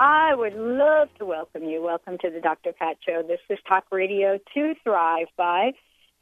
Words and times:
I 0.00 0.32
would 0.32 0.54
love 0.54 1.08
to 1.18 1.26
welcome 1.26 1.64
you. 1.64 1.82
Welcome 1.82 2.18
to 2.18 2.30
the 2.30 2.40
Dr. 2.40 2.72
Pat 2.72 2.98
Show. 3.04 3.24
This 3.26 3.40
is 3.50 3.58
Talk 3.68 3.82
Radio 3.90 4.38
to 4.54 4.74
Thrive 4.84 5.26
by, 5.36 5.72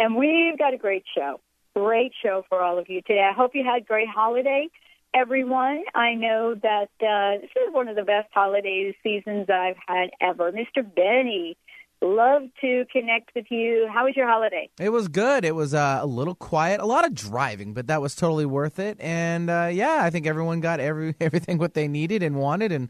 and 0.01 0.17
we've 0.17 0.59
got 0.59 0.73
a 0.73 0.79
great 0.79 1.05
show. 1.15 1.41
Great 1.75 2.13
show 2.23 2.43
for 2.49 2.63
all 2.63 2.79
of 2.79 2.89
you 2.89 3.03
today. 3.03 3.29
I 3.31 3.35
hope 3.35 3.51
you 3.53 3.65
had 3.65 3.83
a 3.83 3.85
great 3.85 4.09
holiday, 4.09 4.69
everyone. 5.13 5.85
I 5.95 6.15
know 6.15 6.55
that 6.55 6.89
uh, 7.03 7.43
this 7.43 7.51
is 7.51 7.75
one 7.75 7.89
of 7.89 7.97
the 7.97 8.03
best 8.05 8.29
holiday 8.33 8.97
seasons 9.03 9.51
I've 9.51 9.77
had 9.87 10.09
ever. 10.23 10.51
Mr. 10.53 10.83
Benny, 10.83 11.59
love 12.01 12.45
to 12.63 12.85
connect 12.91 13.35
with 13.35 13.47
you. 13.51 13.89
How 13.93 14.07
was 14.07 14.17
your 14.17 14.27
holiday? 14.27 14.71
It 14.79 14.91
was 14.91 15.09
good. 15.09 15.45
It 15.45 15.55
was 15.55 15.75
uh, 15.75 15.99
a 16.01 16.07
little 16.07 16.35
quiet, 16.35 16.81
a 16.81 16.87
lot 16.87 17.05
of 17.05 17.15
driving, 17.15 17.75
but 17.75 17.89
that 17.89 18.01
was 18.01 18.15
totally 18.15 18.47
worth 18.47 18.79
it. 18.79 18.99
And 19.01 19.51
uh, 19.51 19.69
yeah, 19.73 19.99
I 20.01 20.11
think 20.11 20.27
everyone 20.27 20.61
got 20.61 20.81
every 20.81 21.15
everything 21.21 21.59
what 21.59 21.75
they 21.75 21.89
needed 21.89 22.23
and 22.23 22.37
wanted, 22.37 22.73
and 22.73 22.89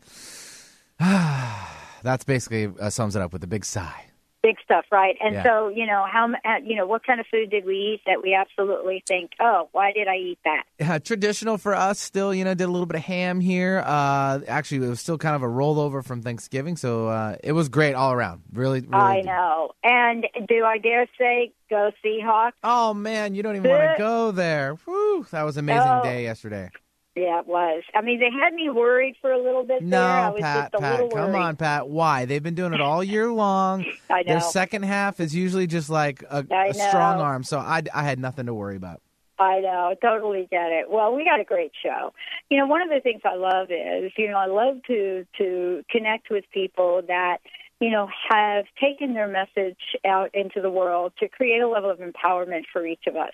that's 2.03 2.25
basically 2.25 2.73
uh, 2.81 2.91
sums 2.91 3.17
it 3.17 3.23
up 3.23 3.33
with 3.33 3.43
a 3.45 3.47
big 3.47 3.65
sigh. 3.65 4.05
Big 4.43 4.57
stuff, 4.65 4.85
right? 4.93 5.17
And 5.21 5.35
Yeah. 5.35 5.43
so, 5.43 5.69
you 5.69 5.87
know, 5.87 6.07
how 6.09 6.33
uh, 6.33 6.59
you 6.65 6.77
know 6.77 6.87
what 6.87 7.05
kind 7.05 7.19
of 7.19 7.27
food 7.27 7.51
did 7.51 7.65
we 7.65 7.75
eat 7.75 8.03
that 8.07 8.23
we 8.23 8.33
absolutely 8.33 9.03
think, 9.09 9.33
oh, 9.41 9.69
why 9.73 9.91
did 9.93 10.07
I 10.07 10.17
eat 10.19 10.39
that? 10.45 10.63
Uh, 10.81 10.99
traditional 11.01 11.59
for 11.59 11.75
us, 11.75 11.99
still, 11.99 12.33
you 12.33 12.45
know, 12.45 12.55
did 12.55 12.65
a 12.65 12.71
little 12.71 12.87
bit 12.87 12.95
of 12.97 13.03
ham 13.03 13.41
here. 13.41 13.83
Uh, 13.85 14.41
actually, 14.47 14.87
it 14.87 14.89
was 14.91 15.01
still 15.01 15.19
kind 15.19 15.35
of 15.35 15.43
a 15.43 15.47
rollover 15.49 16.05
from 16.05 16.23
Thanksgiving, 16.23 16.77
so 16.77 17.09
uh, 17.09 17.37
it 17.43 17.53
was 17.53 17.69
great 17.69 17.95
all 17.95 18.13
around. 18.13 18.43
Really, 18.53 18.83
really. 18.83 18.95
I 19.03 19.17
good. 19.17 19.27
know. 19.27 19.73
And 19.83 20.27
do 20.49 20.65
I 20.65 20.79
dare 20.79 21.09
say, 21.19 21.53
go 21.69 21.91
Seahawks? 22.05 22.53
Oh 22.63 22.95
man, 22.95 23.35
you 23.35 23.43
don't 23.43 23.57
even 23.57 23.69
want 23.69 23.83
to 23.83 23.95
go 23.99 24.31
there. 24.31 24.75
Whew, 24.85 25.27
that 25.33 25.43
was 25.43 25.57
an 25.57 25.65
amazing 25.65 26.03
day 26.03 26.23
yesterday. 26.23 26.71
Yeah, 27.17 27.41
it 27.41 27.47
was. 27.47 27.83
I 27.95 28.03
mean, 28.03 28.21
they 28.21 28.31
had 28.31 28.53
me 28.53 28.69
worried 28.69 29.17
for 29.23 29.33
a 29.33 29.43
little 29.43 29.65
bit 29.65 29.83
No, 29.83 29.99
there. 30.01 30.07
I 30.07 30.29
was 30.29 30.43
Pat, 30.43 30.73
just 30.73 30.75
a 30.75 30.79
Pat, 30.79 30.99
come 30.99 31.33
worried. 31.33 31.35
on, 31.35 31.57
Pat. 31.57 31.89
Why? 31.89 32.27
They've 32.27 32.43
been 32.43 32.55
doing 32.55 32.75
it 32.75 32.81
all 32.83 33.03
year 33.03 33.33
long. 33.33 33.87
I 34.11 34.23
know. 34.23 34.35
Their 34.35 34.41
second 34.41 34.83
half 34.85 35.19
is 35.19 35.35
usually 35.35 35.67
just 35.67 35.89
like 35.89 36.23
a 36.29 36.45
strong 36.75 37.21
arm, 37.21 37.43
so 37.43 37.59
I, 37.59 37.83
I 37.95 38.03
had 38.03 38.19
nothing 38.19 38.47
to 38.47 38.55
worry 38.55 38.77
about. 38.77 39.01
I 39.39 39.61
know, 39.61 39.95
totally 40.03 40.47
get 40.51 40.73
it. 40.73 40.91
Well, 40.91 41.15
we 41.15 41.25
got 41.25 41.41
a 41.41 41.45
great 41.45 41.73
show. 41.83 42.13
You 42.51 42.59
know, 42.59 42.67
one 42.67 42.83
of 42.83 42.89
the 42.89 43.01
things 43.01 43.21
I 43.25 43.35
love 43.35 43.69
is, 43.71 44.13
you 44.17 44.31
know, 44.31 44.39
I 44.39 44.47
love 44.47 44.77
to 44.87 45.27
to 45.39 45.83
connect 45.91 46.31
with 46.31 46.45
people 46.53 47.03
that, 47.09 47.39
you 47.81 47.91
know, 47.91 48.09
have 48.31 48.65
taken 48.81 49.13
their 49.15 49.29
message 49.29 49.77
out 50.07 50.31
into 50.35 50.61
the 50.63 50.71
world 50.71 51.13
to 51.21 51.29
create 51.29 51.61
a 51.61 51.69
level 51.69 51.91
of 51.91 51.99
empowerment 51.99 52.65
for 52.73 52.87
each 52.87 53.07
of 53.07 53.17
us. 53.17 53.33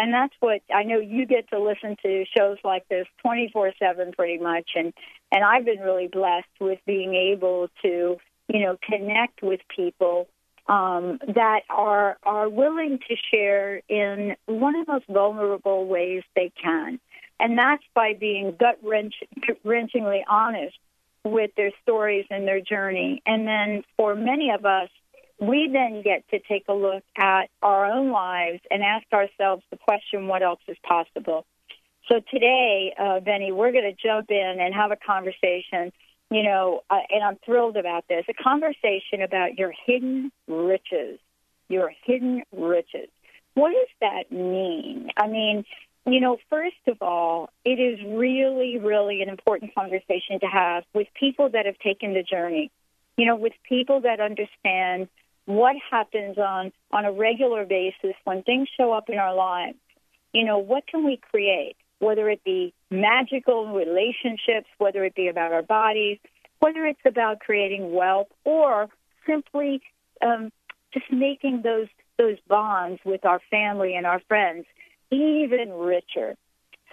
And 0.00 0.14
that's 0.14 0.32
what 0.40 0.62
I 0.74 0.84
know 0.84 0.98
you 0.98 1.26
get 1.26 1.50
to 1.50 1.60
listen 1.60 1.94
to 2.02 2.24
shows 2.34 2.56
like 2.64 2.88
this 2.88 3.06
24/7 3.22 4.16
pretty 4.16 4.38
much 4.38 4.70
and 4.74 4.94
and 5.30 5.44
I've 5.44 5.66
been 5.66 5.80
really 5.80 6.08
blessed 6.08 6.48
with 6.58 6.78
being 6.86 7.14
able 7.14 7.68
to, 7.82 8.16
you 8.48 8.60
know, 8.60 8.78
connect 8.82 9.42
with 9.42 9.60
people 9.76 10.26
um, 10.68 11.18
that 11.34 11.64
are 11.68 12.16
are 12.22 12.48
willing 12.48 12.98
to 13.08 13.16
share 13.30 13.82
in 13.90 14.36
one 14.46 14.74
of 14.74 14.86
the 14.86 14.92
most 14.92 15.06
vulnerable 15.06 15.86
ways 15.86 16.22
they 16.34 16.50
can, 16.62 16.98
and 17.38 17.58
that's 17.58 17.84
by 17.94 18.14
being 18.14 18.56
gut 18.58 18.82
wrenchingly 18.82 20.22
honest 20.26 20.78
with 21.24 21.50
their 21.58 21.72
stories 21.82 22.24
and 22.30 22.48
their 22.48 22.62
journey. 22.62 23.20
And 23.26 23.46
then 23.46 23.82
for 23.98 24.14
many 24.14 24.50
of 24.50 24.64
us, 24.64 24.88
we 25.40 25.70
then 25.72 26.02
get 26.02 26.28
to 26.30 26.38
take 26.38 26.64
a 26.68 26.74
look 26.74 27.02
at 27.16 27.48
our 27.62 27.86
own 27.86 28.10
lives 28.10 28.60
and 28.70 28.82
ask 28.82 29.06
ourselves 29.12 29.62
the 29.70 29.78
question, 29.78 30.28
what 30.28 30.42
else 30.42 30.60
is 30.68 30.76
possible? 30.86 31.46
So 32.08 32.20
today, 32.30 32.92
uh, 32.98 33.20
Benny, 33.20 33.50
we're 33.50 33.72
going 33.72 33.84
to 33.84 34.06
jump 34.06 34.30
in 34.30 34.56
and 34.60 34.74
have 34.74 34.90
a 34.90 34.96
conversation. 34.96 35.92
You 36.30 36.42
know, 36.42 36.82
uh, 36.90 36.98
and 37.08 37.24
I'm 37.24 37.38
thrilled 37.44 37.76
about 37.76 38.04
this. 38.08 38.24
A 38.28 38.34
conversation 38.34 39.22
about 39.24 39.58
your 39.58 39.72
hidden 39.86 40.30
riches. 40.46 41.18
Your 41.68 41.90
hidden 42.04 42.42
riches. 42.52 43.08
What 43.54 43.72
does 43.72 43.88
that 44.00 44.30
mean? 44.30 45.08
I 45.16 45.26
mean, 45.26 45.64
you 46.06 46.20
know, 46.20 46.38
first 46.48 46.76
of 46.86 46.98
all, 47.00 47.50
it 47.64 47.80
is 47.80 47.98
really, 48.06 48.78
really 48.78 49.22
an 49.22 49.28
important 49.28 49.74
conversation 49.74 50.40
to 50.40 50.46
have 50.46 50.84
with 50.94 51.08
people 51.18 51.48
that 51.50 51.66
have 51.66 51.78
taken 51.78 52.12
the 52.12 52.22
journey. 52.22 52.70
You 53.16 53.26
know, 53.26 53.36
with 53.36 53.52
people 53.68 54.02
that 54.02 54.20
understand 54.20 55.08
what 55.54 55.76
happens 55.90 56.38
on 56.38 56.72
on 56.90 57.04
a 57.04 57.12
regular 57.12 57.64
basis 57.64 58.14
when 58.24 58.42
things 58.42 58.68
show 58.76 58.92
up 58.92 59.08
in 59.08 59.18
our 59.18 59.34
lives. 59.34 59.78
You 60.32 60.44
know, 60.44 60.58
what 60.58 60.86
can 60.86 61.04
we 61.04 61.18
create? 61.30 61.76
Whether 61.98 62.30
it 62.30 62.42
be 62.44 62.72
magical 62.90 63.72
relationships, 63.72 64.68
whether 64.78 65.04
it 65.04 65.14
be 65.14 65.28
about 65.28 65.52
our 65.52 65.62
bodies, 65.62 66.18
whether 66.60 66.86
it's 66.86 67.00
about 67.04 67.40
creating 67.40 67.92
wealth, 67.92 68.28
or 68.44 68.88
simply 69.26 69.82
um, 70.22 70.50
just 70.92 71.10
making 71.12 71.62
those 71.62 71.88
those 72.18 72.38
bonds 72.48 73.00
with 73.04 73.24
our 73.24 73.40
family 73.50 73.94
and 73.96 74.06
our 74.06 74.20
friends 74.28 74.66
even 75.10 75.72
richer. 75.72 76.36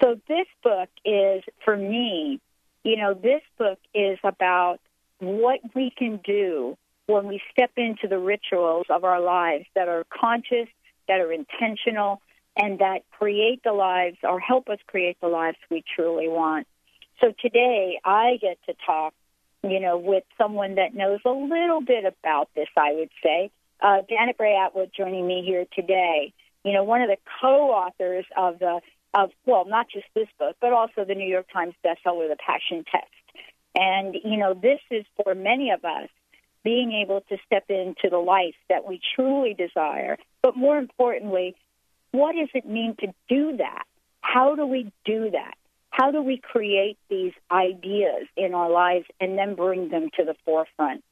So 0.02 0.20
this 0.28 0.48
book 0.64 0.90
is 1.06 1.44
for 1.64 1.76
me, 1.76 2.40
you 2.84 2.98
know, 2.98 3.14
this 3.14 3.42
book 3.58 3.80
is 3.94 4.18
about 4.24 4.80
what 5.20 5.60
we 5.76 5.92
can 5.96 6.20
do 6.24 6.78
when 7.08 7.28
we 7.28 7.42
step 7.52 7.72
into 7.78 8.08
the 8.08 8.20
rituals 8.20 8.86
of 8.90 9.04
our 9.04 9.22
lives 9.22 9.66
that 9.76 9.88
are 9.88 10.06
conscious, 10.10 10.68
that 11.08 11.22
are 11.22 11.32
intentional, 11.32 12.22
and 12.58 12.80
that 12.80 13.00
create 13.12 13.64
the 13.64 13.72
lives 13.72 14.18
or 14.24 14.40
help 14.40 14.68
us 14.70 14.80
create 14.88 15.18
the 15.22 15.28
lives 15.28 15.58
we 15.72 15.84
truly 15.96 16.28
want. 16.28 16.68
So 17.22 17.34
today 17.42 18.00
I 18.04 18.38
get 18.42 18.58
to 18.68 18.74
talk, 18.86 19.14
you 19.64 19.80
know, 19.80 19.98
with 19.98 20.24
someone 20.38 20.76
that 20.76 20.94
knows 20.94 21.20
a 21.26 21.32
little 21.32 21.82
bit 21.82 22.04
about 22.06 22.50
this, 22.56 22.68
I 22.76 22.94
would 22.94 23.10
say. 23.24 23.52
Uh, 23.80 24.02
Janet 24.10 24.38
Bray 24.38 24.54
Attwood 24.54 24.92
joining 24.94 25.26
me 25.26 25.44
here 25.46 25.66
today. 25.74 26.34
You 26.66 26.74
know, 26.74 26.84
one 26.84 27.02
of 27.02 27.08
the 27.08 27.18
co-authors 27.42 28.26
of 28.36 28.60
the 28.60 28.82
of 29.14 29.32
well, 29.46 29.66
not 29.66 29.88
just 29.90 30.06
this 30.14 30.28
book, 30.38 30.58
but 30.60 30.74
also 30.74 31.06
the 31.06 31.16
New 31.16 31.28
York 31.28 31.48
Times 31.52 31.74
bestseller, 31.86 32.28
The 32.28 32.36
Passion 32.36 32.84
Test. 32.92 33.06
And 33.74 34.16
you 34.16 34.38
know, 34.38 34.54
this 34.54 34.80
is 34.92 35.06
for 35.24 35.34
many 35.34 35.72
of 35.72 35.86
us 35.86 36.10
being 36.68 36.92
able 36.92 37.22
to 37.22 37.38
step 37.46 37.64
into 37.70 38.10
the 38.12 38.18
life 38.18 38.56
that 38.68 38.86
we 38.86 39.00
truly 39.16 39.54
desire. 39.54 40.18
But 40.42 40.58
more 40.58 40.78
importantly, 40.78 41.56
what 42.12 42.34
does 42.34 42.50
it 42.54 42.68
mean 42.68 42.94
to 43.00 43.08
do 43.30 43.56
that? 43.56 43.86
How 44.20 44.54
do 44.54 44.68
we 44.68 44.92
do 45.06 45.32
that? 45.32 45.54
How 45.92 46.12
do 46.12 46.22
we 46.22 46.42
create 46.44 46.98
these 47.10 47.32
ideas 47.50 48.28
in 48.36 48.54
our 48.54 48.70
lives 48.70 49.06
and 49.22 49.38
then 49.38 49.56
bring 49.56 49.88
them 49.88 50.10
to 50.18 50.26
the 50.26 50.36
forefront? 50.44 51.06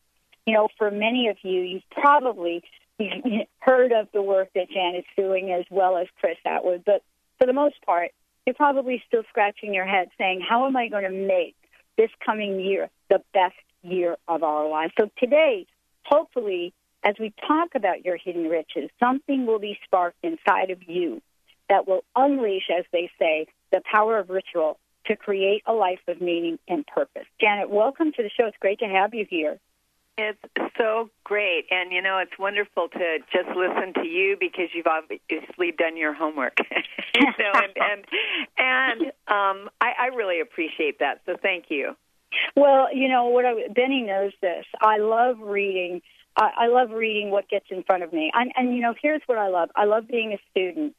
You 0.46 0.56
know, 0.56 0.68
for 0.78 0.92
many 0.92 1.30
of 1.30 1.38
you, 1.42 1.62
you've 1.62 1.90
probably 1.90 2.62
heard 3.60 3.94
of 3.94 4.10
the 4.14 4.22
work 4.22 4.50
that 4.56 4.70
Janet's 4.70 5.08
doing 5.16 5.54
as 5.54 5.64
well 5.70 5.96
as 5.96 6.08
Chris 6.20 6.36
Attwood, 6.46 6.84
but 6.86 7.02
for 7.40 7.48
the 7.48 7.54
most 7.54 7.82
part, 7.86 8.12
you're 8.46 8.56
probably 8.56 9.02
still 9.08 9.24
scratching 9.30 9.74
your 9.74 9.86
head 9.86 10.10
saying, 10.18 10.42
How 10.42 10.68
am 10.68 10.76
I 10.76 10.90
going 10.90 11.06
to 11.06 11.10
make 11.10 11.56
this 11.98 12.12
coming 12.26 12.60
year 12.60 12.90
the 13.10 13.22
best 13.34 13.56
year 13.86 14.18
of 14.28 14.44
our 14.44 14.68
lives? 14.70 14.94
So 15.00 15.10
today, 15.18 15.68
hopefully, 16.04 16.74
as 17.04 17.16
we 17.20 17.34
talk 17.48 17.70
about 17.76 18.04
your 18.04 18.18
hidden 18.18 18.50
riches, 18.50 18.90
something 19.00 19.46
will 19.46 19.60
be 19.60 19.78
sparked 19.86 20.18
inside 20.24 20.72
of 20.72 20.80
you 20.88 21.22
that 21.70 21.88
will 21.88 22.04
unleash, 22.16 22.70
as 22.76 22.86
they 22.92 23.10
say, 23.20 23.48
the 23.72 23.82
power 23.92 24.18
of 24.18 24.30
ritual 24.30 24.78
to 25.08 25.16
create 25.16 25.62
a 25.68 25.74
life 25.74 26.00
of 26.08 26.20
meaning 26.20 26.58
and 26.68 26.86
purpose. 26.88 27.26
Janet, 27.40 27.70
welcome 27.70 28.12
to 28.14 28.24
the 28.24 28.30
show. 28.30 28.48
It's 28.48 28.58
great 28.60 28.80
to 28.80 28.86
have 28.86 29.14
you 29.14 29.26
here. 29.30 29.60
It's 30.18 30.40
so 30.78 31.10
great. 31.24 31.66
And, 31.72 31.92
you 31.92 32.02
know, 32.02 32.20
it's 32.20 32.40
wonderful 32.40 32.88
to 32.88 33.18
just 33.34 33.50
listen 33.50 33.94
to 33.96 34.08
you 34.08 34.38
because 34.40 34.70
you've 34.74 34.88
obviously 34.88 35.74
done 35.78 35.98
your 35.98 36.14
homework. 36.14 36.58
you 37.16 37.26
know, 37.38 37.52
and, 37.54 37.74
and, 37.76 38.06
and 38.58 39.02
um, 39.28 39.70
I, 39.82 39.92
I 40.00 40.06
really 40.16 40.40
appreciate 40.40 41.00
that. 41.00 41.22
So 41.26 41.36
thank 41.42 41.66
you. 41.70 41.96
Well, 42.56 42.94
you 42.94 43.10
know, 43.10 43.26
what 43.26 43.46
I, 43.46 43.68
Benny 43.74 44.02
knows 44.02 44.34
this. 44.42 44.66
I 44.82 44.98
love 44.98 45.40
reading. 45.40 46.02
I, 46.36 46.50
I 46.62 46.68
love 46.68 46.92
reading 46.92 47.32
what 47.32 47.50
gets 47.50 47.66
in 47.70 47.84
front 47.84 48.04
of 48.04 48.14
me. 48.14 48.32
And, 48.34 48.52
and, 48.56 48.76
you 48.76 48.82
know, 48.82 48.94
here's 49.02 49.22
what 49.26 49.38
I 49.38 49.48
love 49.48 49.70
I 49.76 49.86
love 49.86 50.08
being 50.08 50.34
a 50.34 50.40
student. 50.52 50.96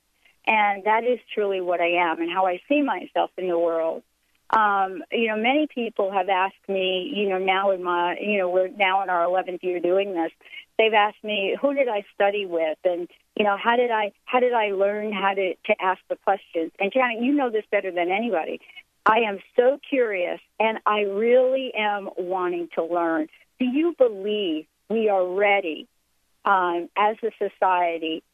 And 0.47 0.85
that 0.85 1.03
is 1.05 1.19
truly 1.35 1.61
what 1.61 1.81
I 1.81 2.11
am 2.11 2.21
and 2.21 2.31
how 2.31 2.47
I 2.47 2.61
see 2.69 2.81
myself 2.83 3.31
in 3.37 3.49
the 3.49 3.59
world 3.59 4.03
um, 4.51 5.03
you 5.11 5.27
know, 5.29 5.37
many 5.37 5.67
people 5.67 6.13
have 6.13 6.29
asked 6.29 6.69
me, 6.69 7.13
you 7.15 7.29
know, 7.29 7.39
now 7.39 7.73
in 7.73 7.83
my, 7.83 8.17
you 8.21 8.39
know, 8.39 8.49
we're 8.49 8.69
now 8.69 9.03
in 9.03 9.11
our 9.11 9.27
11th 9.27 9.63
year 9.63 9.81
doing 9.81 10.15
this. 10.15 10.31
They've 10.79 10.93
asked 10.93 11.25
me, 11.25 11.57
who 11.61 11.75
did 11.75 11.89
I 11.89 12.05
study 12.15 12.47
with, 12.47 12.79
and 12.85 13.09
you 13.35 13.45
know, 13.45 13.57
how 13.63 13.77
did 13.77 13.91
I, 13.91 14.13
how 14.25 14.41
did 14.41 14.53
I 14.53 14.71
learn 14.71 15.13
how 15.13 15.35
to 15.35 15.55
to 15.55 15.75
ask 15.81 16.01
the 16.09 16.17
questions? 16.17 16.71
And 16.79 16.93
Janet, 16.93 17.23
you 17.23 17.33
know 17.33 17.51
this 17.51 17.65
better 17.71 17.91
than 17.91 18.11
anybody. 18.11 18.61
I 19.07 19.21
am 19.21 19.39
so 19.55 19.79
curious, 19.89 20.41
and 20.59 20.79
I 20.85 21.03
really 21.03 21.73
am 21.79 22.11
wanting 22.19 22.69
to 22.75 22.85
learn. 22.85 23.29
Do 23.61 23.67
you 23.67 23.95
believe 23.97 24.67
we 24.91 25.09
are 25.09 25.27
ready 25.27 25.87
um, 26.45 26.89
as 26.99 27.17
a 27.23 27.31
society? 27.39 28.25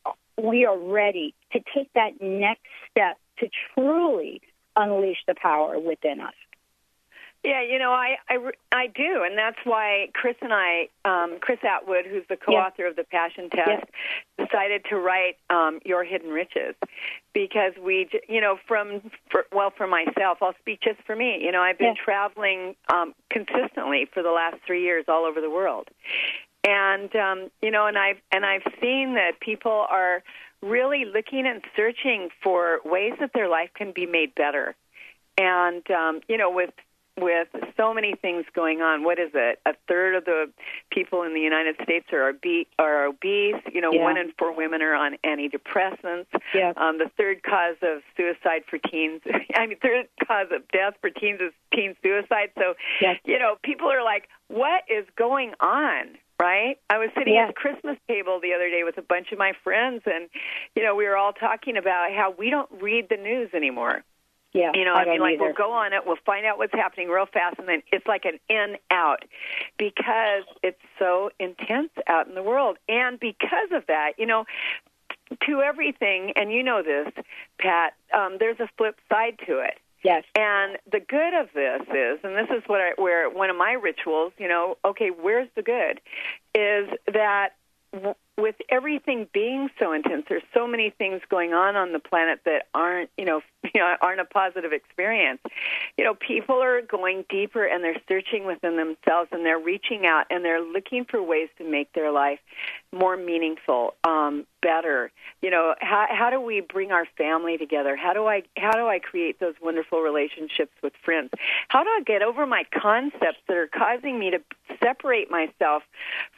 We 0.43 0.65
are 0.65 0.79
ready 0.79 1.35
to 1.53 1.61
take 1.75 1.93
that 1.95 2.23
next 2.23 2.67
step 2.91 3.19
to 3.41 3.49
truly 3.75 4.41
unleash 4.75 5.19
the 5.27 5.35
power 5.35 5.79
within 5.79 6.21
us. 6.21 6.35
Yeah, 7.45 7.61
you 7.61 7.81
know, 7.81 7.91
I, 7.91 8.19
I, 8.29 8.39
I 8.71 8.87
do, 8.87 9.25
and 9.25 9.37
that's 9.37 9.59
why 9.65 10.11
Chris 10.15 10.37
and 10.43 10.53
I, 10.53 10.89
um, 11.05 11.39
Chris 11.41 11.59
Attwood, 11.65 12.09
who's 12.09 12.23
the 12.29 12.37
co-author 12.37 12.85
yeah. 12.85 12.91
of 12.91 12.95
the 12.95 13.03
Passion 13.03 13.51
Test, 13.51 13.83
yeah. 14.39 14.47
decided 14.47 14.85
to 14.91 14.97
write 14.97 15.39
um, 15.51 15.81
Your 15.85 16.05
Hidden 16.05 16.31
Riches, 16.31 16.77
because 17.35 17.73
we, 17.83 18.09
you 18.29 18.41
know, 18.41 18.59
from 18.69 19.11
for, 19.29 19.45
well, 19.51 19.73
for 19.77 19.89
myself, 19.89 20.39
I'll 20.41 20.55
speak 20.61 20.83
just 20.83 21.01
for 21.05 21.17
me. 21.17 21.41
You 21.43 21.51
know, 21.51 21.61
I've 21.61 21.79
been 21.79 21.97
yeah. 21.97 22.05
traveling 22.05 22.77
um, 22.93 23.13
consistently 23.29 24.07
for 24.15 24.23
the 24.23 24.31
last 24.31 24.59
three 24.65 24.85
years 24.85 25.07
all 25.09 25.25
over 25.25 25.41
the 25.41 25.51
world, 25.51 25.89
and 26.63 27.15
um, 27.17 27.51
you 27.61 27.73
know, 27.73 27.89
and 27.89 27.99
I've 27.99 28.19
and 28.31 28.47
I've 28.47 28.63
seen 28.81 29.15
that 29.15 29.41
people 29.41 29.87
are 29.91 30.23
really 30.63 31.05
looking 31.05 31.45
and 31.49 31.61
searching 31.75 32.29
for 32.41 32.79
ways 32.85 33.15
that 33.19 33.33
their 33.35 33.49
life 33.49 33.71
can 33.75 33.91
be 33.91 34.07
made 34.07 34.33
better. 34.37 34.77
And 35.37 35.91
um, 35.91 36.21
you 36.29 36.39
know, 36.39 36.51
with 36.51 36.71
with 37.21 37.49
so 37.77 37.93
many 37.93 38.15
things 38.15 38.45
going 38.55 38.81
on, 38.81 39.05
what 39.05 39.19
is 39.19 39.31
it? 39.35 39.61
A 39.67 39.75
third 39.87 40.15
of 40.15 40.25
the 40.25 40.51
people 40.91 41.23
in 41.23 41.35
the 41.35 41.41
United 41.41 41.77
States 41.83 42.07
are. 42.13 42.33
Are 42.79 43.07
obese. 43.07 43.63
You 43.73 43.81
know, 43.81 43.93
yeah. 43.93 44.03
one 44.03 44.17
in 44.17 44.33
four 44.39 44.55
women 44.55 44.83
are 44.83 44.95
on 44.95 45.17
antidepressants. 45.25 46.27
Yeah. 46.55 46.73
Um, 46.77 46.99
the 46.99 47.11
third 47.17 47.43
cause 47.43 47.77
of 47.83 48.03
suicide 48.17 48.63
for 48.69 48.79
teens, 48.79 49.21
I 49.55 49.67
mean, 49.67 49.79
third 49.79 50.07
cause 50.27 50.49
of 50.53 50.67
death 50.69 50.95
for 51.01 51.11
teens 51.11 51.41
is 51.41 51.53
teen 51.75 51.95
suicide. 52.03 52.51
So, 52.57 52.75
yes. 53.01 53.19
you 53.25 53.39
know, 53.39 53.57
people 53.63 53.89
are 53.89 54.03
like, 54.03 54.29
what 54.49 54.83
is 54.89 55.07
going 55.17 55.53
on? 55.61 56.19
right? 56.41 56.77
I 56.91 56.99
was 56.99 57.11
sitting 57.17 57.35
yeah. 57.35 57.43
at 57.43 57.49
the 57.49 57.53
Christmas 57.53 57.97
table 58.09 58.41
the 58.43 58.53
other 58.53 58.69
day 58.69 58.83
with 58.85 58.99
a 58.99 59.03
bunch 59.03 59.31
of 59.31 59.39
my 59.39 59.53
friends, 59.63 60.03
and 60.07 60.29
you 60.75 60.83
know, 60.83 60.97
we 60.97 61.07
were 61.07 61.17
all 61.17 61.33
talking 61.33 61.77
about 61.77 62.11
how 62.11 62.35
we 62.37 62.51
don't 62.51 62.69
read 62.83 63.07
the 63.09 63.17
news 63.17 63.51
anymore. 63.55 64.03
Yeah, 64.53 64.73
you 64.75 64.85
know, 64.85 64.95
I, 64.95 65.03
I 65.03 65.05
mean, 65.07 65.21
like 65.21 65.35
either. 65.35 65.45
we'll 65.45 65.55
go 65.55 65.73
on 65.73 65.93
it, 65.93 66.03
we'll 66.05 66.17
find 66.27 66.45
out 66.45 66.59
what's 66.59 66.75
happening 66.75 67.09
real 67.09 67.27
fast, 67.27 67.59
and 67.59 67.67
then 67.67 67.83
it's 67.91 68.07
like 68.07 68.25
an 68.27 68.39
in 68.51 68.77
out 68.91 69.25
because 69.79 70.45
it's 70.63 70.81
so 70.99 71.31
intense 71.41 71.91
out 72.07 72.29
in 72.29 72.35
the 72.35 72.43
world, 72.43 72.77
and 72.89 73.19
because 73.19 73.71
of 73.73 73.87
that, 73.87 74.13
you 74.19 74.27
know, 74.27 74.45
to 75.47 75.63
everything, 75.63 76.33
and 76.37 76.53
you 76.53 76.63
know 76.63 76.83
this, 76.83 77.09
Pat. 77.59 77.95
Um, 78.13 78.37
there's 78.39 78.61
a 78.61 78.69
flip 78.77 78.97
side 79.09 79.39
to 79.47 79.59
it. 79.61 79.79
Yes. 80.05 80.25
And 80.35 80.79
the 80.91 81.01
good 81.01 81.33
of 81.33 81.49
this 81.55 81.83
is, 81.83 82.19
and 82.25 82.37
this 82.37 82.49
is 82.51 82.63
what 82.67 82.81
I, 82.81 82.91
where 83.01 83.31
one 83.31 83.51
of 83.51 83.57
my 83.57 83.73
rituals, 83.73 84.33
you 84.37 84.49
know, 84.49 84.77
okay, 84.85 85.11
where's 85.11 85.49
the 85.55 85.63
good? 85.63 86.01
Is 86.55 86.89
that 87.13 87.51
with 88.39 88.55
everything 88.71 89.29
being 89.33 89.69
so 89.79 89.93
intense, 89.93 90.25
there's 90.29 90.43
so 90.55 90.67
many 90.67 90.91
things 90.91 91.21
going 91.29 91.53
on 91.53 91.77
on 91.77 91.93
the 91.93 91.99
planet 91.99 92.41
that 92.45 92.67
aren't, 92.75 93.11
you 93.19 93.25
know, 93.25 93.41
aren't 94.01 94.21
a 94.21 94.25
positive 94.25 94.73
experience. 94.73 95.41
You 95.99 96.05
know, 96.05 96.15
people 96.15 96.63
are 96.63 96.81
going 96.83 97.25
deeper 97.29 97.65
and 97.65 97.85
they're 97.85 98.01
searching 98.09 98.47
within 98.47 98.77
themselves 98.77 99.29
and 99.33 99.45
they're 99.45 99.59
reaching 99.59 100.07
out 100.07 100.27
and 100.31 100.45
they're 100.45 100.63
looking 100.63 101.05
for 101.05 101.23
ways 101.23 101.49
to 101.59 101.71
make 101.71 101.93
their 101.93 102.11
life 102.11 102.41
more 102.93 103.17
meaningful, 103.17 103.95
um, 104.05 104.47
better. 104.63 105.11
You 105.43 105.51
know, 105.51 105.75
how 105.81 106.07
how 106.09 106.31
do 106.31 106.41
we 106.41 106.61
bring 106.61 106.93
our 106.93 107.07
family 107.19 107.59
together? 107.59 107.97
How 107.97 108.13
do 108.13 108.27
I 108.27 108.43
how 108.57 108.73
do 108.73 108.87
I 108.87 108.99
create 108.99 109.41
those 109.41 109.55
wonderful 109.61 110.01
relationships 110.01 110.73
with 110.83 110.93
friends? 111.05 111.31
How 111.69 111.83
do 111.83 111.91
I 111.91 112.03
get 112.07 112.23
over 112.23 112.47
my 112.47 112.65
concepts 112.73 113.41
that 113.49 113.57
are 113.57 113.69
causing 113.69 114.19
me 114.19 114.31
to 114.31 114.39
separate 114.83 115.31
myself 115.31 115.83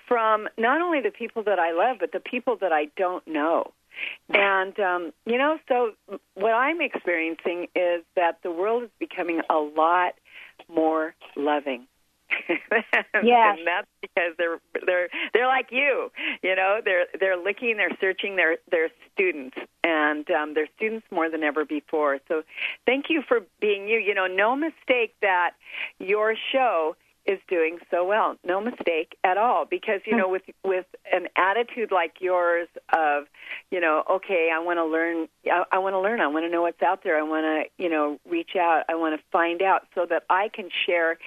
from 0.09 0.49
not 0.59 0.81
only 0.81 1.01
the 1.01 1.11
people 1.11 1.43
that 1.45 1.59
I 1.59 1.73
love 1.73 1.99
but 2.01 2.13
the 2.13 2.21
people 2.21 2.57
that 2.61 2.73
I 2.73 2.87
don't 2.97 3.27
know? 3.27 3.73
And 4.29 4.79
um, 4.81 5.13
you 5.27 5.39
know, 5.39 5.59
so 5.69 5.93
what 6.35 6.53
I'm 6.53 6.81
experiencing 6.81 7.69
is 7.77 8.03
that 8.17 8.39
the 8.43 8.51
world 8.51 8.85
is 8.85 8.91
becoming 8.99 9.41
a 9.49 9.59
lot 9.59 10.15
more 10.69 11.15
loving. 11.37 11.87
Yes. 12.49 12.59
and 13.59 13.67
that's 13.67 13.89
because 14.01 14.33
they're 14.39 14.61
they're 14.87 15.09
they're 15.33 15.47
like 15.47 15.69
you, 15.71 16.11
you 16.43 16.55
know. 16.55 16.81
They're 16.85 17.07
they're 17.19 17.37
looking, 17.37 17.77
they're 17.77 17.97
searching, 18.01 18.37
they're 18.37 18.59
they're 18.71 18.91
students, 19.13 19.57
and 19.83 20.29
um, 20.31 20.55
they're 20.55 20.69
students 20.77 21.07
more 21.11 21.31
than 21.31 21.43
ever 21.43 21.65
before. 21.65 22.19
So, 22.29 22.43
thank 22.87 23.07
you 23.09 23.23
for 23.27 23.41
being 23.61 23.89
you. 23.89 23.99
You 23.99 24.15
know, 24.15 24.27
no 24.27 24.57
mistake 24.57 25.15
that 25.23 25.53
your 25.99 26.35
show 26.53 26.97
is 27.27 27.39
doing 27.49 27.79
so 27.91 28.05
well. 28.05 28.37
No 28.45 28.61
mistake 28.61 29.17
at 29.25 29.39
all 29.39 29.65
because 29.65 30.01
you 30.05 30.17
know 30.17 30.29
with 30.29 30.43
with 30.63 30.87
an 31.13 31.29
attitude 31.37 31.91
like 31.91 32.17
yours 32.21 32.69
of, 32.93 33.25
you 33.71 33.81
know, 33.81 34.05
okay, 34.11 34.51
I 34.55 34.59
want 34.59 34.79
to 34.79 34.85
learn 34.85 35.29
I, 35.47 35.65
I 35.73 35.79
want 35.79 35.95
to 35.95 36.01
learn. 36.01 36.21
I 36.21 36.27
want 36.27 36.45
to 36.45 36.51
know 36.51 36.63
what's 36.63 36.83
out 36.83 37.03
there. 37.03 37.19
I 37.19 37.23
want 37.23 37.45
to, 37.45 37.83
you 37.83 37.89
know, 37.89 38.19
reach 38.29 38.57
out. 38.57 38.85
I 38.89 38.95
want 38.95 39.19
to 39.19 39.25
find 39.33 39.63
out 39.63 39.87
so 39.95 40.07
that 40.09 40.25
I 40.29 40.51
can 40.53 40.69
share 40.87 41.19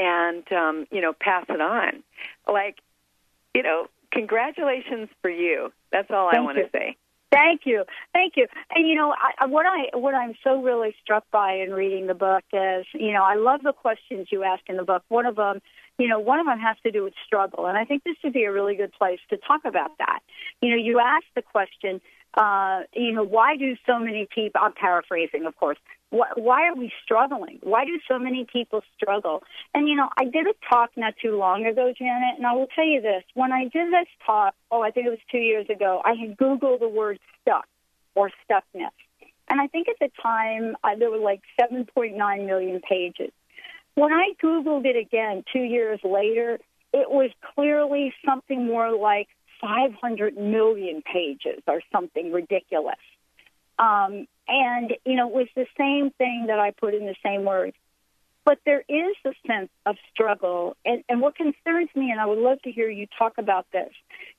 and 0.00 0.50
um, 0.52 0.86
you 0.90 1.00
know, 1.00 1.12
pass 1.12 1.44
it 1.48 1.60
on. 1.60 2.02
Like, 2.50 2.78
you 3.54 3.62
know, 3.62 3.86
congratulations 4.10 5.08
for 5.20 5.30
you. 5.30 5.72
That's 5.92 6.10
all 6.10 6.30
Thank 6.30 6.40
I 6.40 6.44
want 6.44 6.58
to 6.58 6.68
say. 6.72 6.96
Thank 7.30 7.60
you, 7.64 7.84
thank 8.12 8.32
you. 8.36 8.48
And 8.74 8.88
you 8.88 8.96
know, 8.96 9.14
I, 9.38 9.46
what 9.46 9.64
I 9.64 9.96
what 9.96 10.14
I'm 10.14 10.34
so 10.42 10.60
really 10.60 10.96
struck 11.02 11.24
by 11.30 11.54
in 11.54 11.70
reading 11.70 12.08
the 12.08 12.14
book 12.14 12.42
is, 12.52 12.86
you 12.92 13.12
know, 13.12 13.22
I 13.22 13.36
love 13.36 13.60
the 13.62 13.72
questions 13.72 14.28
you 14.32 14.42
ask 14.42 14.62
in 14.68 14.76
the 14.76 14.82
book. 14.82 15.04
One 15.08 15.26
of 15.26 15.36
them, 15.36 15.60
you 15.96 16.08
know, 16.08 16.18
one 16.18 16.40
of 16.40 16.46
them 16.46 16.58
has 16.58 16.76
to 16.82 16.90
do 16.90 17.04
with 17.04 17.14
struggle, 17.24 17.66
and 17.66 17.78
I 17.78 17.84
think 17.84 18.02
this 18.02 18.16
would 18.24 18.32
be 18.32 18.44
a 18.44 18.52
really 18.52 18.74
good 18.74 18.92
place 18.92 19.20
to 19.28 19.36
talk 19.36 19.60
about 19.64 19.96
that. 19.98 20.20
You 20.60 20.70
know, 20.70 20.76
you 20.76 20.98
ask 20.98 21.24
the 21.36 21.42
question, 21.42 22.00
uh, 22.34 22.82
you 22.94 23.12
know, 23.12 23.24
why 23.24 23.56
do 23.56 23.76
so 23.86 23.98
many 23.98 24.28
people? 24.32 24.60
I'm 24.62 24.72
paraphrasing, 24.72 25.46
of 25.46 25.56
course. 25.56 25.78
Why, 26.10 26.28
why 26.36 26.68
are 26.68 26.74
we 26.74 26.92
struggling? 27.04 27.58
Why 27.62 27.84
do 27.84 27.98
so 28.08 28.18
many 28.18 28.46
people 28.50 28.82
struggle? 28.96 29.42
And 29.74 29.88
you 29.88 29.96
know, 29.96 30.08
I 30.16 30.24
did 30.24 30.46
a 30.46 30.54
talk 30.68 30.90
not 30.96 31.14
too 31.20 31.36
long 31.36 31.66
ago, 31.66 31.92
Janet, 31.96 32.36
and 32.36 32.46
I 32.46 32.52
will 32.52 32.68
tell 32.74 32.84
you 32.86 33.00
this: 33.00 33.24
when 33.34 33.52
I 33.52 33.64
did 33.64 33.92
this 33.92 34.08
talk, 34.24 34.54
oh, 34.70 34.82
I 34.82 34.90
think 34.90 35.06
it 35.06 35.10
was 35.10 35.18
two 35.30 35.38
years 35.38 35.66
ago, 35.68 36.02
I 36.04 36.14
had 36.14 36.36
Googled 36.36 36.80
the 36.80 36.88
word 36.88 37.18
stuck 37.40 37.66
or 38.14 38.30
stuckness, 38.48 38.94
and 39.48 39.60
I 39.60 39.66
think 39.66 39.88
at 39.88 39.96
the 40.00 40.10
time 40.22 40.76
uh, 40.84 40.96
there 40.98 41.10
were 41.10 41.18
like 41.18 41.42
7.9 41.60 42.46
million 42.46 42.80
pages. 42.88 43.32
When 43.94 44.12
I 44.12 44.32
Googled 44.42 44.86
it 44.86 44.96
again 44.96 45.42
two 45.52 45.62
years 45.62 46.00
later, 46.04 46.58
it 46.92 47.10
was 47.10 47.30
clearly 47.54 48.12
something 48.24 48.66
more 48.66 48.96
like 48.96 49.28
500 49.60 50.36
million 50.36 51.02
pages 51.02 51.62
or 51.66 51.80
something 51.92 52.32
ridiculous. 52.32 52.98
Um, 53.78 54.26
and, 54.48 54.94
you 55.04 55.16
know, 55.16 55.28
it 55.28 55.34
was 55.34 55.48
the 55.54 55.66
same 55.78 56.10
thing 56.10 56.46
that 56.48 56.58
I 56.58 56.72
put 56.72 56.94
in 56.94 57.06
the 57.06 57.16
same 57.24 57.44
words. 57.44 57.76
But 58.44 58.58
there 58.64 58.82
is 58.88 59.16
a 59.24 59.32
sense 59.46 59.70
of 59.86 59.96
struggle. 60.12 60.76
And, 60.84 61.04
and 61.08 61.20
what 61.20 61.36
concerns 61.36 61.90
me, 61.94 62.10
and 62.10 62.20
I 62.20 62.26
would 62.26 62.38
love 62.38 62.60
to 62.62 62.72
hear 62.72 62.88
you 62.88 63.06
talk 63.18 63.34
about 63.38 63.66
this, 63.72 63.92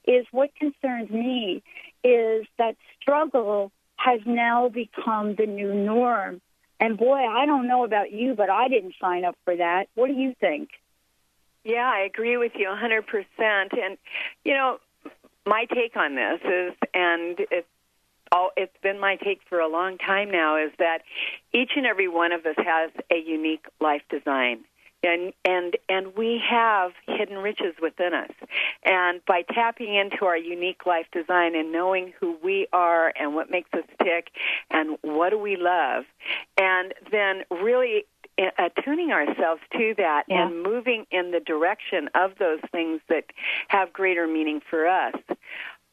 is 0.05 0.25
what 0.31 0.49
concerns 0.55 1.09
me 1.09 1.63
is 2.03 2.45
that 2.57 2.75
struggle 2.99 3.71
has 3.95 4.19
now 4.25 4.69
become 4.69 5.35
the 5.35 5.45
new 5.45 5.73
norm. 5.73 6.41
And 6.79 6.97
boy, 6.97 7.19
I 7.19 7.45
don't 7.45 7.67
know 7.67 7.83
about 7.83 8.11
you, 8.11 8.33
but 8.33 8.49
I 8.49 8.67
didn't 8.67 8.95
sign 8.99 9.23
up 9.23 9.37
for 9.45 9.55
that. 9.55 9.87
What 9.93 10.07
do 10.07 10.13
you 10.13 10.33
think? 10.39 10.69
Yeah, 11.63 11.89
I 11.93 11.99
agree 11.99 12.37
with 12.37 12.53
you 12.55 12.67
100%. 12.67 13.23
And, 13.39 13.97
you 14.43 14.53
know, 14.53 14.79
my 15.45 15.65
take 15.65 15.95
on 15.95 16.15
this 16.15 16.39
is, 16.43 16.73
and 16.93 17.37
it's 17.51 17.67
all 18.31 18.51
it's 18.55 18.75
been 18.81 18.99
my 18.99 19.17
take 19.17 19.41
for 19.49 19.59
a 19.59 19.67
long 19.67 19.97
time 19.97 20.31
now 20.31 20.55
is 20.57 20.71
that 20.79 20.99
each 21.53 21.71
and 21.75 21.85
every 21.85 22.07
one 22.07 22.31
of 22.31 22.45
us 22.45 22.55
has 22.57 22.91
a 23.11 23.17
unique 23.17 23.65
life 23.79 24.03
design. 24.09 24.59
And 25.03 25.33
and 25.43 25.77
and 25.89 26.15
we 26.15 26.39
have 26.47 26.91
hidden 27.07 27.39
riches 27.39 27.73
within 27.81 28.13
us. 28.13 28.29
And 28.83 29.19
by 29.25 29.41
tapping 29.41 29.95
into 29.95 30.25
our 30.25 30.37
unique 30.37 30.85
life 30.85 31.07
design 31.11 31.55
and 31.55 31.71
knowing 31.71 32.13
who 32.19 32.37
we 32.43 32.67
are 32.71 33.11
and 33.19 33.33
what 33.33 33.49
makes 33.49 33.73
us 33.73 33.83
tick 34.01 34.27
and 34.69 34.97
what 35.01 35.31
do 35.31 35.39
we 35.39 35.57
love 35.57 36.03
and 36.55 36.93
then 37.11 37.43
really 37.49 38.05
attuning 38.57 39.11
ourselves 39.11 39.61
to 39.73 39.93
that 39.97 40.23
yeah. 40.27 40.47
and 40.47 40.63
moving 40.63 41.05
in 41.11 41.31
the 41.31 41.39
direction 41.39 42.09
of 42.15 42.31
those 42.39 42.59
things 42.71 43.01
that 43.09 43.25
have 43.67 43.91
greater 43.93 44.27
meaning 44.27 44.61
for 44.69 44.87
us 44.87 45.15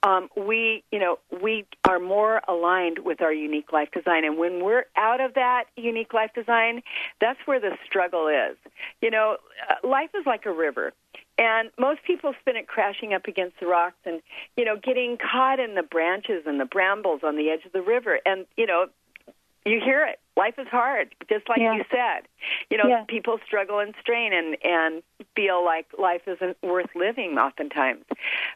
um, 0.03 0.29
we, 0.37 0.85
you 0.93 0.99
know, 0.99 1.19
we 1.43 1.67
are 1.89 1.99
more 1.99 2.41
aligned 2.47 3.01
with 3.01 3.21
our 3.21 3.33
unique 3.33 3.73
life 3.73 3.89
design. 3.93 4.25
And 4.25 4.39
when 4.39 4.63
we're 4.63 4.85
out 4.97 5.21
of 5.21 5.35
that 5.35 5.65
unique 5.77 6.15
life 6.15 6.31
design, 6.35 6.83
that's 7.21 7.39
where 7.47 7.59
the 7.59 7.77
struggle 7.85 8.29
is. 8.29 8.57
You 9.03 9.11
know, 9.11 9.39
uh, 9.69 9.87
life 9.87 10.11
is 10.15 10.25
like 10.25 10.47
a 10.47 10.53
river. 10.53 10.93
And 11.37 11.71
most 11.79 12.03
people 12.05 12.33
spin 12.41 12.57
it 12.57 12.67
crashing 12.67 13.15
up 13.15 13.27
against 13.27 13.61
the 13.61 13.67
rocks 13.67 13.99
and, 14.05 14.21
you 14.57 14.65
know, 14.65 14.77
getting 14.77 15.19
caught 15.19 15.61
in 15.61 15.77
the 15.77 15.85
branches 15.85 16.45
and 16.47 16.61
the 16.61 16.65
brambles 16.65 17.21
on 17.23 17.37
the 17.37 17.51
edge 17.51 17.65
of 17.65 17.73
the 17.73 17.83
river. 17.83 18.19
And, 18.27 18.47
you 18.57 18.67
know, 18.67 18.87
you 19.69 19.81
hear 19.85 20.05
it. 20.07 20.19
Life 20.37 20.55
is 20.59 20.69
hard, 20.69 21.15
just 21.29 21.49
like 21.49 21.59
yeah. 21.59 21.75
you 21.75 21.85
said. 21.91 22.29
You 22.71 22.79
know, 22.79 22.89
yeah. 22.89 23.05
people 23.09 23.39
struggle 23.45 23.81
and 23.81 23.93
strain 24.01 24.33
and 24.33 24.57
and 24.63 25.03
feel 25.35 25.65
like 25.65 25.87
life 25.99 26.23
isn't 26.29 26.57
worth 26.63 26.91
living 26.95 27.39
oftentimes. 27.39 28.05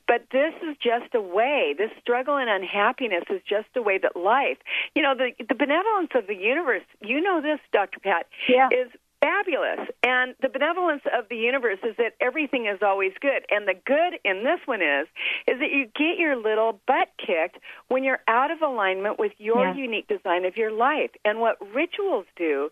But 0.07 0.27
this 0.31 0.55
is 0.63 0.77
just 0.81 1.13
a 1.15 1.21
way. 1.21 1.75
This 1.77 1.91
struggle 2.01 2.37
and 2.37 2.49
unhappiness 2.49 3.25
is 3.31 3.41
just 3.49 3.69
a 3.75 3.83
way 3.83 3.99
that 3.99 4.15
life. 4.15 4.59
You 4.95 5.03
know, 5.03 5.15
the 5.17 5.33
the 5.45 5.57
benevolence 5.57 6.11
of 6.15 6.29
the 6.29 6.37
universe. 6.37 6.85
You 7.01 7.21
know 7.21 7.41
this, 7.41 7.59
Dr. 7.73 7.99
Pat. 7.99 8.27
Yeah. 8.49 8.69
Is 8.69 8.91
fabulous. 9.23 9.89
And 10.03 10.35
the 10.43 10.49
benevolence 10.49 11.03
of 11.17 11.29
the 11.31 11.37
universe 11.37 11.79
is 11.85 11.95
that 11.97 12.15
everything 12.21 12.67
is 12.67 12.81
always 12.83 13.13
good. 13.21 13.47
And 13.51 13.67
the 13.69 13.75
good 13.87 14.19
in 14.25 14.43
this 14.45 14.59
one 14.67 14.83
is 14.83 15.07
is 15.47 15.59
that 15.61 15.71
you 15.71 15.87
get 15.97 16.19
your 16.19 16.37
little 16.37 16.81
butt 16.87 17.09
kicked 17.19 17.59
when 17.89 18.03
you're 18.05 18.21
out 18.29 18.51
of 18.51 18.61
alignment 18.63 19.19
with 19.19 19.33
your 19.39 19.69
Yeah. 19.69 19.75
unique 19.75 20.09
design 20.09 20.45
of 20.45 20.57
your 20.57 20.73
life. 20.73 21.11
And 21.25 21.41
what 21.41 21.57
rituals 21.73 22.27
do 22.37 22.71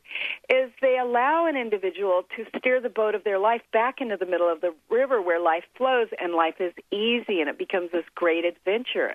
is 0.48 0.70
they 0.82 0.98
allow 0.98 1.46
an 1.46 1.56
individual 1.56 2.24
to 2.36 2.46
steer 2.58 2.80
the 2.80 2.88
boat 2.90 3.14
of 3.14 3.22
their 3.24 3.38
life 3.38 3.62
back 3.72 4.00
into 4.00 4.16
the 4.16 4.26
middle 4.26 4.48
of 4.50 4.60
the 4.60 4.74
river 4.88 5.22
where 5.22 5.38
life 5.40 5.64
flows 5.76 6.08
and 6.20 6.34
life 6.34 6.60
is 6.60 6.72
easy 6.90 7.40
and 7.40 7.48
it 7.48 7.58
becomes 7.58 7.92
this 7.92 8.04
great 8.14 8.44
adventure. 8.44 9.14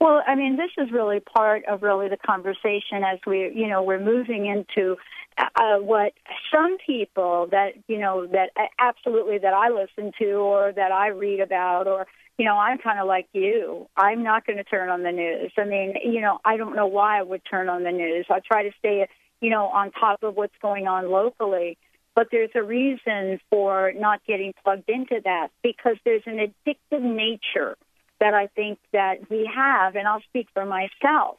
Well, 0.00 0.22
I 0.26 0.36
mean, 0.36 0.56
this 0.56 0.70
is 0.78 0.92
really 0.92 1.20
part 1.20 1.64
of 1.64 1.82
really 1.82 2.08
the 2.08 2.16
conversation 2.16 3.02
as 3.04 3.18
we, 3.26 3.50
you 3.52 3.66
know, 3.66 3.82
we're 3.82 3.98
moving 4.00 4.46
into 4.46 4.96
uh, 5.38 5.78
what 5.78 6.12
some 6.52 6.76
people 6.84 7.48
that, 7.50 7.72
you 7.88 7.98
know, 7.98 8.26
that 8.26 8.50
uh, 8.56 8.66
absolutely 8.78 9.38
that 9.38 9.54
I 9.54 9.70
listen 9.70 10.12
to 10.20 10.32
or 10.34 10.72
that 10.72 10.92
I 10.92 11.08
read 11.08 11.40
about 11.40 11.88
or, 11.88 12.06
you 12.38 12.44
know, 12.44 12.56
I'm 12.56 12.78
kind 12.78 13.00
of 13.00 13.08
like 13.08 13.26
you. 13.32 13.88
I'm 13.96 14.22
not 14.22 14.46
going 14.46 14.58
to 14.58 14.64
turn 14.64 14.88
on 14.88 15.02
the 15.02 15.10
news. 15.10 15.50
I 15.58 15.64
mean, 15.64 15.94
you 16.04 16.20
know, 16.20 16.38
I 16.44 16.56
don't 16.56 16.76
know 16.76 16.86
why 16.86 17.18
I 17.18 17.22
would 17.22 17.42
turn 17.50 17.68
on 17.68 17.82
the 17.82 17.90
news. 17.90 18.26
I 18.30 18.38
try 18.38 18.62
to 18.62 18.70
stay, 18.78 19.08
you 19.40 19.50
know, 19.50 19.66
on 19.66 19.90
top 19.90 20.22
of 20.22 20.36
what's 20.36 20.56
going 20.62 20.86
on 20.86 21.10
locally. 21.10 21.76
But 22.14 22.28
there's 22.30 22.50
a 22.54 22.62
reason 22.62 23.40
for 23.50 23.92
not 23.96 24.20
getting 24.26 24.52
plugged 24.64 24.88
into 24.88 25.20
that 25.24 25.48
because 25.62 25.96
there's 26.04 26.22
an 26.26 26.38
addictive 26.38 27.02
nature 27.02 27.76
that 28.20 28.34
I 28.34 28.48
think 28.48 28.78
that 28.92 29.30
we 29.30 29.50
have, 29.54 29.96
and 29.96 30.06
I'll 30.06 30.22
speak 30.22 30.48
for 30.52 30.64
myself, 30.64 31.38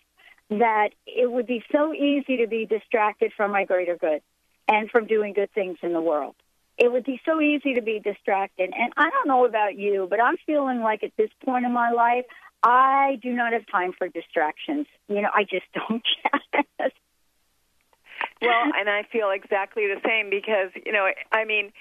that 0.49 0.89
it 1.05 1.31
would 1.31 1.45
be 1.45 1.63
so 1.71 1.93
easy 1.93 2.37
to 2.37 2.47
be 2.47 2.65
distracted 2.65 3.31
from 3.35 3.51
my 3.51 3.65
greater 3.65 3.97
good 3.97 4.21
and 4.67 4.89
from 4.89 5.05
doing 5.05 5.33
good 5.33 5.51
things 5.53 5.77
in 5.81 5.93
the 5.93 6.01
world. 6.01 6.35
It 6.77 6.91
would 6.91 7.03
be 7.03 7.19
so 7.25 7.41
easy 7.41 7.73
to 7.73 7.81
be 7.81 7.99
distracted. 7.99 8.71
And 8.75 8.93
I 8.95 9.09
don't 9.09 9.27
know 9.27 9.45
about 9.45 9.77
you, 9.77 10.07
but 10.09 10.21
I'm 10.21 10.37
feeling 10.45 10.79
like 10.79 11.03
at 11.03 11.11
this 11.17 11.29
point 11.43 11.65
in 11.65 11.73
my 11.73 11.91
life, 11.91 12.25
I 12.63 13.19
do 13.21 13.31
not 13.31 13.53
have 13.53 13.67
time 13.67 13.93
for 13.97 14.07
distractions. 14.07 14.87
You 15.07 15.21
know, 15.21 15.29
I 15.33 15.43
just 15.43 15.65
don't. 15.73 16.03
well, 18.41 18.71
and 18.77 18.89
I 18.89 19.03
feel 19.11 19.31
exactly 19.31 19.87
the 19.87 20.01
same 20.05 20.29
because, 20.29 20.71
you 20.85 20.91
know, 20.91 21.09
I 21.31 21.45
mean, 21.45 21.71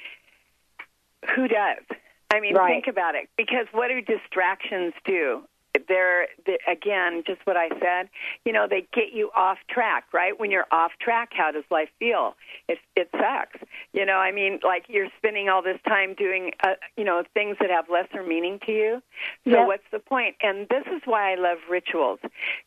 who 1.35 1.49
does? 1.49 1.85
I 2.31 2.41
mean, 2.41 2.55
Right. 2.55 2.73
think 2.73 2.87
about 2.89 3.15
it. 3.15 3.29
Because 3.37 3.67
what 3.73 3.89
do 3.89 4.01
distractions 4.01 4.95
do? 5.05 5.43
They're, 5.87 6.29
they 6.47 6.59
again, 6.67 7.23
just 7.27 7.41
what 7.45 7.57
I 7.57 7.69
said. 7.81 8.09
You 8.45 8.53
know, 8.53 8.67
they 8.69 8.87
get 8.93 9.13
you 9.13 9.31
off 9.37 9.59
track, 9.71 10.05
right? 10.13 10.39
When 10.39 10.51
you're 10.51 10.67
off 10.71 10.93
track, 11.01 11.31
how 11.33 11.51
does 11.53 11.65
life 11.71 11.89
feel? 11.99 12.35
It 12.69 12.79
it 12.97 13.09
sucks. 13.13 13.59
You 13.93 14.05
know, 14.07 14.17
I 14.17 14.33
mean, 14.33 14.61
like 14.65 14.85
you're 14.89 15.09
spending 15.19 15.49
all 15.49 15.63
this 15.63 15.79
time 15.87 16.15
doing, 16.15 16.53
uh, 16.65 16.75
you 16.97 17.05
know, 17.05 17.23
things 17.35 17.57
that 17.61 17.71
have 17.71 17.87
lesser 17.91 18.23
meaning 18.23 18.59
to 18.67 18.73
you. 18.73 19.03
So 19.45 19.51
Yep. 19.59 19.67
what's 19.67 19.91
the 19.91 19.99
point? 19.99 20.37
And 20.43 20.69
this 20.69 20.85
is 20.87 21.03
why 21.05 21.33
I 21.33 21.35
love 21.37 21.59
rituals, 21.71 22.21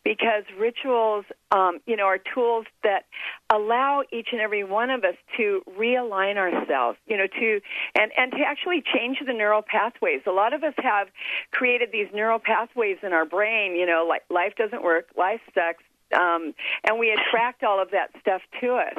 because 0.04 0.44
rituals, 0.58 1.26
um, 1.52 1.80
you 1.86 1.96
know, 1.96 2.06
are 2.06 2.18
tools 2.18 2.66
that 2.84 3.06
allow 3.50 4.04
each 4.12 4.30
and 4.32 4.42
every 4.42 4.64
one 4.64 4.90
of 4.90 5.04
us 5.04 5.16
to 5.38 5.62
realign 5.78 6.38
ourselves, 6.38 6.98
you 7.08 7.18
know, 7.18 7.28
to 7.28 7.62
and 7.96 8.12
and 8.18 8.32
to 8.32 8.40
actually 8.40 8.82
change 8.94 9.20
the 9.26 9.34
neural 9.34 9.62
pathways. 9.62 10.22
A 10.26 10.32
lot 10.32 10.54
of 10.54 10.64
us 10.64 10.74
have 10.78 11.08
created 11.52 11.90
these 11.92 12.08
neural 12.14 12.40
pathways 12.40 12.98
in 13.04 13.14
our 13.14 13.26
brain, 13.26 13.76
you 13.76 13.86
know, 13.86 14.06
like 14.08 14.24
life 14.30 14.54
doesn't 14.58 14.84
work, 14.84 15.08
life 15.18 15.42
sucks, 15.54 15.84
um, 16.14 16.54
and 16.84 17.00
we 17.00 17.12
attract 17.12 17.64
all 17.64 17.82
of 17.82 17.92
that 17.92 18.10
stuff 18.20 18.42
to 18.60 18.76
us. 18.76 18.96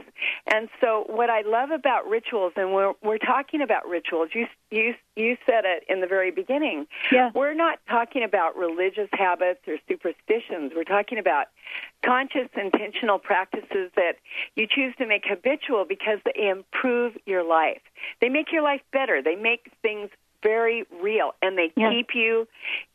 And 0.47 0.69
so, 0.81 1.05
what 1.09 1.31
I 1.31 1.43
love 1.43 1.71
about 1.71 2.09
rituals, 2.09 2.53
and 2.57 2.73
we're 2.73 2.95
we're 3.03 3.19
talking 3.19 3.61
about 3.63 3.89
rituals. 3.89 4.31
You 4.35 4.47
you 4.71 4.95
you 5.17 5.37
said 5.47 5.65
it 5.65 5.85
in 5.89 6.01
the 6.01 6.07
very 6.07 6.31
beginning. 6.31 6.87
Yeah. 7.11 7.31
We're 7.35 7.55
not 7.55 7.81
talking 7.89 8.23
about 8.23 8.57
religious 8.57 9.09
habits 9.13 9.61
or 9.67 9.77
superstitions. 9.89 10.73
We're 10.75 10.85
talking 10.85 11.19
about 11.19 11.47
conscious, 12.05 12.49
intentional 12.57 13.19
practices 13.19 13.91
that 13.97 14.15
you 14.57 14.67
choose 14.69 14.95
to 14.99 15.07
make 15.07 15.25
habitual 15.27 15.85
because 15.89 16.19
they 16.25 16.49
improve 16.49 17.17
your 17.27 17.45
life. 17.45 17.83
They 18.21 18.29
make 18.29 18.53
your 18.53 18.63
life 18.63 18.83
better. 18.93 19.23
They 19.23 19.37
make 19.37 19.71
things 19.83 20.11
very 20.43 20.85
real, 21.01 21.35
and 21.43 21.57
they 21.57 21.73
Yeah. 21.77 21.91
keep 21.91 22.15
you 22.15 22.49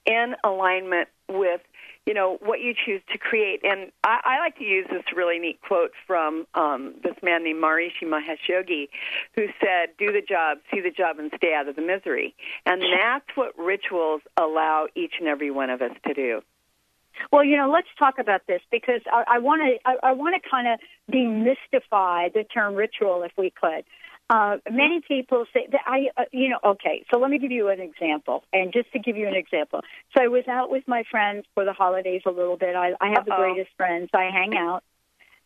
in 0.06 0.36
alignment 0.44 1.10
with 1.28 1.62
you 2.06 2.14
know 2.14 2.38
what 2.42 2.62
you 2.62 2.74
choose 2.74 3.02
to 3.12 3.18
create. 3.18 3.60
And 3.66 3.92
I, 4.04 4.22
I 4.24 4.40
like 4.40 4.58
to 4.60 4.64
use 4.64 4.88
this 4.90 5.04
really 5.14 5.40
neat 5.40 5.60
quote 5.62 5.92
from 6.08 6.48
um, 6.54 6.96
this 7.04 7.16
man 7.22 7.44
named 7.44 7.62
Maharishi 7.62 8.04
Mahesh 8.04 8.48
Yogi, 8.48 8.90
who 9.36 9.48
said, 9.60 9.90
"Do 9.98 10.14
the 10.14 10.22
job, 10.22 10.60
see 10.74 10.80
the 10.80 10.90
job, 10.90 11.20
and 11.20 11.32
stay 11.36 11.54
out 11.54 11.68
of 11.68 11.76
the 11.76 11.82
misery." 11.82 12.34
And 12.66 12.82
that's 12.82 13.26
what 13.36 13.58
rituals 13.58 14.22
allow 14.38 14.88
each 14.96 15.16
and 15.20 15.28
every 15.28 15.52
one 15.52 15.70
of 15.70 15.82
us 15.82 15.92
to 16.06 16.14
do. 16.14 16.42
Well, 17.32 17.44
you 17.44 17.58
know, 17.58 17.70
let's 17.70 17.88
talk 17.98 18.20
about 18.20 18.42
this 18.48 18.62
because 18.72 19.02
I 19.12 19.40
want 19.40 19.62
to 19.64 19.90
I, 19.90 20.10
I 20.10 20.12
want 20.14 20.42
to 20.42 20.50
kind 20.50 20.68
of 20.68 20.80
demystify 21.12 22.32
the 22.34 22.44
term 22.44 22.76
ritual, 22.76 23.24
if 23.24 23.32
we 23.38 23.50
could. 23.50 23.84
Uh, 24.30 24.58
many 24.70 25.00
people 25.08 25.46
say 25.54 25.68
that 25.72 25.82
I, 25.86 26.08
uh, 26.18 26.26
you 26.34 26.50
know, 26.50 26.60
okay. 26.72 27.06
So 27.12 27.18
let 27.20 27.32
me 27.32 27.40
give 27.40 27.52
you 27.52 27.70
an 27.70 27.80
example, 27.80 28.44
and 28.52 28.74
just 28.74 28.92
to 28.92 29.00
give 29.00 29.16
you 29.16 29.28
an 29.28 29.36
example. 29.36 29.82
So 30.16 30.24
I 30.24 30.28
was 30.28 30.46
out 30.50 30.70
with 30.70 30.84
my 30.86 31.04
friends 31.10 31.46
for 31.54 31.64
the 31.64 31.72
holidays 31.72 32.24
a 32.26 32.32
little 32.32 32.58
bit. 32.58 32.76
I, 32.76 32.92
I 33.00 33.10
have 33.16 33.26
the 33.26 33.34
Uh-oh. 33.34 33.54
greatest 33.54 33.76
friends. 33.78 34.10
I 34.14 34.26
hang 34.26 34.58
out 34.58 34.84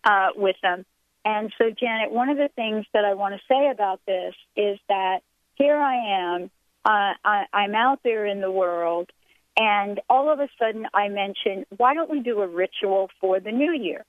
uh, 0.03 0.29
with 0.35 0.55
them, 0.63 0.83
and 1.23 1.53
so 1.59 1.69
Janet, 1.69 2.11
one 2.11 2.29
of 2.29 2.37
the 2.37 2.49
things 2.55 2.85
that 2.93 3.05
I 3.05 3.13
want 3.13 3.35
to 3.35 3.41
say 3.47 3.69
about 3.69 4.01
this 4.07 4.33
is 4.55 4.79
that 4.89 5.19
here 5.55 5.77
I 5.77 6.39
am. 6.39 6.49
Uh, 6.83 7.13
I, 7.23 7.45
I'm 7.53 7.75
out 7.75 7.99
there 8.03 8.25
in 8.25 8.41
the 8.41 8.51
world, 8.51 9.11
and 9.59 10.01
all 10.09 10.33
of 10.33 10.39
a 10.39 10.47
sudden 10.57 10.87
I 10.91 11.09
mention, 11.09 11.67
why 11.77 11.93
don't 11.93 12.09
we 12.09 12.21
do 12.21 12.41
a 12.41 12.47
ritual 12.47 13.11
for 13.19 13.39
the 13.39 13.51
new 13.51 13.71
year, 13.71 14.03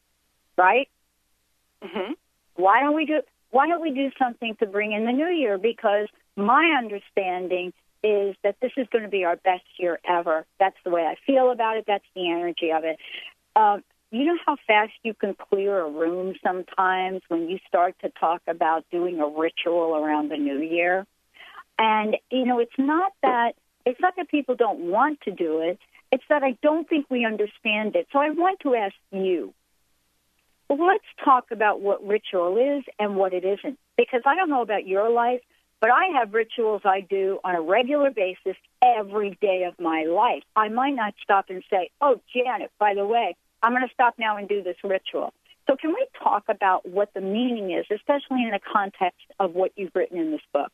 right? 0.57 0.89
hmm 1.83 2.13
Why 2.55 2.81
don't 2.81 2.97
we 2.97 3.05
do 3.05 3.21
why 3.53 3.69
don't 3.69 3.81
we 3.81 3.93
do 3.93 4.11
something 4.19 4.57
to 4.57 4.67
bring 4.67 4.93
in 4.93 5.05
the 5.05 5.13
new 5.13 5.29
year? 5.29 5.59
Because 5.59 6.09
my 6.37 6.75
understanding 6.77 7.73
is 8.03 8.35
that 8.43 8.57
this 8.61 8.73
is 8.77 8.89
going 8.91 9.05
to 9.05 9.11
be 9.11 9.25
our 9.25 9.37
best 9.37 9.65
year 9.79 10.01
ever. 10.09 10.45
That's 10.59 10.77
the 10.85 10.91
way 10.91 11.03
I 11.03 11.15
feel 11.25 11.53
about 11.53 11.77
it. 11.77 11.85
That's 11.87 12.05
the 12.17 12.31
energy 12.31 12.73
of 12.73 12.83
it. 12.85 12.99
Um, 13.55 13.85
you 14.11 14.25
know 14.25 14.37
how 14.45 14.57
fast 14.67 14.93
you 15.05 15.15
can 15.15 15.35
clear 15.35 15.81
a 15.81 15.91
room 15.91 16.35
sometimes 16.43 17.23
when 17.29 17.49
you 17.49 17.59
start 17.69 17.95
to 18.03 18.11
talk 18.11 18.43
about 18.49 18.85
doing 18.91 19.21
a 19.21 19.29
ritual 19.29 19.95
around 19.97 20.31
the 20.31 20.37
new 20.37 20.59
year? 20.59 21.07
And, 21.79 22.17
you 22.31 22.45
know, 22.45 22.59
it's 22.59 22.79
not 22.79 23.13
that 23.23 23.55
it's 23.85 24.01
not 24.01 24.15
that 24.17 24.29
people 24.29 24.55
don't 24.55 24.91
want 24.91 25.21
to 25.23 25.31
do 25.31 25.61
it. 25.61 25.79
It's 26.11 26.25
that 26.29 26.43
I 26.43 26.57
don't 26.63 26.89
think 26.89 27.07
we 27.11 27.25
understand 27.25 27.97
it. 27.97 28.07
So 28.13 28.19
I 28.19 28.31
want 28.31 28.61
to 28.61 28.75
ask 28.75 28.95
you, 29.11 29.55
let's 30.79 31.05
talk 31.25 31.51
about 31.51 31.81
what 31.81 32.07
ritual 32.07 32.57
is 32.57 32.85
and 32.99 33.17
what 33.17 33.33
it 33.33 33.45
isn't. 33.45 33.79
Because 33.97 34.23
I 34.25 34.35
don't 34.35 34.51
know 34.51 34.63
about 34.63 34.87
your 34.87 35.11
life, 35.11 35.41
but 35.81 35.91
I 35.91 36.07
have 36.19 36.33
rituals 36.33 36.83
I 36.85 37.01
do 37.01 37.39
on 37.45 37.55
a 37.55 37.61
regular 37.61 38.11
basis 38.11 38.57
every 38.83 39.37
day 39.41 39.65
of 39.65 39.79
my 39.81 40.05
life. 40.05 40.43
I 40.57 40.69
might 40.69 40.95
not 40.95 41.15
stop 41.23 41.47
and 41.49 41.63
say, 41.69 41.91
"Oh, 42.01 42.21
Janet, 42.33 42.71
by 42.79 42.95
the 42.95 43.05
way, 43.07 43.37
I'm 43.63 43.73
going 43.73 43.87
to 43.87 43.93
stop 43.93 44.15
now 44.19 44.37
and 44.37 44.49
do 44.49 44.63
this 44.63 44.77
ritual." 44.85 45.33
So, 45.69 45.77
can 45.77 45.91
we 45.91 46.07
talk 46.23 46.45
about 46.49 46.87
what 46.87 47.13
the 47.15 47.21
meaning 47.21 47.71
is, 47.71 47.87
especially 47.91 48.43
in 48.43 48.51
the 48.51 48.61
context 48.61 49.27
of 49.39 49.55
what 49.55 49.73
you've 49.77 49.95
written 49.95 50.19
in 50.19 50.31
this 50.31 50.41
book? 50.53 50.73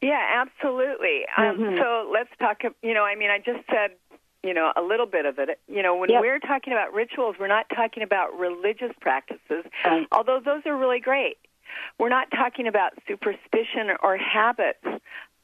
Yeah, 0.00 0.44
absolutely. 0.46 1.26
Um, 1.36 1.58
Mhm. 1.58 1.78
so 1.78 2.08
let's 2.12 2.30
talk. 2.38 2.62
You 2.82 2.94
know, 2.94 3.04
I 3.04 3.16
mean, 3.16 3.30
I 3.30 3.38
just 3.38 3.66
said, 3.68 3.96
you 4.42 4.54
know, 4.54 4.72
a 4.76 4.82
little 4.82 5.06
bit 5.06 5.26
of 5.26 5.38
it. 5.38 5.58
You 5.68 5.82
know, 5.82 5.96
when 5.96 6.10
Yep. 6.10 6.20
we're 6.20 6.38
talking 6.38 6.72
about 6.72 6.92
rituals, 6.92 7.36
we're 7.38 7.48
not 7.48 7.66
talking 7.74 8.02
about 8.02 8.38
religious 8.38 8.92
practices, 9.00 9.64
Right. 9.84 10.06
although 10.12 10.40
those 10.40 10.64
are 10.66 10.76
really 10.76 11.00
great. 11.00 11.38
We're 11.98 12.08
not 12.08 12.30
talking 12.30 12.66
about 12.66 12.92
superstition 13.06 13.90
or 14.02 14.16
habits. 14.16 14.84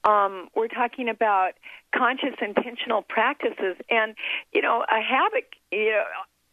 Um, 0.04 0.48
we're 0.54 0.68
talking 0.68 1.08
about 1.08 1.54
conscious, 1.94 2.34
intentional 2.40 3.02
practices, 3.02 3.76
and 3.90 4.14
you 4.52 4.62
know, 4.62 4.84
a 4.90 5.00
habit. 5.00 5.48
You 5.72 6.02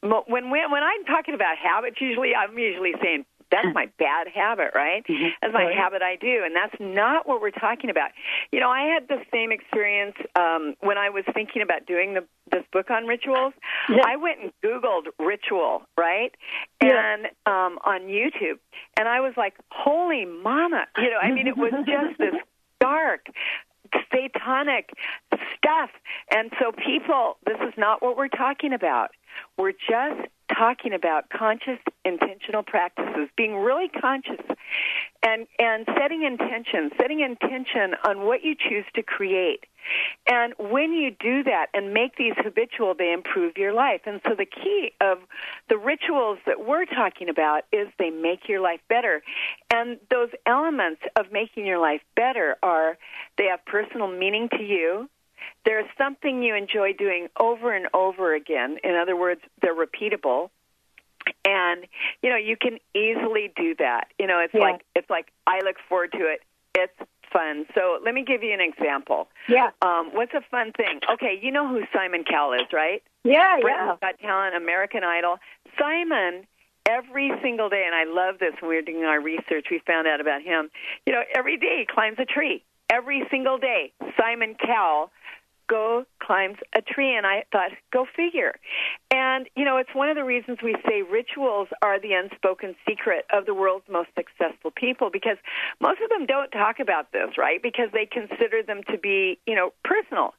know, 0.04 0.24
when 0.28 0.50
when 0.50 0.72
when 0.72 0.84
I'm 0.84 1.04
talking 1.06 1.36
about 1.36 1.58
habits, 1.58 2.00
usually 2.02 2.34
I'm 2.36 2.58
usually 2.58 2.94
saying 3.02 3.26
that's 3.52 3.68
my 3.74 3.90
bad 4.00 4.28
habit, 4.34 4.72
right? 4.74 5.06
Mhm. 5.08 5.32
That's 5.42 5.54
my 5.54 5.72
habit 5.74 6.02
I 6.02 6.16
do, 6.16 6.44
and 6.46 6.56
that's 6.56 6.76
not 6.80 7.28
what 7.28 7.42
we're 7.42 7.52
talking 7.52 7.90
about. 7.90 8.12
You 8.52 8.60
know, 8.60 8.70
I 8.70 8.84
had 8.84 9.08
the 9.08 9.22
same 9.32 9.52
experience 9.52 10.16
um, 10.36 10.76
when 10.80 10.98
I 10.98 11.10
was 11.10 11.24
thinking 11.34 11.62
about 11.62 11.86
doing 11.86 12.14
the, 12.14 12.24
this 12.52 12.64
book 12.72 12.90
on 12.90 13.06
rituals. 13.08 13.54
I 13.90 14.16
went 14.16 14.40
and 14.42 14.52
Googled 14.64 15.08
ritual, 15.20 15.84
right, 15.98 16.34
Yeah. 16.82 17.14
and 17.14 17.26
um, 17.46 17.80
on 17.84 18.02
YouTube, 18.08 18.60
and 18.98 19.08
I 19.08 19.20
was 19.20 19.34
like, 19.38 19.56
"Holy 19.72 20.26
mama!" 20.26 20.86
You 20.98 21.10
know, 21.12 21.18
I 21.22 21.32
mean, 21.32 21.48
it 21.48 21.58
was 21.58 21.74
just 21.86 22.18
this 22.18 22.36
dark, 22.80 23.28
satanic 24.14 24.92
stuff. 25.58 25.90
And 26.34 26.52
so, 26.60 26.72
people, 26.72 27.38
this 27.46 27.58
is 27.62 27.74
not 27.78 28.02
what 28.02 28.18
we're 28.18 28.28
talking 28.30 28.74
about. 28.74 29.12
We're 29.58 29.72
just 29.74 30.28
talking 30.58 30.94
about 30.94 31.30
conscious, 31.30 31.80
intentional 32.06 32.64
practices, 32.64 33.30
being 33.36 33.56
really 33.56 33.90
conscious, 33.90 34.42
and 35.24 35.48
and 35.60 35.86
setting 35.98 36.24
intention, 36.24 36.92
setting 37.00 37.22
intention 37.22 37.96
on 38.08 38.26
what 38.26 38.44
you 38.44 38.56
choose 38.56 38.86
to 38.96 39.04
create. 39.04 39.66
And 40.28 40.54
when 40.60 40.94
you 40.94 41.12
do 41.12 41.44
that 41.44 41.68
and 41.74 41.94
make 41.94 42.16
these 42.16 42.34
habitual, 42.38 42.94
they 42.98 43.12
improve 43.12 43.58
your 43.58 43.74
life. 43.74 44.02
And 44.06 44.22
so 44.28 44.36
the 44.36 44.46
key 44.46 44.92
of 45.02 45.20
the 45.70 45.78
rituals 45.78 46.40
that 46.46 46.66
we're 46.66 46.86
talking 46.86 47.30
about 47.30 47.64
is 47.72 47.88
they 47.98 48.10
make 48.10 48.48
your 48.48 48.62
life 48.62 48.80
better. 48.90 49.24
And 49.74 49.98
those 50.10 50.30
elements 50.46 51.02
of 51.18 51.32
making 51.32 51.66
your 51.66 51.80
life 51.80 52.02
better 52.16 52.58
are 52.62 52.98
they 53.38 53.46
have 53.46 53.66
personal 53.66 54.08
meaning 54.08 54.50
to 54.58 54.64
you. 54.64 55.10
There's 55.66 55.86
something 55.98 56.42
you 56.44 56.56
enjoy 56.56 56.94
doing 56.94 57.28
over 57.40 57.74
and 57.74 57.88
over 57.94 58.34
again. 58.34 58.78
In 58.84 58.96
other 58.96 59.16
words, 59.16 59.42
they're 59.62 59.76
repeatable. 59.76 60.50
And 61.46 61.86
you 62.24 62.30
know, 62.30 62.36
you 62.36 62.58
can 62.58 62.80
easily 62.96 63.52
do 63.56 63.76
that. 63.76 64.08
You 64.18 64.28
know, 64.28 64.40
it's 64.40 64.54
Yeah. 64.54 64.62
like 64.62 64.82
it's 64.96 65.10
like 65.10 65.32
I 65.46 65.60
look 65.60 65.78
forward 65.88 66.12
to 66.14 66.26
it. 66.26 66.42
It's 66.74 66.94
fun. 67.32 67.66
So 67.76 68.00
let 68.04 68.14
me 68.14 68.24
give 68.24 68.44
you 68.44 68.54
an 68.54 68.62
example. 68.62 69.28
Yeah. 69.48 69.72
Um, 69.82 70.12
what's 70.14 70.34
a 70.34 70.42
fun 70.42 70.72
thing? 70.74 71.00
Okay, 71.10 71.40
you 71.42 71.52
know 71.52 71.68
who 71.68 71.84
Simon 71.94 72.24
Cowell 72.24 72.54
is, 72.54 72.74
right? 72.74 73.02
Yeah, 73.24 73.56
yeah. 73.56 73.62
Britain's 73.62 74.00
Got 74.02 74.20
Talent, 74.20 74.56
American 74.56 75.04
Idol. 75.04 75.38
Simon, 75.80 76.46
every 76.86 77.32
single 77.42 77.70
day, 77.70 77.84
and 77.86 77.96
I 77.96 78.04
love 78.04 78.40
this 78.40 78.54
when 78.60 78.70
we 78.70 78.76
were 78.76 78.82
doing 78.82 79.06
our 79.06 79.22
research, 79.22 79.68
we 79.72 79.80
found 79.86 80.08
out 80.08 80.20
about 80.20 80.42
him. 80.42 80.70
You 81.06 81.14
know, 81.14 81.24
every 81.36 81.58
day 81.58 81.78
he 81.80 81.86
climbs 81.86 82.18
a 82.20 82.26
tree. 82.26 82.64
Every 82.90 83.24
single 83.32 83.58
day, 83.58 83.94
Simon 84.20 84.56
Cowell 84.56 85.12
go 85.72 86.04
climbs 86.22 86.58
a 86.76 86.82
tree 86.82 87.16
and 87.16 87.26
I 87.26 87.46
thought 87.52 87.72
go 87.94 88.06
figure. 88.06 88.56
And 89.10 89.48
you 89.56 89.64
know, 89.64 89.78
it's 89.78 89.96
one 89.96 90.10
of 90.10 90.16
the 90.16 90.24
reasons 90.24 90.58
we 90.62 90.76
say 90.86 91.02
rituals 91.02 91.70
are 91.82 92.00
the 92.00 92.12
unspoken 92.14 92.76
secret 92.88 93.26
of 93.34 93.46
the 93.46 93.54
world's 93.54 93.88
most 93.90 94.10
successful 94.16 94.72
people 94.76 95.10
because 95.12 95.38
most 95.80 96.02
of 96.04 96.10
them 96.10 96.26
don't 96.26 96.52
talk 96.52 96.80
about 96.80 97.12
this, 97.14 97.38
right? 97.38 97.64
Because 97.64 97.90
they 97.94 98.06
consider 98.06 98.62
them 98.62 98.82
to 98.92 98.98
be, 98.98 99.40
you 99.48 99.56
know, 99.56 99.72
personal. 99.86 100.34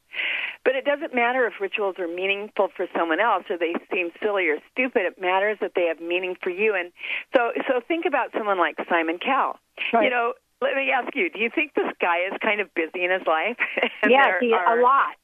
But 0.63 0.75
it 0.75 0.85
doesn't 0.85 1.13
matter 1.15 1.47
if 1.47 1.53
rituals 1.59 1.95
are 1.97 2.07
meaningful 2.07 2.69
for 2.77 2.85
someone 2.95 3.19
else 3.19 3.43
or 3.49 3.57
they 3.57 3.73
seem 3.91 4.11
silly 4.21 4.47
or 4.47 4.57
stupid. 4.71 5.01
It 5.03 5.19
matters 5.19 5.57
that 5.61 5.71
they 5.75 5.85
have 5.87 5.99
meaning 5.99 6.35
for 6.41 6.51
you. 6.51 6.75
And 6.75 6.91
so, 7.35 7.51
so 7.67 7.81
think 7.85 8.05
about 8.05 8.29
someone 8.37 8.59
like 8.59 8.77
Simon 8.87 9.17
Cowell. 9.17 9.57
Right. 9.91 10.05
You 10.05 10.09
know, 10.11 10.33
let 10.61 10.75
me 10.75 10.91
ask 10.91 11.13
you: 11.15 11.29
Do 11.29 11.39
you 11.39 11.49
think 11.53 11.73
this 11.73 11.91
guy 11.99 12.19
is 12.31 12.33
kind 12.41 12.61
of 12.61 12.73
busy 12.73 13.03
in 13.03 13.11
his 13.11 13.27
life? 13.27 13.57
Yeah, 14.09 14.39
are- 14.53 14.79
a 14.79 14.83
lot. 14.83 15.15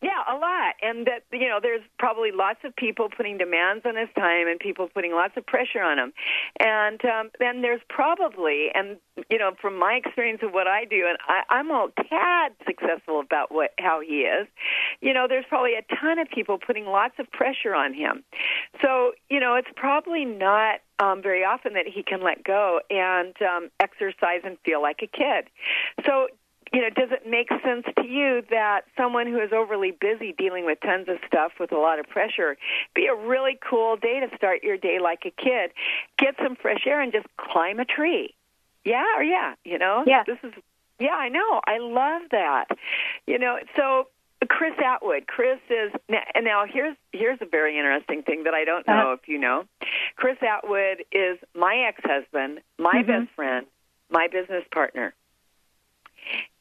Yeah, 0.00 0.22
a 0.30 0.36
lot. 0.36 0.74
And 0.80 1.06
that, 1.06 1.24
you 1.32 1.48
know, 1.48 1.58
there's 1.60 1.82
probably 1.98 2.30
lots 2.32 2.60
of 2.64 2.74
people 2.76 3.08
putting 3.14 3.36
demands 3.36 3.84
on 3.84 3.96
his 3.96 4.08
time 4.14 4.46
and 4.46 4.58
people 4.60 4.88
putting 4.92 5.12
lots 5.12 5.34
of 5.36 5.44
pressure 5.44 5.82
on 5.82 5.98
him. 5.98 6.12
And 6.60 7.04
um, 7.04 7.30
then 7.40 7.62
there's 7.62 7.80
probably, 7.88 8.68
and, 8.74 8.98
you 9.28 9.38
know, 9.38 9.52
from 9.60 9.76
my 9.78 9.94
experience 9.94 10.40
of 10.42 10.52
what 10.52 10.68
I 10.68 10.84
do, 10.84 11.04
and 11.08 11.18
I, 11.26 11.42
I'm 11.52 11.70
a 11.70 11.88
tad 11.96 12.52
successful 12.64 13.20
about 13.20 13.52
what 13.52 13.72
how 13.80 14.00
he 14.00 14.20
is, 14.20 14.46
you 15.00 15.12
know, 15.12 15.26
there's 15.28 15.46
probably 15.48 15.74
a 15.74 15.82
ton 16.00 16.18
of 16.18 16.28
people 16.28 16.58
putting 16.58 16.86
lots 16.86 17.14
of 17.18 17.30
pressure 17.32 17.74
on 17.74 17.92
him. 17.92 18.22
So, 18.82 19.12
you 19.28 19.40
know, 19.40 19.56
it's 19.56 19.68
probably 19.74 20.24
not 20.24 20.80
um, 21.00 21.22
very 21.22 21.44
often 21.44 21.74
that 21.74 21.86
he 21.86 22.02
can 22.02 22.22
let 22.22 22.44
go 22.44 22.80
and 22.90 23.34
um, 23.42 23.70
exercise 23.80 24.42
and 24.44 24.56
feel 24.64 24.80
like 24.80 25.00
a 25.02 25.06
kid. 25.06 25.50
So, 26.06 26.28
you 26.72 26.80
know, 26.82 26.90
does 26.90 27.10
it 27.10 27.28
make 27.28 27.48
sense 27.64 27.84
to 27.96 28.06
you 28.06 28.42
that 28.50 28.82
someone 28.96 29.26
who 29.26 29.38
is 29.40 29.52
overly 29.52 29.90
busy 29.90 30.32
dealing 30.36 30.64
with 30.64 30.78
tons 30.80 31.08
of 31.08 31.16
stuff 31.26 31.52
with 31.58 31.72
a 31.72 31.78
lot 31.78 31.98
of 31.98 32.06
pressure 32.08 32.56
be 32.94 33.06
a 33.06 33.14
really 33.14 33.58
cool 33.68 33.96
day 33.96 34.20
to 34.20 34.34
start 34.36 34.62
your 34.62 34.76
day 34.76 34.98
like 35.00 35.20
a 35.24 35.30
kid? 35.30 35.72
Get 36.18 36.34
some 36.42 36.56
fresh 36.56 36.86
air 36.86 37.00
and 37.00 37.12
just 37.12 37.26
climb 37.36 37.78
a 37.80 37.84
tree. 37.84 38.34
Yeah, 38.84 39.04
or 39.16 39.22
yeah, 39.22 39.54
you 39.64 39.78
know? 39.78 40.04
Yeah. 40.06 40.24
This 40.26 40.38
is 40.42 40.52
yeah, 41.00 41.14
I 41.14 41.28
know. 41.28 41.60
I 41.66 41.78
love 41.78 42.22
that. 42.32 42.66
You 43.26 43.38
know, 43.38 43.58
so 43.76 44.08
Chris 44.48 44.74
Attwood. 44.78 45.26
Chris 45.28 45.58
is 45.70 45.92
now, 46.08 46.22
and 46.34 46.44
now 46.44 46.64
here's 46.68 46.96
here's 47.12 47.38
a 47.40 47.46
very 47.46 47.76
interesting 47.78 48.22
thing 48.22 48.44
that 48.44 48.54
I 48.54 48.64
don't 48.64 48.86
know 48.86 48.92
Uh-huh. 49.12 49.16
if 49.22 49.28
you 49.28 49.38
know. 49.38 49.64
Chris 50.16 50.38
Attwood 50.38 51.00
is 51.12 51.38
my 51.54 51.84
ex-husband, 51.88 52.60
my 52.78 53.02
Mhm. 53.02 53.06
best 53.06 53.30
friend, 53.36 53.66
my 54.10 54.26
business 54.28 54.64
partner. 54.72 55.14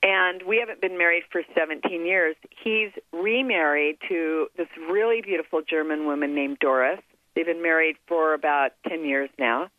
And 0.03 0.43
we 0.43 0.59
haven't 0.59 0.79
been 0.79 0.97
married 0.97 1.23
for 1.31 1.41
17 1.55 2.05
years. 2.05 2.35
He's 2.63 2.91
remarried 3.11 3.97
to 4.07 4.47
this 4.55 4.67
really 4.89 5.21
beautiful 5.21 5.61
German 5.67 6.05
woman 6.05 6.35
named 6.35 6.59
Doris. 6.59 6.99
They've 7.35 7.45
been 7.45 7.61
married 7.61 7.97
for 8.07 8.33
about 8.33 8.71
10 8.87 9.05
years 9.05 9.29
now. 9.37 9.69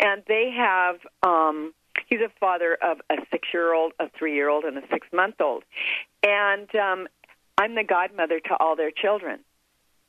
And 0.00 0.22
they 0.26 0.50
have 0.56 0.96
um 1.22 1.72
he's 2.06 2.20
a 2.20 2.30
father 2.40 2.78
of 2.82 2.98
a 3.10 3.16
6-year-old, 3.16 3.92
a 4.00 4.06
3-year-old 4.06 4.64
and 4.64 4.78
a 4.78 4.82
6-month-old. 4.82 5.64
And 6.22 6.74
um 6.74 7.08
I'm 7.58 7.74
the 7.74 7.84
godmother 7.84 8.40
to 8.40 8.56
all 8.60 8.76
their 8.76 8.90
children. 8.90 9.40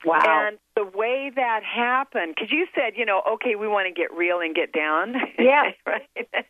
Wow. 0.06 0.22
And 0.24 0.58
the 0.80 0.98
way 0.98 1.30
that 1.36 1.62
happened, 1.63 2.36
because 2.36 2.52
you 2.52 2.65
said, 2.74 2.94
you 2.96 3.06
know, 3.06 3.22
okay, 3.34 3.56
we 3.56 3.68
want 3.68 3.88
to 3.88 3.94
get 3.94 4.15
real 4.15 4.39
and 4.39 4.56
get 4.56 4.72
down. 4.72 5.15
Yeah. 5.39 5.72
right. 5.86 6.08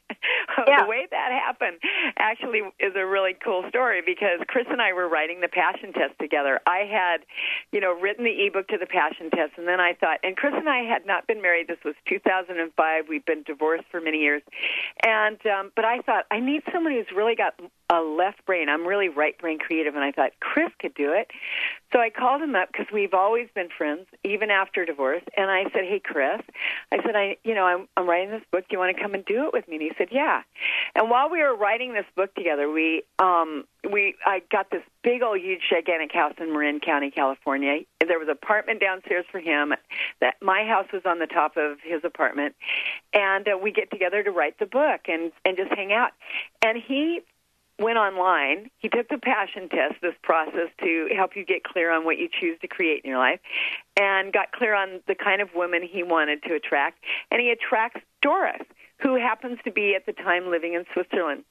Yeah. 0.68 0.84
The 0.84 0.89
way 0.89 1.08
that 1.10 1.32
happened 1.32 1.78
actually 2.18 2.60
is 2.80 2.94
a 2.96 3.06
really 3.06 3.34
cool 3.34 3.63
story 3.70 4.02
because 4.06 4.39
Chris 4.48 4.65
and 4.70 4.82
I 4.82 4.92
were 4.94 5.08
writing 5.08 5.39
the 5.42 5.48
passion 5.48 5.94
test 5.94 6.20
together. 6.20 6.60
I 6.68 6.80
had, 6.80 7.24
you 7.72 7.80
know, 7.80 7.94
written 7.94 8.26
the 8.26 8.46
ebook 8.46 8.68
to 8.68 8.78
the 8.78 8.86
passion 8.86 9.30
test, 9.30 9.54
and 9.58 9.68
then 9.68 9.80
I 9.80 9.94
thought, 9.94 10.20
and 10.24 10.36
Chris 10.36 10.54
and 10.56 10.68
I 10.68 10.84
had 10.84 11.06
not 11.06 11.28
been 11.28 11.42
married. 11.42 11.68
This 11.68 11.78
was 11.86 11.96
2005. 12.08 13.06
We'd 13.08 13.26
been 13.26 13.44
divorced 13.44 13.86
for 13.89 14.02
many 14.02 14.18
years, 14.18 14.42
and 15.06 15.39
um, 15.48 15.72
but 15.76 15.86
I 15.86 16.00
thought 16.00 16.26
I 16.30 16.39
need 16.39 16.63
someone 16.74 16.94
who's 16.94 17.12
really 17.15 17.36
got 17.36 17.54
a 17.89 18.02
left 18.02 18.46
brain. 18.46 18.70
I'm 18.70 18.86
really 18.86 19.10
right 19.10 19.38
brain 19.38 19.60
creative, 19.60 19.96
and 19.96 20.04
I 20.04 20.12
thought 20.12 20.32
Chris 20.42 20.70
could 20.80 20.94
do 20.94 21.13
it. 21.13 21.32
So 21.92 22.00
I 22.00 22.10
called 22.10 22.42
him 22.42 22.56
up 22.56 22.70
because 22.72 22.88
we've 22.94 23.13
always 23.13 23.48
been 23.56 23.70
friends, 23.76 24.06
even 24.23 24.49
after 24.49 24.86
divorce. 24.86 25.23
And 25.36 25.49
I 25.49 25.63
said, 25.63 25.84
"Hey, 25.84 26.01
Chris," 26.03 26.41
I 26.91 26.97
said, 27.03 27.15
"I, 27.15 27.38
you 27.43 27.55
know, 27.55 27.65
I'm, 27.65 27.88
I'm 27.95 28.08
writing 28.08 28.32
this 28.32 28.43
book. 28.51 28.62
Do 28.67 28.73
you 28.73 28.79
want 28.79 28.95
to 28.95 29.01
come 29.01 29.13
and 29.13 29.25
do 29.25 29.45
it 29.45 29.53
with 29.53 29.67
me?" 29.67 29.75
And 29.75 29.84
he 29.84 29.91
said, 29.97 30.10
"Yeah." 30.12 30.41
And 30.95 31.10
while 31.10 31.29
we 31.29 31.41
were 31.41 31.55
writing 31.55 31.93
this 31.93 32.05
book 32.15 32.34
together, 32.36 32.69
we, 32.69 33.03
um, 33.19 33.65
we, 33.89 34.15
I 34.25 34.41
got 34.51 34.71
this 34.71 34.82
big 35.03 35.21
old, 35.21 35.39
huge, 35.39 35.62
gigantic 35.69 36.12
house 36.13 36.34
in 36.39 36.51
Marin 36.51 36.79
County, 36.79 37.12
California. 37.12 37.82
There 38.05 38.19
was 38.19 38.27
an 38.27 38.38
apartment 38.41 38.79
downstairs 38.79 39.25
for 39.32 39.39
him. 39.39 39.73
That 40.21 40.36
my 40.41 40.65
house 40.65 40.88
was 40.91 41.03
on 41.05 41.19
the 41.19 41.27
top 41.27 41.58
of 41.58 41.77
his 41.84 42.01
apartment, 42.03 42.55
and 43.13 43.47
uh, 43.47 43.58
we 43.58 43.71
get 43.71 43.91
together 43.91 44.23
to 44.23 44.32
write 44.32 44.60
the 44.60 44.65
book 44.65 45.01
and 45.08 45.32
and 45.45 45.58
just 45.58 45.71
hang 45.71 45.93
out. 45.93 46.12
And 46.62 46.77
he 46.77 47.21
went 47.80 47.98
online. 47.98 48.70
He 48.80 48.89
took 48.89 49.08
the 49.10 49.18
passion 49.18 49.70
test, 49.70 49.96
this 50.02 50.15
process 50.22 50.70
to 50.84 51.10
help 51.15 51.36
you 51.36 51.46
get 51.46 51.63
clear 51.63 51.92
on 51.92 52.06
what 52.06 52.18
you 52.18 52.28
choose 52.30 52.60
to 52.62 52.68
create 52.68 53.04
in 53.04 53.10
your 53.10 53.20
life, 53.20 53.39
and 54.00 54.34
got 54.34 54.52
clear 54.52 54.76
on 54.76 55.02
the 55.08 55.15
kind 55.15 55.42
of 55.42 55.50
woman 55.56 55.82
he 55.82 56.04
wanted 56.04 56.44
to 56.44 56.54
attract. 56.56 57.00
And 57.32 57.42
he 57.42 57.50
attracts 57.50 58.02
Doris, 58.22 58.62
who 58.98 59.15
happens 59.15 59.60
to 59.63 59.72
be 59.72 59.96
at 59.96 60.06
the 60.06 60.13
time 60.13 60.50
living 60.50 60.74
in 60.74 60.86
Switzerland. 60.94 61.44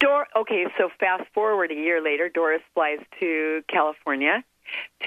Dor- 0.00 0.26
okay, 0.36 0.66
so 0.76 0.90
fast 1.00 1.24
forward 1.32 1.70
a 1.70 1.74
year 1.74 2.02
later, 2.02 2.28
Doris 2.28 2.62
flies 2.74 2.98
to 3.20 3.62
California 3.68 4.44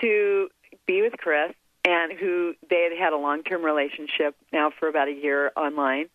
to 0.02 0.50
be 0.88 1.02
with 1.02 1.14
Chris, 1.18 1.52
and 1.88 2.14
who 2.14 2.56
they 2.70 2.90
had 2.90 2.98
had 2.98 3.14
a 3.14 3.18
long-term 3.18 3.64
relationship 3.64 4.36
now 4.52 4.72
for 4.80 4.88
about 4.88 5.08
a 5.08 5.14
year 5.14 5.52
online, 5.56 6.10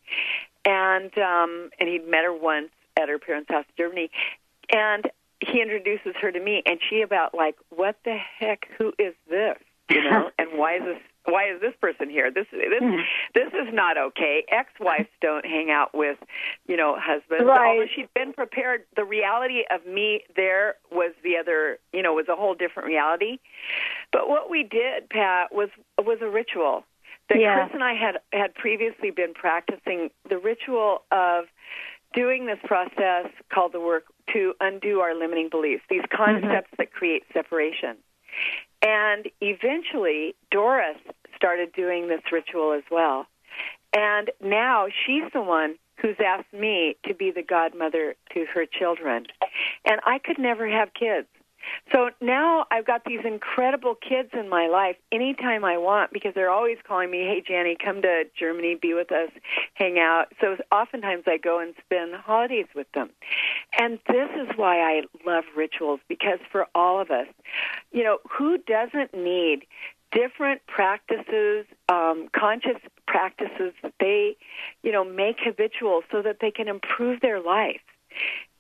and 0.64 1.16
um, 1.18 1.70
and 1.78 1.88
he'd 1.88 2.08
met 2.08 2.24
her 2.24 2.34
once 2.34 2.70
at 3.00 3.08
her 3.08 3.18
parents' 3.18 3.50
house 3.50 3.64
in 3.68 3.84
Germany, 3.84 4.10
and 4.72 5.10
he 5.40 5.62
introduces 5.62 6.14
her 6.20 6.30
to 6.30 6.40
me, 6.40 6.62
and 6.66 6.78
she 6.88 7.02
about 7.02 7.34
like, 7.34 7.56
what 7.70 7.96
the 8.04 8.16
heck? 8.38 8.66
Who 8.78 8.92
is 8.98 9.14
this? 9.28 9.56
You 9.90 10.02
know, 10.10 10.30
and 10.38 10.58
why 10.58 10.76
is 10.76 10.82
this 10.84 10.98
why 11.26 11.52
is 11.52 11.60
this 11.60 11.74
person 11.80 12.08
here? 12.08 12.30
This 12.30 12.46
this 12.50 12.82
mm-hmm. 12.82 13.00
this 13.34 13.48
is 13.48 13.72
not 13.72 13.98
okay. 13.98 14.44
Ex-wives 14.50 15.08
don't 15.20 15.44
hang 15.44 15.70
out 15.70 15.94
with, 15.94 16.18
you 16.66 16.76
know, 16.76 16.96
husbands. 16.98 17.44
Right. 17.44 17.78
Although 17.78 17.86
she'd 17.94 18.12
been 18.14 18.32
prepared, 18.32 18.84
the 18.96 19.04
reality 19.04 19.62
of 19.70 19.86
me 19.86 20.22
there 20.36 20.76
was 20.90 21.12
the 21.22 21.36
other, 21.36 21.78
you 21.92 22.02
know, 22.02 22.14
was 22.14 22.26
a 22.28 22.36
whole 22.36 22.54
different 22.54 22.88
reality. 22.88 23.38
But 24.12 24.28
what 24.28 24.50
we 24.50 24.62
did, 24.62 25.08
Pat, 25.10 25.52
was 25.52 25.68
was 25.98 26.18
a 26.22 26.28
ritual 26.28 26.84
that 27.28 27.38
yeah. 27.38 27.54
Chris 27.54 27.70
and 27.74 27.84
I 27.84 27.94
had 27.94 28.20
had 28.32 28.54
previously 28.54 29.10
been 29.10 29.34
practicing. 29.34 30.10
The 30.28 30.38
ritual 30.38 31.02
of 31.10 31.44
doing 32.14 32.46
this 32.46 32.58
process 32.64 33.26
called 33.52 33.72
the 33.72 33.80
work 33.80 34.04
to 34.32 34.54
undo 34.60 35.00
our 35.00 35.14
limiting 35.14 35.48
beliefs, 35.48 35.82
these 35.88 36.02
concepts 36.14 36.70
mm-hmm. 36.70 36.76
that 36.78 36.92
create 36.92 37.24
separation. 37.32 37.96
And 38.82 39.28
eventually, 39.40 40.34
Doris 40.50 40.96
started 41.36 41.72
doing 41.72 42.08
this 42.08 42.20
ritual 42.32 42.72
as 42.72 42.84
well. 42.90 43.26
And 43.94 44.30
now 44.40 44.86
she's 45.06 45.24
the 45.32 45.42
one 45.42 45.76
who's 46.00 46.16
asked 46.24 46.52
me 46.52 46.96
to 47.06 47.14
be 47.14 47.30
the 47.30 47.42
godmother 47.42 48.14
to 48.32 48.46
her 48.54 48.64
children. 48.66 49.26
And 49.84 50.00
I 50.06 50.18
could 50.18 50.38
never 50.38 50.68
have 50.68 50.94
kids. 50.94 51.26
So 51.92 52.10
now 52.20 52.66
I've 52.70 52.86
got 52.86 53.04
these 53.04 53.20
incredible 53.24 53.94
kids 53.94 54.30
in 54.32 54.48
my 54.48 54.68
life 54.68 54.96
anytime 55.12 55.64
I 55.64 55.78
want 55.78 56.12
because 56.12 56.32
they're 56.34 56.50
always 56.50 56.78
calling 56.86 57.10
me, 57.10 57.18
hey, 57.18 57.42
Janny, 57.48 57.76
come 57.78 58.02
to 58.02 58.24
Germany, 58.38 58.76
be 58.80 58.94
with 58.94 59.10
us, 59.12 59.30
hang 59.74 59.98
out. 59.98 60.26
So 60.40 60.56
oftentimes 60.72 61.24
I 61.26 61.36
go 61.36 61.58
and 61.60 61.74
spend 61.84 62.14
holidays 62.14 62.66
with 62.74 62.90
them. 62.92 63.10
And 63.78 63.98
this 64.08 64.28
is 64.40 64.48
why 64.56 64.80
I 64.80 65.02
love 65.26 65.44
rituals 65.56 66.00
because 66.08 66.38
for 66.50 66.66
all 66.74 67.00
of 67.00 67.10
us, 67.10 67.26
you 67.92 68.04
know, 68.04 68.18
who 68.30 68.58
doesn't 68.58 69.14
need 69.14 69.66
different 70.12 70.60
practices, 70.66 71.66
um, 71.88 72.28
conscious 72.36 72.80
practices 73.06 73.72
that 73.82 73.94
they, 74.00 74.36
you 74.82 74.92
know, 74.92 75.04
make 75.04 75.36
habitual 75.40 76.02
so 76.10 76.22
that 76.22 76.38
they 76.40 76.50
can 76.50 76.68
improve 76.68 77.20
their 77.20 77.40
life 77.40 77.80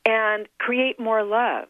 and 0.06 0.48
create 0.58 0.98
more 0.98 1.22
love 1.24 1.68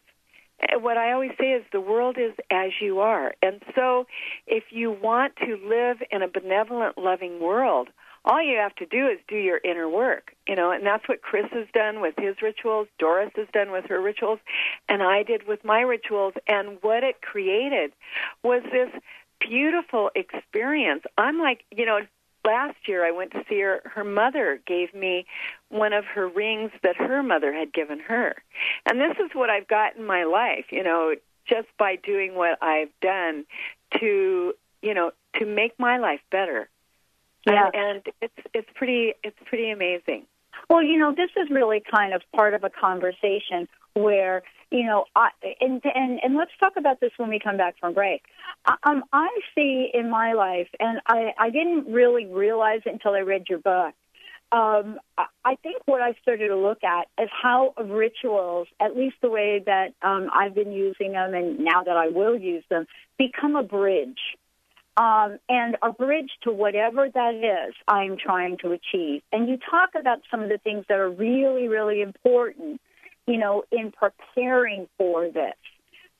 Eh, 0.69 0.75
what 0.75 0.97
I 0.97 1.11
always 1.11 1.31
say 1.39 1.51
is 1.51 1.63
the 1.71 1.81
world 1.81 2.17
is 2.17 2.33
as 2.49 2.71
you 2.79 2.99
are. 2.99 3.33
And 3.41 3.61
so 3.75 4.05
if 4.47 4.65
you 4.71 4.91
want 4.91 5.35
to 5.37 5.57
live 5.65 5.97
in 6.11 6.21
a 6.21 6.27
benevolent, 6.27 6.97
loving 6.97 7.39
world, 7.39 7.89
all 8.23 8.41
you 8.41 8.57
have 8.57 8.75
to 8.75 8.85
do 8.85 9.07
is 9.07 9.17
do 9.27 9.35
your 9.35 9.59
inner 9.63 9.89
work, 9.89 10.35
you 10.47 10.55
know, 10.55 10.71
and 10.71 10.85
that's 10.85 11.07
what 11.09 11.23
Chris 11.23 11.47
has 11.53 11.67
done 11.73 12.01
with 12.01 12.13
his 12.17 12.35
rituals, 12.41 12.87
Doris 12.99 13.31
has 13.35 13.47
done 13.51 13.71
with 13.71 13.85
her 13.85 13.99
rituals, 13.99 14.39
and 14.87 15.01
I 15.01 15.23
did 15.23 15.47
with 15.47 15.63
my 15.65 15.81
rituals. 15.81 16.33
And 16.47 16.77
what 16.81 17.03
it 17.03 17.21
created 17.21 17.93
was 18.43 18.61
this 18.71 18.89
beautiful 19.39 20.11
experience. 20.13 21.03
I'm 21.17 21.39
like, 21.39 21.63
you 21.71 21.85
know, 21.85 22.01
last 22.45 22.77
year 22.87 23.05
I 23.05 23.11
went 23.11 23.31
to 23.31 23.43
see 23.49 23.59
her. 23.61 23.81
Her 23.85 24.03
mother 24.03 24.61
gave 24.65 24.93
me 24.93 25.25
one 25.69 25.93
of 25.93 26.05
her 26.05 26.27
rings 26.27 26.71
that 26.83 26.95
her 26.97 27.23
mother 27.23 27.53
had 27.53 27.73
given 27.73 27.99
her. 27.99 28.35
And 28.89 28.99
this 28.99 29.17
is 29.23 29.31
what 29.33 29.49
I've 29.49 29.67
got 29.67 29.95
in 29.95 30.05
my 30.05 30.23
life, 30.23 30.65
you 30.71 30.83
know, 30.83 31.15
just 31.47 31.67
by 31.77 31.95
doing 31.95 32.35
what 32.35 32.61
I've 32.61 32.91
done 33.01 33.45
to, 33.99 34.53
you 34.81 34.93
know, 34.93 35.11
to 35.39 35.45
make 35.45 35.73
my 35.79 35.97
life 35.97 36.21
better. 36.31 36.69
Yeah. 37.45 37.69
And, 37.73 37.75
and 37.75 38.01
it's 38.21 38.47
it's 38.53 38.69
pretty 38.75 39.13
it's 39.23 39.37
pretty 39.45 39.71
amazing. 39.71 40.25
Well, 40.69 40.83
you 40.83 40.97
know, 40.97 41.13
this 41.15 41.31
is 41.35 41.49
really 41.49 41.81
kind 41.81 42.13
of 42.13 42.21
part 42.35 42.53
of 42.53 42.63
a 42.63 42.69
conversation 42.69 43.67
where 43.93 44.43
you 44.71 44.85
know, 44.85 45.05
I, 45.15 45.29
and, 45.59 45.81
and 45.83 46.19
and 46.23 46.35
let's 46.37 46.51
talk 46.59 46.73
about 46.77 47.01
this 47.01 47.11
when 47.17 47.29
we 47.29 47.39
come 47.39 47.57
back 47.57 47.75
from 47.79 47.93
break. 47.93 48.23
Um, 48.83 49.03
I 49.11 49.27
see 49.53 49.89
in 49.93 50.09
my 50.09 50.33
life, 50.33 50.69
and 50.79 51.01
I 51.05 51.33
I 51.37 51.49
didn't 51.49 51.91
really 51.91 52.25
realize 52.25 52.81
it 52.85 52.93
until 52.93 53.11
I 53.11 53.19
read 53.19 53.43
your 53.49 53.59
book. 53.59 53.93
Um, 54.53 54.99
I 55.45 55.55
think 55.63 55.77
what 55.85 56.01
I 56.01 56.13
started 56.21 56.49
to 56.49 56.57
look 56.57 56.83
at 56.83 57.07
is 57.21 57.29
how 57.41 57.73
rituals, 57.81 58.67
at 58.81 58.97
least 58.97 59.15
the 59.21 59.29
way 59.29 59.63
that 59.65 59.93
um, 60.01 60.29
I've 60.33 60.53
been 60.53 60.73
using 60.73 61.13
them, 61.13 61.33
and 61.33 61.59
now 61.59 61.83
that 61.83 61.95
I 61.95 62.09
will 62.09 62.37
use 62.37 62.63
them, 62.69 62.85
become 63.17 63.55
a 63.55 63.63
bridge. 63.63 64.19
Um, 64.97 65.39
and 65.47 65.77
a 65.81 65.93
bridge 65.93 66.29
to 66.43 66.51
whatever 66.51 67.07
that 67.09 67.33
is 67.33 67.73
I'm 67.87 68.17
trying 68.17 68.57
to 68.57 68.73
achieve. 68.73 69.21
And 69.31 69.47
you 69.47 69.57
talk 69.57 69.91
about 69.97 70.19
some 70.29 70.41
of 70.41 70.49
the 70.49 70.57
things 70.57 70.83
that 70.89 70.99
are 70.99 71.09
really, 71.09 71.69
really 71.69 72.01
important 72.01 72.81
you 73.27 73.37
know, 73.37 73.63
in 73.71 73.91
preparing 73.91 74.87
for 74.97 75.29
this. 75.29 75.55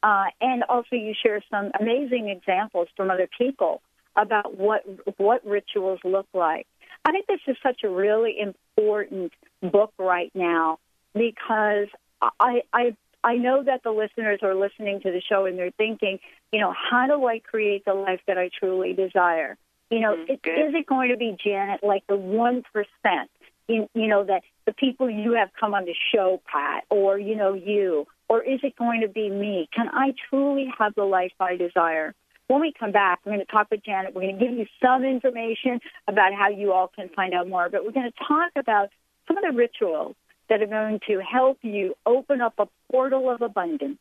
Uh, 0.03 0.25
and 0.39 0.63
also, 0.63 0.95
you 0.95 1.13
share 1.21 1.43
some 1.51 1.71
amazing 1.79 2.29
examples 2.29 2.87
from 2.97 3.11
other 3.11 3.29
people 3.37 3.81
about 4.15 4.57
what 4.57 4.83
what 5.17 5.45
rituals 5.45 5.99
look 6.03 6.27
like. 6.33 6.67
I 7.05 7.11
think 7.11 7.27
this 7.27 7.39
is 7.47 7.55
such 7.63 7.83
a 7.83 7.89
really 7.89 8.37
important 8.39 9.31
book 9.61 9.93
right 9.97 10.31
now 10.33 10.79
because 11.13 11.87
I 12.21 12.61
I 12.73 12.95
I 13.23 13.35
know 13.35 13.63
that 13.63 13.83
the 13.83 13.91
listeners 13.91 14.39
are 14.43 14.55
listening 14.55 15.01
to 15.01 15.11
the 15.11 15.21
show 15.21 15.45
and 15.45 15.57
they're 15.57 15.71
thinking, 15.71 16.19
you 16.51 16.59
know, 16.59 16.73
how 16.73 17.07
do 17.07 17.25
I 17.25 17.39
create 17.39 17.85
the 17.85 17.93
life 17.93 18.21
that 18.27 18.37
I 18.37 18.49
truly 18.59 18.93
desire? 18.93 19.57
You 19.89 19.99
know, 19.99 20.15
mm, 20.15 20.29
it, 20.29 20.39
is 20.45 20.73
it 20.73 20.85
going 20.85 21.09
to 21.09 21.17
be 21.17 21.35
Janet 21.43 21.83
like 21.83 22.05
the 22.07 22.15
one 22.15 22.63
percent? 22.73 23.29
You, 23.67 23.87
you 23.93 24.07
know 24.07 24.23
that 24.25 24.43
the 24.65 24.73
people 24.73 25.09
you 25.09 25.33
have 25.33 25.49
come 25.59 25.73
on 25.73 25.85
the 25.85 25.95
show, 26.13 26.41
Pat, 26.51 26.83
or, 26.89 27.17
you 27.17 27.35
know, 27.35 27.53
you? 27.53 28.05
Or 28.27 28.43
is 28.43 28.59
it 28.63 28.75
going 28.75 29.01
to 29.01 29.07
be 29.07 29.29
me? 29.29 29.69
Can 29.73 29.87
I 29.91 30.13
truly 30.29 30.67
have 30.77 30.95
the 30.95 31.03
life 31.03 31.31
I 31.39 31.55
desire? 31.55 32.13
When 32.47 32.61
we 32.61 32.73
come 32.77 32.91
back, 32.91 33.19
we're 33.25 33.33
going 33.33 33.45
to 33.45 33.51
talk 33.51 33.67
with 33.71 33.83
Janet. 33.83 34.13
We're 34.13 34.23
going 34.23 34.39
to 34.39 34.45
give 34.45 34.57
you 34.57 34.65
some 34.81 35.05
information 35.05 35.79
about 36.07 36.33
how 36.33 36.49
you 36.49 36.73
all 36.73 36.89
can 36.93 37.09
find 37.15 37.33
out 37.33 37.47
more, 37.47 37.69
but 37.69 37.85
we're 37.85 37.91
going 37.91 38.11
to 38.11 38.25
talk 38.27 38.51
about 38.57 38.89
some 39.27 39.37
of 39.37 39.43
the 39.43 39.55
rituals 39.55 40.15
that 40.49 40.61
are 40.61 40.67
going 40.67 40.99
to 41.07 41.19
help 41.19 41.59
you 41.61 41.95
open 42.05 42.41
up 42.41 42.55
a 42.57 42.67
portal 42.91 43.29
of 43.29 43.41
abundance, 43.41 43.99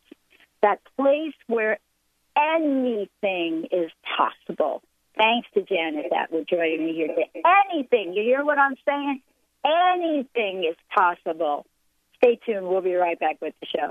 that 0.63 0.81
place 0.97 1.35
where 1.47 1.79
anything 2.37 3.69
is 3.71 3.91
possible. 4.17 4.83
Thanks 5.17 5.49
to 5.55 5.63
Janet 5.63 6.07
that 6.11 6.33
we're 6.33 6.45
joining 6.45 6.87
me 6.87 6.95
here 6.95 7.09
today. 7.09 7.31
Anything. 7.73 8.15
You 8.15 8.23
hear 8.23 8.45
what 8.45 8.59
I'm 8.59 8.75
saying? 8.87 9.23
Anything 9.65 10.65
is 10.65 10.77
possible. 10.95 11.67
Stay 12.17 12.39
tuned. 12.47 12.69
We'll 12.69 12.81
be 12.81 12.95
right 12.95 13.19
back 13.19 13.41
with 13.41 13.55
the 13.61 13.67
show. 13.67 13.91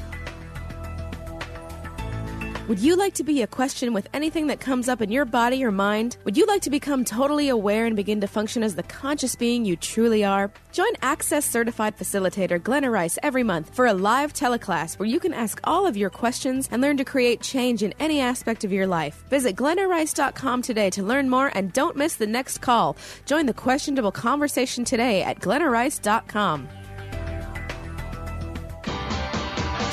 Would 2.71 2.79
you 2.79 2.95
like 2.95 3.15
to 3.15 3.25
be 3.25 3.41
a 3.41 3.47
question 3.47 3.91
with 3.91 4.07
anything 4.13 4.47
that 4.47 4.61
comes 4.61 4.87
up 4.87 5.01
in 5.01 5.11
your 5.11 5.25
body 5.25 5.61
or 5.65 5.71
mind? 5.71 6.15
Would 6.23 6.37
you 6.37 6.45
like 6.45 6.61
to 6.61 6.69
become 6.69 7.03
totally 7.03 7.49
aware 7.49 7.85
and 7.85 7.97
begin 7.97 8.21
to 8.21 8.27
function 8.27 8.63
as 8.63 8.75
the 8.75 8.83
conscious 8.83 9.35
being 9.35 9.65
you 9.65 9.75
truly 9.75 10.23
are? 10.23 10.49
Join 10.71 10.93
Access 11.01 11.45
Certified 11.45 11.97
Facilitator 11.97 12.63
Glenna 12.63 12.89
Rice 12.89 13.19
every 13.23 13.43
month 13.43 13.75
for 13.75 13.87
a 13.87 13.93
live 13.93 14.31
teleclass 14.31 14.97
where 14.97 15.09
you 15.09 15.19
can 15.19 15.33
ask 15.33 15.59
all 15.65 15.85
of 15.85 15.97
your 15.97 16.09
questions 16.09 16.69
and 16.71 16.81
learn 16.81 16.95
to 16.95 17.03
create 17.03 17.41
change 17.41 17.83
in 17.83 17.93
any 17.99 18.21
aspect 18.21 18.63
of 18.63 18.71
your 18.71 18.87
life. 18.87 19.25
Visit 19.29 19.57
glennarice.com 19.57 20.61
today 20.61 20.89
to 20.91 21.03
learn 21.03 21.29
more 21.29 21.51
and 21.53 21.73
don't 21.73 21.97
miss 21.97 22.15
the 22.15 22.25
next 22.25 22.59
call. 22.59 22.95
Join 23.25 23.47
the 23.47 23.53
questionable 23.53 24.13
conversation 24.13 24.85
today 24.85 25.23
at 25.23 25.41
glennarice.com. 25.41 26.69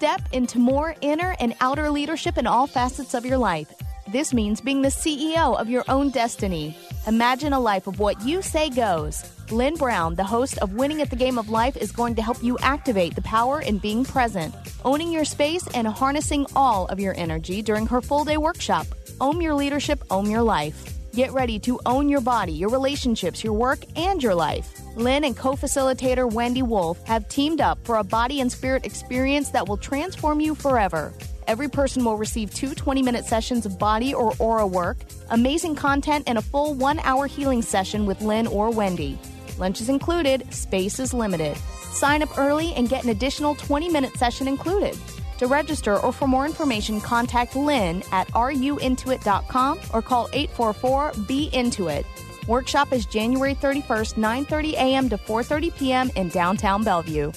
Step 0.00 0.22
into 0.32 0.58
more 0.58 0.96
inner 1.02 1.36
and 1.40 1.54
outer 1.60 1.90
leadership 1.90 2.38
in 2.38 2.46
all 2.46 2.66
facets 2.66 3.12
of 3.12 3.26
your 3.26 3.36
life. 3.36 3.70
This 4.10 4.32
means 4.32 4.62
being 4.62 4.80
the 4.80 4.88
CEO 4.88 5.60
of 5.60 5.68
your 5.68 5.84
own 5.90 6.08
destiny. 6.08 6.74
Imagine 7.06 7.52
a 7.52 7.60
life 7.60 7.86
of 7.86 7.98
what 7.98 8.18
you 8.22 8.40
say 8.40 8.70
goes. 8.70 9.22
Lynn 9.50 9.74
Brown, 9.74 10.14
the 10.14 10.24
host 10.24 10.56
of 10.62 10.72
Winning 10.72 11.02
at 11.02 11.10
the 11.10 11.16
Game 11.16 11.36
of 11.36 11.50
Life, 11.50 11.76
is 11.76 11.92
going 11.92 12.14
to 12.14 12.22
help 12.22 12.42
you 12.42 12.56
activate 12.62 13.14
the 13.14 13.20
power 13.20 13.60
in 13.60 13.76
being 13.76 14.02
present, 14.02 14.54
owning 14.86 15.12
your 15.12 15.26
space, 15.26 15.68
and 15.74 15.86
harnessing 15.86 16.46
all 16.56 16.86
of 16.86 16.98
your 16.98 17.14
energy 17.18 17.60
during 17.60 17.86
her 17.86 18.00
full 18.00 18.24
day 18.24 18.38
workshop. 18.38 18.86
Own 19.20 19.38
your 19.38 19.54
leadership, 19.54 20.02
own 20.10 20.30
your 20.30 20.42
life. 20.42 20.98
Get 21.12 21.32
ready 21.32 21.58
to 21.60 21.80
own 21.86 22.08
your 22.08 22.20
body, 22.20 22.52
your 22.52 22.68
relationships, 22.68 23.42
your 23.42 23.52
work, 23.52 23.80
and 23.96 24.22
your 24.22 24.34
life. 24.34 24.80
Lynn 24.94 25.24
and 25.24 25.36
co 25.36 25.54
facilitator 25.54 26.30
Wendy 26.32 26.62
Wolf 26.62 27.04
have 27.04 27.28
teamed 27.28 27.60
up 27.60 27.84
for 27.84 27.96
a 27.96 28.04
body 28.04 28.40
and 28.40 28.50
spirit 28.50 28.86
experience 28.86 29.50
that 29.50 29.66
will 29.66 29.76
transform 29.76 30.40
you 30.40 30.54
forever. 30.54 31.12
Every 31.48 31.68
person 31.68 32.04
will 32.04 32.16
receive 32.16 32.54
two 32.54 32.74
20 32.74 33.02
minute 33.02 33.24
sessions 33.24 33.66
of 33.66 33.76
body 33.76 34.14
or 34.14 34.34
aura 34.38 34.66
work, 34.66 34.98
amazing 35.30 35.74
content, 35.74 36.24
and 36.28 36.38
a 36.38 36.42
full 36.42 36.74
one 36.74 37.00
hour 37.00 37.26
healing 37.26 37.62
session 37.62 38.06
with 38.06 38.20
Lynn 38.20 38.46
or 38.46 38.70
Wendy. 38.70 39.18
Lunch 39.58 39.80
is 39.80 39.88
included, 39.88 40.52
space 40.54 41.00
is 41.00 41.12
limited. 41.12 41.56
Sign 41.92 42.22
up 42.22 42.38
early 42.38 42.72
and 42.74 42.88
get 42.88 43.02
an 43.02 43.10
additional 43.10 43.56
20 43.56 43.88
minute 43.88 44.16
session 44.16 44.46
included. 44.46 44.96
To 45.40 45.46
register 45.46 45.98
or 45.98 46.12
for 46.12 46.28
more 46.28 46.44
information, 46.44 47.00
contact 47.00 47.56
Lynn 47.56 48.02
at 48.12 48.28
ruintuit.com 48.28 49.80
or 49.90 50.02
call 50.02 50.28
844 50.34 51.12
Be 51.26 51.48
Into 51.54 51.88
It. 51.88 52.04
Workshop 52.46 52.92
is 52.92 53.06
January 53.06 53.54
31st, 53.54 54.16
9:30 54.16 54.72
a.m. 54.74 55.08
to 55.08 55.16
4:30 55.16 55.74
p.m. 55.74 56.10
in 56.14 56.28
downtown 56.28 56.84
Bellevue. 56.84 57.32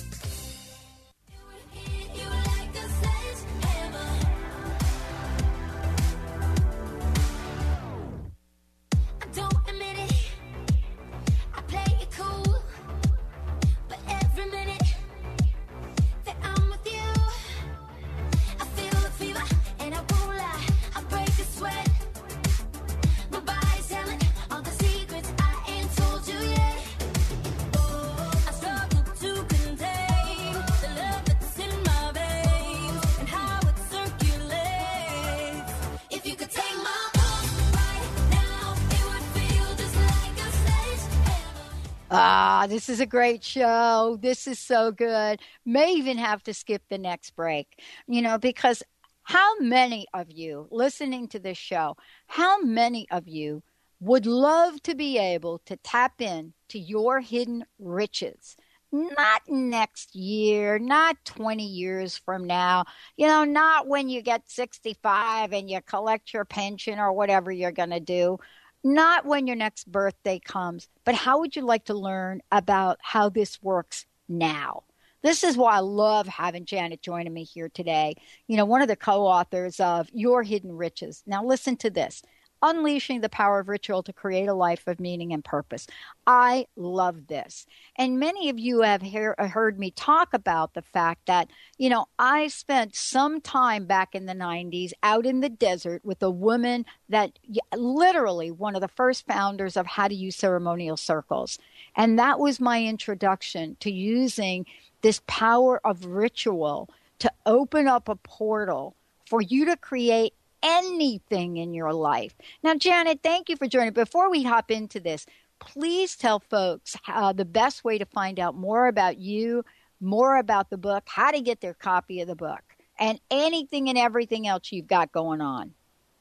This 42.73 42.89
is 42.89 42.99
a 42.99 43.05
great 43.05 43.43
show. 43.43 44.17
This 44.19 44.47
is 44.47 44.57
so 44.57 44.91
good. 44.91 45.39
May 45.63 45.91
even 45.91 46.17
have 46.17 46.41
to 46.43 46.55
skip 46.55 46.81
the 46.89 46.97
next 46.97 47.35
break, 47.35 47.79
you 48.07 48.19
know, 48.19 48.39
because 48.39 48.81
how 49.21 49.59
many 49.59 50.07
of 50.11 50.31
you 50.31 50.67
listening 50.71 51.27
to 51.27 51.39
this 51.39 51.57
show, 51.57 51.95
how 52.25 52.61
many 52.61 53.07
of 53.11 53.27
you 53.27 53.61
would 53.99 54.25
love 54.25 54.81
to 54.83 54.95
be 54.95 55.19
able 55.19 55.59
to 55.67 55.77
tap 55.77 56.19
in 56.19 56.53
to 56.69 56.79
your 56.79 57.19
hidden 57.19 57.63
riches? 57.77 58.57
Not 58.91 59.43
next 59.47 60.15
year, 60.15 60.79
not 60.79 61.17
20 61.25 61.63
years 61.63 62.17
from 62.17 62.47
now, 62.47 62.85
you 63.17 63.27
know, 63.27 63.43
not 63.43 63.87
when 63.87 64.09
you 64.09 64.23
get 64.23 64.49
65 64.49 65.53
and 65.53 65.69
you 65.69 65.79
collect 65.81 66.33
your 66.33 66.45
pension 66.45 66.97
or 66.97 67.13
whatever 67.13 67.51
you're 67.51 67.71
going 67.71 67.91
to 67.91 67.99
do 67.99 68.39
not 68.83 69.25
when 69.25 69.47
your 69.47 69.55
next 69.55 69.91
birthday 69.91 70.39
comes, 70.39 70.87
but 71.05 71.15
how 71.15 71.39
would 71.39 71.55
you 71.55 71.61
like 71.61 71.85
to 71.85 71.93
learn 71.93 72.41
about 72.51 72.99
how 73.01 73.29
this 73.29 73.61
works 73.61 74.05
now? 74.27 74.83
This 75.21 75.43
is 75.43 75.55
why 75.55 75.77
I 75.77 75.79
love 75.79 76.27
having 76.27 76.65
Janet 76.65 77.01
joining 77.01 77.33
me 77.33 77.45
here 77.45 77.69
today. 77.69 78.15
You 78.47 78.57
know, 78.57 78.65
one 78.65 78.81
of 78.81 78.89
the 78.89 78.97
co 78.97 79.25
authors 79.25 79.79
of 79.79 80.09
Your 80.11 80.43
Hidden 80.43 80.75
Riches. 80.75 81.23
Now, 81.25 81.45
listen 81.45 81.77
to 81.77 81.89
this 81.89 82.23
unleashing 82.63 83.21
the 83.21 83.29
power 83.29 83.59
of 83.59 83.67
ritual 83.67 84.01
to 84.01 84.13
create 84.13 84.47
a 84.47 84.53
life 84.53 84.87
of 84.87 84.99
meaning 84.99 85.33
and 85.33 85.43
purpose. 85.43 85.85
I 86.25 86.65
love 86.77 87.27
this. 87.27 87.67
And 87.97 88.19
many 88.19 88.49
of 88.49 88.57
you 88.57 88.81
have 88.81 89.01
hear, 89.01 89.35
uh, 89.37 89.47
heard 89.47 89.77
me 89.77 89.91
talk 89.91 90.33
about 90.33 90.73
the 90.73 90.81
fact 90.81 91.25
that, 91.27 91.49
you 91.77 91.89
know, 91.89 92.05
I 92.17 92.47
spent 92.47 92.95
some 92.95 93.41
time 93.41 93.85
back 93.85 94.15
in 94.15 94.25
the 94.25 94.33
90s 94.33 94.93
out 95.03 95.25
in 95.25 95.41
the 95.41 95.49
desert 95.49 96.03
with 96.05 96.23
a 96.23 96.31
woman 96.31 96.85
that 97.09 97.37
literally 97.75 98.49
one 98.49 98.75
of 98.75 98.81
the 98.81 98.87
first 98.87 99.27
founders 99.27 99.75
of 99.75 99.85
how 99.85 100.07
to 100.07 100.15
use 100.15 100.37
ceremonial 100.37 100.95
circles. 100.97 101.59
And 101.95 102.17
that 102.17 102.39
was 102.39 102.61
my 102.61 102.83
introduction 102.83 103.75
to 103.81 103.91
using 103.91 104.65
this 105.01 105.21
power 105.27 105.85
of 105.85 106.05
ritual 106.05 106.89
to 107.19 107.31
open 107.45 107.87
up 107.87 108.07
a 108.07 108.15
portal 108.15 108.95
for 109.27 109.41
you 109.41 109.65
to 109.65 109.75
create 109.75 110.33
anything 110.63 111.57
in 111.57 111.73
your 111.73 111.93
life. 111.93 112.35
Now, 112.63 112.75
Janet, 112.75 113.19
thank 113.21 113.49
you 113.49 113.57
for 113.57 113.67
joining. 113.67 113.93
Before 113.93 114.31
we 114.31 114.43
hop 114.43 114.71
into 114.71 114.99
this, 114.99 115.25
please 115.59 116.15
tell 116.15 116.39
folks 116.39 116.95
uh, 117.07 117.33
the 117.33 117.45
best 117.45 117.83
way 117.83 117.97
to 117.97 118.05
find 118.05 118.39
out 118.39 118.55
more 118.55 118.87
about 118.87 119.17
you, 119.17 119.63
more 120.01 120.37
about 120.37 120.69
the 120.69 120.77
book, 120.77 121.03
how 121.05 121.31
to 121.31 121.41
get 121.41 121.61
their 121.61 121.73
copy 121.73 122.21
of 122.21 122.27
the 122.27 122.35
book, 122.35 122.61
and 122.99 123.19
anything 123.29 123.89
and 123.89 123.97
everything 123.97 124.47
else 124.47 124.71
you've 124.71 124.87
got 124.87 125.11
going 125.11 125.41
on. 125.41 125.73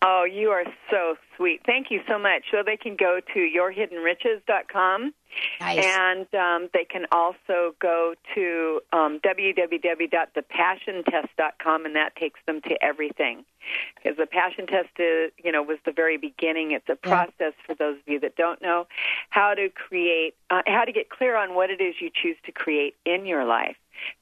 Oh, 0.05 0.25
you 0.25 0.51
are 0.51 0.65
so 0.91 1.15
sweet. 1.37 1.61
Thank 1.65 1.93
you 1.93 2.01
so 2.09 2.19
much. 2.19 2.47
So 2.51 2.65
they 2.65 2.77
can 2.77 2.97
go 2.97 3.21
to 3.33 3.39
yourhiddenriches.com. 3.39 5.15
Nice. 5.61 5.85
And 5.85 6.27
um, 6.35 6.69
they 6.75 6.85
can 6.85 7.07
also 7.13 7.77
go 7.81 8.17
to 8.35 8.81
um, 8.93 9.21
www.thepassiontest.com, 9.21 11.87
and 11.87 11.95
that 11.95 12.17
takes 12.17 12.41
them 12.47 12.61
to 12.63 12.77
everything. 12.83 13.45
Because 13.95 14.17
the 14.19 14.27
passion 14.27 14.67
test, 14.67 14.89
is, 14.99 15.31
you 15.43 15.53
know, 15.53 15.63
was 15.63 15.79
the 15.87 15.93
very 15.93 16.19
beginning. 16.19 16.73
It's 16.73 16.89
a 16.89 16.97
process 16.97 17.33
yeah. 17.39 17.53
for 17.65 17.77
those 17.77 17.99
of 17.99 18.03
you 18.07 18.19
that 18.21 18.35
don't 18.35 18.61
know 18.61 18.89
how 19.31 19.55
to 19.55 19.69
create, 19.69 20.35
uh, 20.51 20.63
how 20.67 20.85
to 20.85 20.91
get 20.91 21.11
clear 21.11 21.37
on 21.37 21.55
what 21.55 21.71
it 21.71 21.81
is 21.81 22.01
you 22.01 22.11
choose 22.13 22.37
to 22.47 22.53
create 22.53 22.97
in 23.07 23.25
your 23.25 23.45
life 23.45 23.77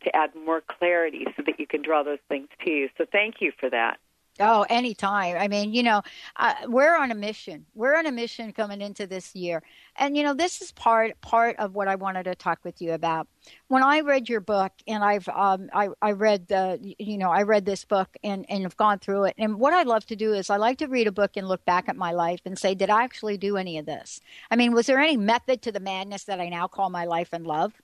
to 0.04 0.14
add 0.14 0.34
more 0.34 0.60
clarity 0.60 1.26
so 1.36 1.42
that 1.46 1.58
you 1.58 1.66
can 1.66 1.80
draw 1.80 2.02
those 2.02 2.18
things 2.28 2.48
to 2.66 2.70
you. 2.70 2.90
So 2.98 3.06
thank 3.10 3.40
you 3.40 3.50
for 3.58 3.70
that. 3.70 3.98
Oh, 4.42 4.64
anytime. 4.70 5.36
I 5.36 5.48
mean, 5.48 5.74
you 5.74 5.82
know, 5.82 6.00
uh, 6.36 6.54
we're 6.66 6.96
on 6.96 7.10
a 7.10 7.14
mission. 7.14 7.66
We're 7.74 7.94
on 7.94 8.06
a 8.06 8.12
mission 8.12 8.52
coming 8.54 8.80
into 8.80 9.06
this 9.06 9.34
year, 9.36 9.62
and 9.96 10.16
you 10.16 10.22
know, 10.22 10.32
this 10.32 10.62
is 10.62 10.72
part 10.72 11.20
part 11.20 11.56
of 11.58 11.74
what 11.74 11.88
I 11.88 11.96
wanted 11.96 12.24
to 12.24 12.34
talk 12.34 12.58
with 12.64 12.80
you 12.80 12.92
about. 12.92 13.28
When 13.68 13.82
I 13.82 14.00
read 14.00 14.30
your 14.30 14.40
book, 14.40 14.72
and 14.86 15.04
I've 15.04 15.28
um, 15.28 15.68
I 15.74 15.90
I 16.00 16.12
read 16.12 16.48
the 16.48 16.78
you 16.98 17.18
know 17.18 17.30
I 17.30 17.42
read 17.42 17.66
this 17.66 17.84
book 17.84 18.16
and 18.24 18.46
and 18.48 18.62
have 18.62 18.78
gone 18.78 18.98
through 18.98 19.24
it. 19.24 19.34
And 19.36 19.60
what 19.60 19.74
I 19.74 19.82
love 19.82 20.06
to 20.06 20.16
do 20.16 20.32
is 20.32 20.48
I 20.48 20.56
like 20.56 20.78
to 20.78 20.86
read 20.88 21.06
a 21.06 21.12
book 21.12 21.32
and 21.36 21.46
look 21.46 21.64
back 21.66 21.88
at 21.90 21.96
my 21.96 22.12
life 22.12 22.40
and 22.46 22.58
say, 22.58 22.74
did 22.74 22.88
I 22.88 23.04
actually 23.04 23.36
do 23.36 23.58
any 23.58 23.76
of 23.76 23.84
this? 23.84 24.22
I 24.50 24.56
mean, 24.56 24.72
was 24.72 24.86
there 24.86 24.98
any 24.98 25.18
method 25.18 25.60
to 25.62 25.72
the 25.72 25.80
madness 25.80 26.24
that 26.24 26.40
I 26.40 26.48
now 26.48 26.66
call 26.66 26.88
my 26.88 27.04
life 27.04 27.28
and 27.32 27.46
love? 27.46 27.74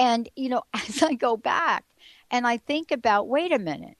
And 0.00 0.28
you 0.34 0.48
know, 0.48 0.62
as 0.74 1.00
I 1.00 1.14
go 1.14 1.36
back 1.36 1.84
and 2.28 2.44
I 2.44 2.56
think 2.56 2.90
about, 2.90 3.28
wait 3.28 3.52
a 3.52 3.58
minute 3.60 3.96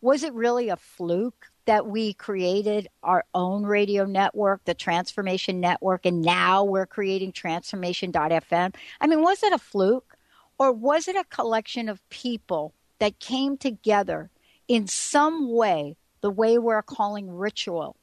was 0.00 0.22
it 0.22 0.32
really 0.32 0.68
a 0.68 0.76
fluke 0.76 1.46
that 1.66 1.86
we 1.86 2.14
created 2.14 2.88
our 3.02 3.24
own 3.34 3.64
radio 3.64 4.04
network, 4.04 4.64
the 4.64 4.74
Transformation 4.74 5.60
Network, 5.60 6.06
and 6.06 6.22
now 6.22 6.64
we're 6.64 6.86
creating 6.86 7.32
Transformation.fm? 7.32 8.74
I 9.00 9.06
mean, 9.06 9.22
was 9.22 9.42
it 9.42 9.52
a 9.52 9.58
fluke? 9.58 10.16
Or 10.58 10.72
was 10.72 11.08
it 11.08 11.16
a 11.16 11.24
collection 11.24 11.88
of 11.88 12.06
people 12.10 12.74
that 12.98 13.18
came 13.18 13.56
together 13.56 14.28
in 14.68 14.86
some 14.86 15.50
way, 15.50 15.96
the 16.20 16.30
way 16.30 16.58
we're 16.58 16.82
calling 16.82 17.34
ritual, 17.34 17.96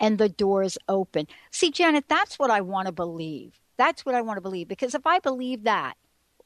and 0.00 0.16
the 0.16 0.30
doors 0.30 0.78
open? 0.88 1.26
See, 1.50 1.70
Janet, 1.70 2.06
that's 2.08 2.38
what 2.38 2.50
I 2.50 2.62
want 2.62 2.86
to 2.86 2.92
believe. 2.92 3.60
That's 3.76 4.06
what 4.06 4.14
I 4.14 4.22
want 4.22 4.38
to 4.38 4.42
believe. 4.42 4.68
Because 4.68 4.94
if 4.94 5.06
I 5.06 5.18
believe 5.18 5.64
that, 5.64 5.98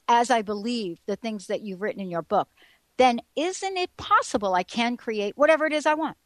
as 0.09 0.31
I 0.31 0.43
believe 0.43 0.99
the 1.07 1.15
things 1.15 1.47
that 1.47 1.61
you've 1.61 1.81
written 1.81 2.01
in 2.01 2.11
your 2.11 2.23
book, 2.23 2.49
then 2.99 3.21
isn't 3.37 3.77
it 3.77 3.97
possible 3.97 4.55
I 4.55 4.63
can 4.63 4.97
create 4.97 5.37
whatever 5.37 5.67
it 5.67 5.73
is 5.73 5.87
I 5.87 5.95
want? 5.95 6.17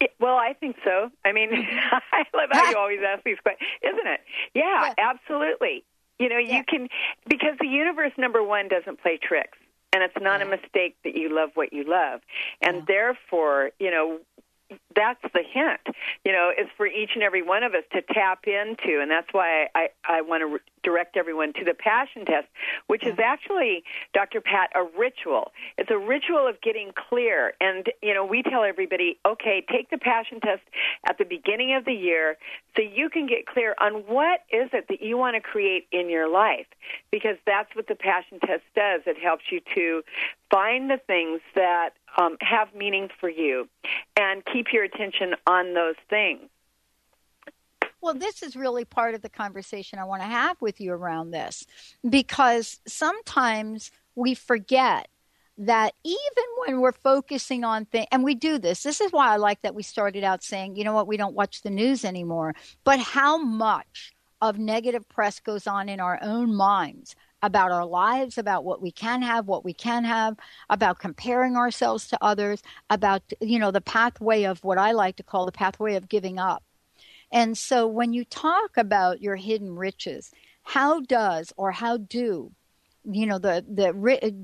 It, 0.00 0.10
well, 0.20 0.36
I 0.36 0.52
think 0.52 0.76
so. 0.84 1.10
I 1.24 1.32
mean, 1.32 1.50
mm-hmm. 1.50 1.96
I 2.12 2.24
love 2.34 2.50
how 2.52 2.70
you 2.70 2.76
always 2.78 3.00
ask 3.06 3.24
these 3.24 3.38
questions, 3.42 3.68
isn't 3.82 4.06
it? 4.06 4.20
Yeah, 4.54 4.92
yeah. 4.98 5.10
absolutely. 5.14 5.84
You 6.18 6.28
know, 6.28 6.38
yeah. 6.38 6.58
you 6.58 6.64
can 6.68 6.88
because 7.28 7.56
the 7.60 7.66
universe 7.66 8.12
number 8.16 8.42
one 8.42 8.68
doesn't 8.68 9.00
play 9.00 9.18
tricks, 9.22 9.58
and 9.92 10.02
it's 10.02 10.16
not 10.20 10.40
yeah. 10.40 10.46
a 10.46 10.50
mistake 10.50 10.96
that 11.04 11.14
you 11.14 11.34
love 11.34 11.50
what 11.54 11.72
you 11.72 11.84
love, 11.84 12.20
and 12.62 12.86
therefore, 12.86 13.70
you 13.78 13.90
know, 13.90 14.18
that's 14.94 15.20
the 15.34 15.42
hint, 15.42 15.96
you 16.24 16.32
know, 16.32 16.50
is 16.50 16.66
for 16.76 16.86
each 16.86 17.10
and 17.14 17.22
every 17.22 17.42
one 17.42 17.62
of 17.62 17.74
us 17.74 17.84
to 17.92 18.02
tap 18.02 18.44
into, 18.46 19.00
and 19.00 19.10
that's 19.10 19.28
why 19.32 19.68
I, 19.74 19.88
I 20.04 20.22
want 20.22 20.40
to 20.40 20.46
re- 20.46 20.60
direct 20.82 21.16
everyone 21.16 21.52
to 21.54 21.64
the 21.64 21.74
passion 21.74 22.24
test, 22.24 22.46
which 22.86 23.04
is 23.04 23.18
actually, 23.22 23.84
Dr. 24.14 24.40
Pat, 24.40 24.70
a 24.74 24.84
ritual. 24.98 25.52
It's 25.78 25.90
a 25.90 25.98
ritual 25.98 26.48
of 26.48 26.60
getting 26.62 26.92
clear, 27.08 27.54
and 27.60 27.86
you 28.02 28.14
know, 28.14 28.24
we 28.24 28.42
tell 28.42 28.64
everybody, 28.64 29.18
okay, 29.26 29.64
take 29.70 29.90
the 29.90 29.98
passion 29.98 30.40
test 30.40 30.62
at 31.08 31.18
the 31.18 31.24
beginning 31.24 31.74
of 31.74 31.84
the 31.84 31.94
year, 31.94 32.36
so 32.76 32.82
you 32.82 33.10
can 33.10 33.26
get 33.26 33.46
clear 33.46 33.74
on 33.80 34.04
what 34.06 34.40
is 34.50 34.70
it 34.72 34.86
that 34.88 35.02
you 35.02 35.16
want 35.16 35.36
to 35.36 35.40
create 35.40 35.86
in 35.92 36.08
your 36.08 36.28
life, 36.28 36.66
because 37.10 37.36
that's 37.46 37.74
what 37.76 37.86
the 37.86 37.94
passion 37.94 38.40
test 38.40 38.62
does. 38.74 39.02
It 39.06 39.18
helps 39.18 39.44
you 39.50 39.60
to 39.74 40.02
find 40.50 40.90
the 40.90 40.98
things 41.06 41.40
that 41.54 41.90
um, 42.18 42.36
have 42.40 42.74
meaning 42.74 43.08
for 43.20 43.28
you 43.28 43.68
and 44.16 44.44
keep 44.44 44.72
your 44.72 44.84
attention 44.84 45.34
on 45.46 45.74
those 45.74 45.96
things. 46.08 46.42
Well, 48.00 48.14
this 48.14 48.42
is 48.42 48.56
really 48.56 48.84
part 48.84 49.14
of 49.14 49.22
the 49.22 49.28
conversation 49.28 49.98
I 49.98 50.04
want 50.04 50.22
to 50.22 50.28
have 50.28 50.60
with 50.60 50.80
you 50.80 50.92
around 50.92 51.30
this 51.30 51.66
because 52.08 52.80
sometimes 52.86 53.90
we 54.14 54.34
forget 54.34 55.08
that 55.58 55.94
even 56.04 56.44
when 56.66 56.80
we're 56.80 56.92
focusing 56.92 57.64
on 57.64 57.86
things, 57.86 58.06
and 58.12 58.22
we 58.22 58.34
do 58.34 58.58
this, 58.58 58.82
this 58.82 59.00
is 59.00 59.10
why 59.10 59.28
I 59.28 59.36
like 59.36 59.62
that 59.62 59.74
we 59.74 59.82
started 59.82 60.22
out 60.22 60.44
saying, 60.44 60.76
you 60.76 60.84
know 60.84 60.92
what, 60.92 61.06
we 61.06 61.16
don't 61.16 61.34
watch 61.34 61.62
the 61.62 61.70
news 61.70 62.04
anymore, 62.04 62.54
but 62.84 63.00
how 63.00 63.38
much 63.38 64.14
of 64.42 64.58
negative 64.58 65.08
press 65.08 65.40
goes 65.40 65.66
on 65.66 65.88
in 65.88 65.98
our 65.98 66.18
own 66.22 66.54
minds 66.54 67.16
about 67.42 67.70
our 67.70 67.84
lives, 67.84 68.38
about 68.38 68.64
what 68.64 68.82
we 68.82 68.90
can 68.90 69.22
have, 69.22 69.46
what 69.46 69.64
we 69.64 69.72
can 69.72 70.04
have, 70.04 70.36
about 70.70 70.98
comparing 70.98 71.56
ourselves 71.56 72.08
to 72.08 72.18
others, 72.22 72.62
about, 72.90 73.22
you 73.40 73.58
know, 73.58 73.70
the 73.70 73.80
pathway 73.80 74.44
of 74.44 74.62
what 74.64 74.78
I 74.78 74.92
like 74.92 75.16
to 75.16 75.22
call 75.22 75.46
the 75.46 75.52
pathway 75.52 75.94
of 75.94 76.08
giving 76.08 76.38
up. 76.38 76.62
And 77.30 77.56
so 77.58 77.86
when 77.86 78.12
you 78.12 78.24
talk 78.24 78.76
about 78.76 79.20
your 79.20 79.36
hidden 79.36 79.76
riches, 79.76 80.32
how 80.62 81.00
does 81.00 81.52
or 81.56 81.70
how 81.70 81.96
do 81.96 82.52
you 83.08 83.24
know 83.24 83.38
the 83.38 83.64
the 83.68 83.92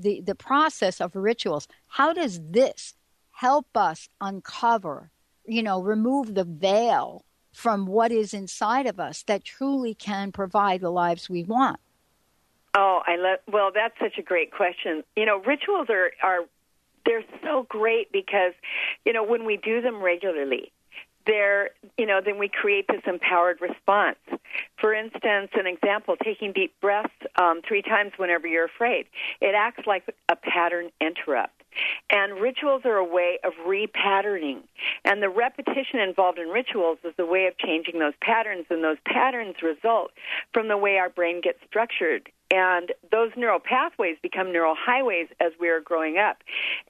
the 0.01 0.21
the 0.21 0.35
process 0.35 1.01
of 1.01 1.15
rituals 1.15 1.67
how 1.87 2.13
does 2.13 2.39
this 2.49 2.93
help 3.31 3.67
us 3.75 4.07
uncover 4.21 5.11
you 5.45 5.61
know 5.61 5.81
remove 5.81 6.33
the 6.33 6.45
veil 6.45 7.25
from 7.51 7.85
what 7.85 8.11
is 8.11 8.33
inside 8.33 8.87
of 8.87 8.99
us 8.99 9.23
that 9.23 9.43
truly 9.43 9.93
can 9.93 10.31
provide 10.31 10.79
the 10.79 10.89
lives 10.89 11.29
we 11.29 11.43
want 11.43 11.79
Oh, 12.75 13.01
I 13.05 13.17
love. 13.17 13.39
Well, 13.51 13.71
that's 13.73 13.93
such 13.99 14.17
a 14.17 14.23
great 14.23 14.51
question. 14.51 15.03
You 15.15 15.25
know, 15.25 15.39
rituals 15.39 15.87
are 15.89 16.11
are 16.23 16.39
they're 17.05 17.23
so 17.43 17.65
great 17.69 18.11
because, 18.11 18.53
you 19.05 19.13
know, 19.13 19.23
when 19.23 19.45
we 19.45 19.57
do 19.57 19.81
them 19.81 20.01
regularly, 20.01 20.71
they're 21.25 21.69
you 21.97 22.05
know 22.05 22.19
then 22.23 22.37
we 22.37 22.49
create 22.49 22.87
this 22.87 23.01
empowered 23.05 23.61
response. 23.61 24.17
For 24.79 24.93
instance, 24.93 25.51
an 25.53 25.67
example: 25.67 26.15
taking 26.23 26.51
deep 26.51 26.73
breaths 26.81 27.13
um, 27.39 27.61
three 27.67 27.81
times 27.81 28.13
whenever 28.17 28.47
you're 28.47 28.65
afraid. 28.65 29.05
It 29.39 29.53
acts 29.55 29.85
like 29.85 30.03
a 30.29 30.35
pattern 30.35 30.89
interrupt. 30.99 31.53
And 32.11 32.39
rituals 32.39 32.83
are 32.85 32.97
a 32.97 33.03
way 33.03 33.39
of 33.43 33.53
repatterning. 33.67 34.59
And 35.05 35.23
the 35.23 35.29
repetition 35.29 35.99
involved 35.99 36.37
in 36.37 36.49
rituals 36.49 36.99
is 37.03 37.15
a 37.17 37.25
way 37.25 37.47
of 37.47 37.57
changing 37.57 37.97
those 37.99 38.13
patterns, 38.21 38.65
and 38.69 38.83
those 38.83 38.97
patterns 39.07 39.55
result 39.63 40.11
from 40.53 40.67
the 40.67 40.77
way 40.77 40.97
our 40.97 41.09
brain 41.09 41.41
gets 41.41 41.57
structured 41.67 42.29
and 42.53 42.93
those 43.11 43.31
neural 43.35 43.59
pathways 43.59 44.15
become 44.21 44.53
neural 44.53 44.75
highways 44.77 45.27
as 45.41 45.51
we 45.59 45.69
are 45.69 45.81
growing 45.81 46.19
up. 46.19 46.37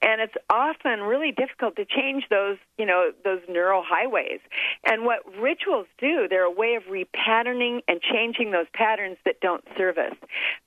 And 0.02 0.20
it's 0.20 0.34
often 0.50 1.00
really 1.00 1.32
difficult 1.32 1.76
to 1.76 1.86
change 1.86 2.24
those 2.28 2.58
you 2.76 2.84
know 2.84 3.12
those 3.24 3.40
neural 3.48 3.82
highways. 3.82 4.40
And 4.86 5.04
what 5.04 5.20
rituals 5.40 5.86
do 5.98 6.28
they're 6.28 6.44
a 6.44 6.50
way 6.50 6.74
of 6.74 6.82
repatterning 6.84 7.80
and 7.88 8.00
changing 8.02 8.50
those 8.50 8.66
patterns 8.74 9.16
that 9.24 9.40
don't 9.40 9.64
serve 9.76 9.96
us. 9.96 10.14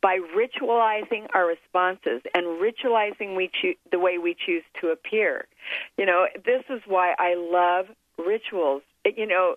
By 0.01 0.17
ritualizing 0.36 1.27
our 1.36 1.45
responses 1.45 2.21
and 2.33 2.45
ritualizing 2.60 3.38
we 3.38 3.51
the 3.91 3.99
way 3.99 4.17
we 4.17 4.36
choose 4.45 4.63
to 4.81 4.88
appear. 4.88 5.45
You 5.97 6.07
know 6.07 6.25
this 6.43 6.63
is 6.69 6.81
why 6.88 7.13
i 7.19 7.36
love 7.36 7.86
rituals. 8.17 8.81
You 9.05 9.27
know 9.27 9.55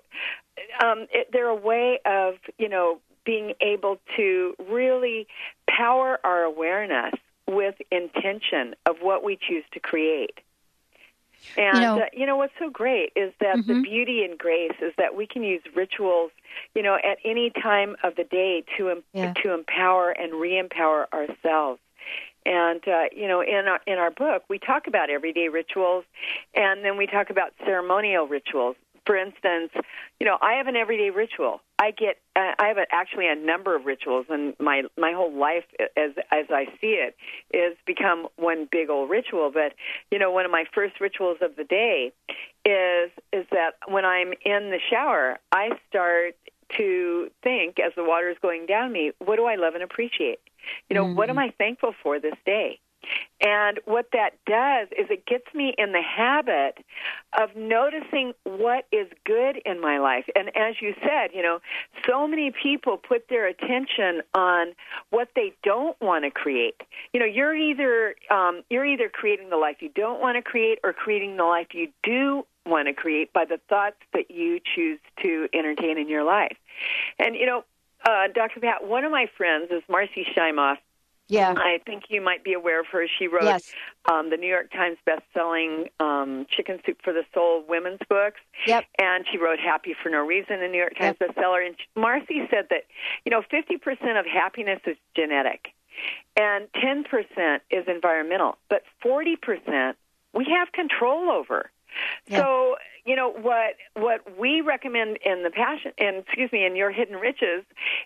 um, 0.85 1.07
it, 1.11 1.29
they're 1.33 1.48
a 1.48 1.55
way 1.55 2.00
of 2.05 2.35
you 2.59 2.68
know 2.68 3.00
being 3.24 3.54
able 3.61 3.98
to 4.16 4.54
really 4.70 5.26
power 5.68 6.18
our 6.24 6.42
awareness 6.42 7.14
with 7.46 7.74
intention 7.90 8.74
of 8.87 8.96
what 9.00 9.24
we 9.24 9.37
choose 9.37 9.64
to 9.72 9.80
create. 9.80 10.38
And 11.56 11.76
you 11.76 11.83
know, 11.83 11.98
uh, 12.00 12.06
you 12.12 12.26
know 12.26 12.37
what's 12.37 12.52
so 12.59 12.68
great 12.68 13.12
is 13.16 13.33
that 13.40 13.56
mm-hmm. 13.56 13.72
the 13.72 13.83
beauty 13.83 14.24
and 14.24 14.38
grace 14.38 14.76
is 14.83 14.92
that 14.98 15.16
we 15.16 15.26
can 15.26 15.42
use 15.42 15.62
rituals, 15.74 16.30
you 16.74 16.83
know, 16.83 16.96
at 16.96 17.18
any 17.24 17.50
time 17.50 17.96
of 18.04 18.14
the 18.16 18.24
day 18.24 18.62
to 18.76 19.02
yeah. 19.14 19.33
to 19.42 19.54
empower 19.54 20.11
and 20.11 20.35
re-empower 20.35 21.09
ourselves. 21.14 21.80
And 22.44 22.87
uh, 22.87 23.04
you 23.14 23.26
know, 23.26 23.40
in 23.40 23.66
our 23.68 23.80
in 23.87 23.98
our 23.98 24.11
book, 24.11 24.44
we 24.48 24.59
talk 24.59 24.87
about 24.87 25.09
everyday 25.09 25.48
rituals, 25.48 26.04
and 26.54 26.85
then 26.85 26.96
we 26.96 27.06
talk 27.06 27.30
about 27.30 27.52
ceremonial 27.64 28.26
rituals 28.26 28.76
for 29.11 29.16
instance, 29.16 29.73
you 30.20 30.25
know, 30.25 30.38
I 30.40 30.53
have 30.53 30.68
an 30.68 30.77
everyday 30.77 31.11
ritual. 31.11 31.62
I 31.81 31.90
get, 31.90 32.18
uh, 32.37 32.53
I 32.61 32.68
have 32.68 32.77
a, 32.77 32.87
actually 32.92 33.27
a 33.27 33.35
number 33.35 33.75
of 33.75 33.85
rituals, 33.85 34.27
and 34.31 34.55
my 34.61 34.83
my 34.96 35.11
whole 35.12 35.37
life, 35.37 35.64
as 35.96 36.12
as 36.31 36.46
I 36.49 36.66
see 36.81 36.94
it, 36.94 37.16
is 37.53 37.77
become 37.88 38.29
one 38.37 38.68
big 38.70 38.88
old 38.88 39.11
ritual. 39.11 39.51
But 39.53 39.75
you 40.12 40.20
know, 40.20 40.31
one 40.31 40.44
of 40.44 40.53
my 40.53 40.62
first 40.73 41.01
rituals 41.01 41.38
of 41.42 41.57
the 41.57 41.64
day 41.64 42.12
is 42.64 43.11
is 43.33 43.46
that 43.51 43.73
when 43.88 44.05
I'm 44.05 44.29
in 44.44 44.70
the 44.70 44.79
shower, 44.88 45.40
I 45.51 45.70
start 45.88 46.37
to 46.77 47.33
think 47.42 47.81
as 47.81 47.92
the 47.96 48.05
water 48.05 48.31
is 48.31 48.37
going 48.40 48.66
down 48.66 48.92
me, 48.92 49.11
what 49.18 49.35
do 49.35 49.46
I 49.46 49.57
love 49.57 49.75
and 49.75 49.83
appreciate? 49.83 50.38
You 50.88 50.94
know, 50.94 51.05
mm-hmm. 51.05 51.16
what 51.16 51.31
am 51.31 51.38
I 51.40 51.53
thankful 51.59 51.94
for 52.01 52.20
this 52.20 52.37
day? 52.46 52.79
And 53.40 53.80
what 53.86 54.08
that 54.12 54.32
does 54.46 54.88
is 54.92 55.06
it 55.10 55.24
gets 55.26 55.46
me 55.54 55.74
in 55.78 55.92
the 55.92 56.02
habit 56.02 56.78
of 57.38 57.56
noticing 57.56 58.34
what 58.44 58.86
is 58.92 59.08
good 59.24 59.60
in 59.64 59.80
my 59.80 59.98
life. 59.98 60.24
And 60.34 60.48
as 60.56 60.76
you 60.80 60.94
said, 61.00 61.30
you 61.34 61.42
know, 61.42 61.60
so 62.06 62.28
many 62.28 62.52
people 62.62 62.98
put 62.98 63.28
their 63.28 63.46
attention 63.46 64.22
on 64.34 64.74
what 65.08 65.28
they 65.34 65.52
don't 65.62 65.98
want 66.00 66.24
to 66.24 66.30
create. 66.30 66.82
You 67.12 67.20
know, 67.20 67.26
you're 67.26 67.54
either 67.54 68.14
um, 68.30 68.62
you're 68.68 68.86
either 68.86 69.08
creating 69.08 69.48
the 69.50 69.56
life 69.56 69.76
you 69.80 69.90
don't 69.94 70.20
want 70.20 70.36
to 70.36 70.42
create 70.42 70.78
or 70.84 70.92
creating 70.92 71.36
the 71.36 71.44
life 71.44 71.68
you 71.72 71.88
do 72.02 72.44
want 72.66 72.88
to 72.88 72.94
create 72.94 73.32
by 73.32 73.46
the 73.46 73.58
thoughts 73.68 73.96
that 74.12 74.30
you 74.30 74.60
choose 74.74 74.98
to 75.22 75.48
entertain 75.54 75.98
in 75.98 76.08
your 76.08 76.24
life. 76.24 76.56
And 77.18 77.34
you 77.36 77.46
know, 77.46 77.64
uh, 78.04 78.28
Dr. 78.34 78.60
Pat, 78.60 78.86
one 78.86 79.04
of 79.04 79.10
my 79.10 79.26
friends 79.36 79.70
is 79.70 79.82
Marci 79.88 80.24
Shimoff 80.36 80.76
yeah. 81.31 81.55
I 81.57 81.79
think 81.87 82.05
you 82.09 82.21
might 82.21 82.43
be 82.43 82.53
aware 82.53 82.81
of 82.81 82.87
her. 82.93 83.07
She 83.19 83.27
wrote 83.27 83.45
yes. 83.45 83.73
um, 84.11 84.31
the 84.31 84.37
New 84.37 84.49
York 84.49 84.73
Times 84.73 84.99
best-selling 85.07 85.87
um, 86.01 86.47
Chicken 86.51 86.81
Soup 86.85 86.99
for 87.03 87.12
the 87.12 87.23
Soul 87.33 87.64
women's 87.69 88.01
books. 88.09 88.40
Yep. 88.66 88.85
And 88.99 89.25
she 89.31 89.38
wrote 89.38 89.61
Happy 89.61 89.95
for 90.03 90.09
No 90.09 90.27
Reason, 90.27 90.61
a 90.61 90.69
New 90.69 90.79
York 90.79 90.97
Times 90.99 91.16
yep. 91.21 91.37
bestseller. 91.37 91.64
And 91.64 91.77
Marci 91.97 92.51
said 92.51 92.66
that, 92.71 92.85
you 93.25 93.31
know, 93.31 93.43
50% 93.43 94.19
of 94.19 94.27
happiness 94.27 94.81
is 94.87 94.97
genetic 95.14 95.69
and 96.37 96.69
10% 96.73 97.61
is 97.71 97.85
environmental, 97.87 98.57
but 98.69 98.83
40% 99.05 99.95
we 100.33 100.47
have 100.51 100.73
control 100.73 101.31
over. 101.31 101.71
Yep. 102.29 102.41
So, 102.41 102.76
you 103.05 103.16
know 103.16 103.31
what 103.31 103.76
what 103.95 104.39
we 104.39 104.61
recommend 104.61 105.18
in 105.24 105.43
the 105.43 105.51
passion 105.51 105.93
and 105.99 106.18
excuse 106.18 106.53
me 106.53 106.64
in 106.64 106.76
your 106.76 106.91
hidden 106.91 107.16
riches 107.16 107.64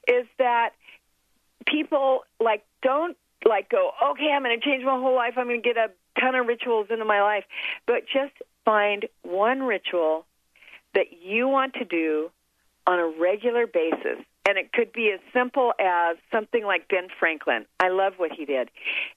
is 0.09 0.25
that 0.39 0.71
people 1.67 2.21
like 2.41 2.65
don't 2.83 3.17
like 3.45 3.69
go, 3.69 3.91
okay, 4.13 4.31
I'm 4.35 4.43
going 4.43 4.59
to 4.59 4.65
change 4.65 4.85
my 4.85 4.99
whole 4.99 5.15
life. 5.15 5.35
I'm 5.37 5.47
going 5.47 5.63
to 5.63 5.69
get 5.69 5.77
a 5.77 5.91
ton 6.21 6.35
of 6.35 6.47
rituals 6.47 6.87
into 6.91 7.05
my 7.05 7.23
life, 7.23 7.45
but 7.87 8.03
just 8.13 8.33
find 8.65 9.07
one 9.23 9.63
ritual 9.63 10.25
that 10.95 11.07
you 11.23 11.49
want 11.49 11.75
to 11.75 11.85
do 11.85 12.31
on 12.87 12.99
a 12.99 13.07
regular 13.21 13.67
basis. 13.67 14.25
And 14.47 14.59
it 14.59 14.73
could 14.73 14.93
be 14.93 15.11
as 15.13 15.21
simple 15.33 15.73
as 15.81 16.17
something 16.31 16.65
like 16.65 16.89
Ben 16.89 17.09
Franklin. 17.19 17.65
I 17.81 17.89
love 17.89 18.15
what 18.19 18.31
he 18.33 18.45
did. 18.45 18.71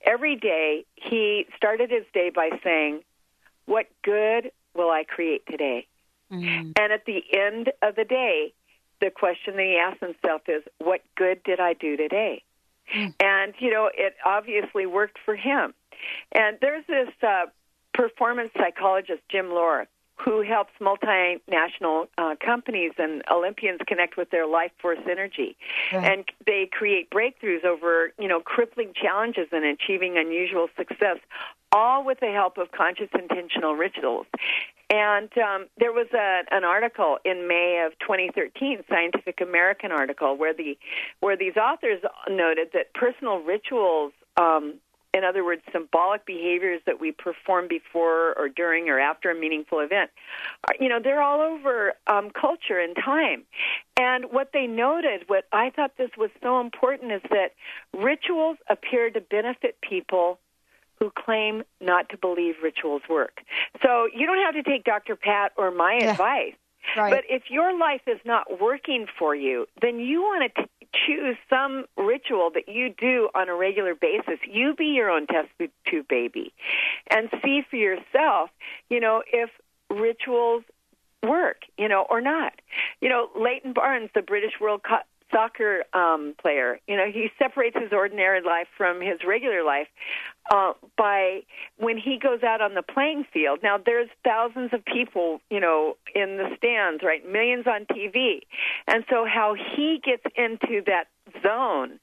Every 0.06 0.38
day, 0.38 0.86
he 0.96 1.46
started 1.56 1.90
his 1.92 2.04
day 2.14 2.32
by 2.34 2.50
saying, 2.64 3.02
What 3.66 3.88
good 4.04 4.52
will 4.74 4.90
I 4.90 5.04
create 5.04 5.46
today? 5.46 5.86
Mm-hmm. 6.32 6.72
And 6.80 6.94
at 6.94 7.06
the 7.06 7.22
end 7.34 7.72
of 7.82 7.96
the 7.96 8.06
day, 8.06 8.54
the 9.00 9.10
question 9.10 9.56
that 9.56 9.64
he 9.64 9.78
asks 9.78 10.00
himself 10.00 10.42
is, 10.48 10.64
What 10.80 11.02
good 11.16 11.44
did 11.44 11.60
I 11.60 11.74
do 11.74 11.98
today? 11.98 12.44
Mm. 12.94 13.14
And, 13.20 13.54
you 13.60 13.72
know, 13.72 13.90
it 13.94 14.16
obviously 14.26 14.86
worked 14.86 15.18
for 15.26 15.36
him. 15.36 15.74
And 16.32 16.58
there's 16.62 16.86
this 16.88 17.10
uh, 17.22 17.46
performance 17.94 18.52
psychologist, 18.56 19.22
Jim 19.30 19.50
Loehr, 19.50 19.88
who 20.18 20.42
helps 20.42 20.72
multinational 20.82 22.08
uh, 22.18 22.36
companies 22.44 22.92
and 22.98 23.24
Olympians 23.32 23.80
connect 23.88 24.18
with 24.18 24.30
their 24.32 24.48
life 24.48 24.72
force 24.82 25.00
energy, 25.10 25.56
right. 25.94 26.12
and 26.12 26.26
they 26.46 26.68
create 26.72 27.10
breakthroughs 27.10 27.64
over 27.64 28.12
you 28.20 28.28
know 28.28 28.40
crippling 28.40 28.94
challenges 29.00 29.48
and 29.52 29.64
achieving 29.64 30.18
unusual 30.18 30.68
success, 30.76 31.18
all 31.72 32.04
with 32.04 32.20
the 32.20 32.32
help 32.32 32.58
of 32.58 32.72
conscious 32.72 33.10
intentional 33.14 33.76
rituals. 33.76 34.26
And 34.90 35.30
um, 35.38 35.66
there 35.78 35.92
was 35.92 36.08
a, 36.14 36.44
an 36.50 36.64
article 36.64 37.18
in 37.26 37.48
May 37.48 37.86
of 37.86 37.98
2013, 38.00 38.84
Scientific 38.90 39.42
American 39.42 39.92
article, 39.92 40.38
where 40.38 40.54
the 40.54 40.78
where 41.20 41.36
these 41.36 41.58
authors 41.58 42.02
noted 42.30 42.70
that 42.74 42.94
personal 42.94 43.40
rituals 43.40 44.14
um, 44.38 44.76
in 45.18 45.24
other 45.24 45.44
words, 45.44 45.62
symbolic 45.72 46.26
behaviors 46.26 46.82
that 46.86 47.00
we 47.00 47.12
perform 47.12 47.68
before 47.68 48.38
or 48.38 48.50
during 48.50 48.90
or 48.90 49.00
after 49.00 49.32
a 49.32 49.36
meaningful 49.36 49.80
event, 49.80 50.12
you 50.80 50.88
know, 50.88 51.00
they're 51.04 51.22
all 51.22 51.42
over 51.42 51.94
um, 52.08 52.30
culture 52.30 52.80
and 52.80 52.96
time. 52.96 53.44
And 54.00 54.26
what 54.32 54.52
they 54.54 54.68
noted, 54.68 55.24
what 55.28 55.46
I 55.52 55.72
thought 55.72 55.98
this 55.98 56.12
was 56.18 56.30
so 56.42 56.62
important, 56.62 57.12
is 57.12 57.22
that 57.32 57.54
rituals 57.98 58.58
appear 58.70 59.10
to 59.10 59.22
benefit 59.22 59.78
people 59.82 60.40
who 61.00 61.12
claim 61.12 61.64
not 61.80 62.10
to 62.10 62.18
believe 62.18 62.56
rituals 62.64 63.02
work. 63.10 63.40
So 63.84 64.08
you 64.14 64.26
don't 64.26 64.44
have 64.44 64.56
to 64.56 64.70
take 64.70 64.84
Dr. 64.84 65.16
Pat 65.16 65.52
or 65.58 65.72
my 65.72 65.98
yeah. 66.00 66.12
advice. 66.12 66.54
Right. 66.96 67.12
But 67.12 67.24
if 67.30 67.44
your 67.50 67.78
life 67.78 68.02
is 68.08 68.20
not 68.26 68.62
working 68.62 69.08
for 69.20 69.36
you, 69.36 69.68
then 69.82 70.00
you 70.00 70.22
want 70.22 70.52
to 70.56 70.68
choose 70.94 71.38
some 71.50 71.86
ritual 71.98 72.52
that 72.54 72.68
you 72.68 72.94
do 72.98 73.30
on 73.36 73.50
a 73.50 73.56
regular 73.56 73.96
basis. 73.96 74.40
You 74.50 74.74
be 74.76 74.86
your 74.86 75.10
own 75.10 75.28
test 75.28 75.50
tube 75.86 76.08
baby 76.08 76.54
and 77.10 77.30
see 77.44 77.62
for 77.70 77.76
yourself, 77.76 78.50
you 78.90 79.00
know, 79.00 79.24
if 79.32 79.50
rituals 79.90 80.64
work, 81.24 81.64
you 81.78 81.88
know, 81.88 82.06
or 82.10 82.22
not. 82.22 82.54
You 83.02 83.10
know, 83.10 83.30
Leighton 83.40 83.74
Baines, 83.74 84.10
the 84.14 84.22
British 84.22 84.54
World 84.60 84.84
Cup 84.84 85.06
soccer 85.32 85.84
um, 85.94 86.36
player. 86.42 86.80
You 86.88 86.98
know, 86.98 87.06
he 87.12 87.30
separates 87.38 87.78
his 87.80 87.92
ordinary 87.92 88.42
life 88.42 88.68
from 88.78 89.02
his 89.02 89.20
regular 89.26 89.64
life 89.64 89.88
uh, 90.52 90.74
by 90.98 91.42
when 91.78 91.98
he 91.98 92.18
goes 92.18 92.44
out 92.44 92.62
on 92.62 92.74
the 92.74 92.82
playing 92.82 93.26
field. 93.32 93.60
Now, 93.64 93.78
there's 93.78 94.10
thousands 94.24 94.72
of 94.74 94.84
people, 94.86 95.42
you 95.50 95.60
know, 95.60 95.98
in 96.16 96.38
the 96.38 96.56
stands, 96.58 97.04
right? 97.04 97.28
Millions 97.30 97.68
on 97.68 97.86
TV, 97.86 98.42
and 98.88 99.04
so 99.10 99.26
how 99.26 99.56
he 99.76 100.02
gets 100.04 100.24
into 100.36 100.82
that 100.86 101.06
zone 101.44 102.00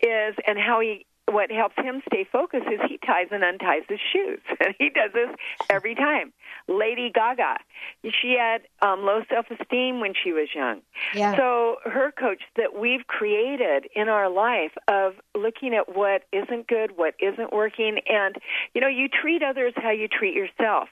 is, 0.00 0.34
and 0.46 0.58
how 0.58 0.80
he 0.80 1.06
what 1.28 1.50
helps 1.50 1.76
him 1.76 2.02
stay 2.06 2.26
focused 2.30 2.66
is 2.66 2.80
he 2.88 2.98
ties 2.98 3.28
and 3.30 3.44
unties 3.44 3.84
his 3.88 4.00
shoes. 4.12 4.40
And 4.60 4.74
he 4.78 4.90
does 4.90 5.12
this 5.12 5.28
every 5.70 5.94
time. 5.94 6.32
Lady 6.68 7.10
Gaga, 7.14 7.56
she 8.02 8.36
had 8.38 8.62
um, 8.86 9.02
low 9.02 9.22
self 9.28 9.46
esteem 9.50 10.00
when 10.00 10.12
she 10.14 10.32
was 10.32 10.48
young. 10.54 10.80
Yeah. 11.14 11.36
So 11.36 11.76
her 11.84 12.12
coach 12.12 12.42
that 12.56 12.78
we've 12.78 13.06
created 13.06 13.86
in 13.94 14.08
our 14.08 14.30
life 14.30 14.72
of 14.88 15.14
looking 15.36 15.74
at 15.74 15.96
what 15.96 16.22
isn't 16.32 16.66
good, 16.66 16.96
what 16.96 17.14
isn't 17.20 17.52
working, 17.52 17.98
and 18.08 18.36
you 18.74 18.80
know, 18.80 18.88
you 18.88 19.08
treat 19.08 19.42
others 19.42 19.72
how 19.76 19.90
you 19.90 20.08
treat 20.08 20.34
yourself. 20.34 20.88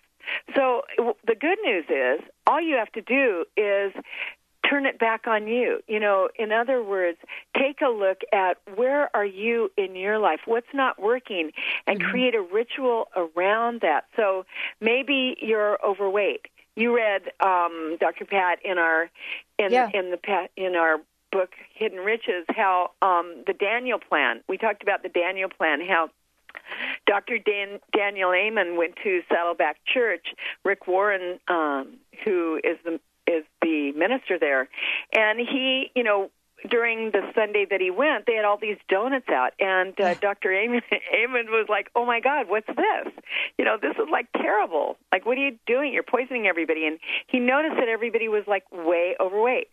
So 0.55 0.83
the 1.27 1.35
good 1.35 1.59
news 1.65 1.85
is 1.89 2.21
all 2.47 2.61
you 2.61 2.77
have 2.77 2.91
to 2.93 3.03
do 3.03 3.45
is 3.57 3.93
turn 4.69 4.87
it 4.87 4.99
back 4.99 5.27
on 5.27 5.47
you. 5.47 5.81
You 5.87 6.01
know, 6.01 6.29
in 6.39 6.53
other 6.53 6.83
words, 6.83 7.19
take 7.57 7.81
a 7.81 7.89
look 7.89 8.21
at 8.33 8.59
where 8.75 9.15
are 9.15 9.25
you 9.25 9.71
in 9.77 9.97
your 9.97 10.19
life, 10.19 10.41
what's 10.45 10.73
not 10.75 11.01
working, 11.01 11.51
and 11.87 12.01
mm-hmm. 12.01 12.11
create 12.11 12.35
a 12.35 12.43
ritual 12.43 13.09
around 13.17 13.81
that. 13.83 14.05
So 14.17 14.45
maybe 14.81 15.37
you're 15.41 15.79
overweight. 15.85 16.47
You 16.75 16.95
read 16.95 17.23
um, 17.41 17.97
Dr. 18.01 18.27
Pat 18.27 18.59
in 18.65 18.79
our 18.79 19.11
in 19.59 19.73
yeah. 19.73 19.89
in 19.95 20.11
the 20.11 20.49
in 20.57 20.77
our 20.77 20.99
book 21.33 21.51
Hidden 21.75 21.99
Riches 21.99 22.45
how 22.51 22.91
um, 23.03 23.45
the 23.47 23.55
Daniel 23.55 23.99
Plan. 23.99 24.43
We 24.49 24.59
talked 24.59 24.83
about 24.83 25.03
the 25.03 25.09
Daniel 25.09 25.49
Plan 25.49 25.81
how 25.87 26.11
Dr. 27.07 27.39
Dan, 27.39 27.79
Daniel 27.93 28.33
Amen 28.33 28.77
went 28.77 28.97
to 29.05 29.23
Saddleback 29.31 29.79
Church. 29.87 30.27
Rick 30.65 30.87
Warren, 30.87 31.39
um, 31.49 31.99
who 32.25 32.61
is 32.63 32.79
the 32.85 33.01
is 33.27 33.45
the 33.63 33.93
minister 33.93 34.39
there, 34.39 34.69
and 35.13 35.39
he, 35.39 35.91
you 35.95 36.03
know, 36.03 36.31
during 36.71 37.11
the 37.11 37.21
Sunday 37.35 37.67
that 37.71 37.81
he 37.81 37.91
went, 37.91 38.27
they 38.27 38.35
had 38.35 38.45
all 38.45 38.59
these 38.59 38.79
donuts 38.89 39.29
out, 39.29 39.53
and 39.61 39.99
uh, 40.01 40.15
Dr. 40.15 40.53
Amen, 40.53 40.83
Amen 41.15 41.47
was 41.49 41.67
like, 41.69 41.91
"Oh 41.95 42.07
my 42.07 42.21
God, 42.21 42.49
what's 42.49 42.67
this? 42.67 43.13
You 43.59 43.65
know, 43.65 43.77
this 43.81 43.95
is 43.97 44.09
like 44.11 44.27
terrible. 44.33 44.97
Like, 45.13 45.27
what 45.27 45.39
are 45.39 45.47
you 45.47 45.59
doing? 45.67 45.93
You're 45.93 46.03
poisoning 46.03 46.47
everybody." 46.47 46.87
And 46.87 46.99
he 47.27 47.39
noticed 47.39 47.77
that 47.77 47.89
everybody 47.89 48.29
was 48.29 48.45
like 48.47 48.65
way 48.73 49.17
overweight. 49.21 49.69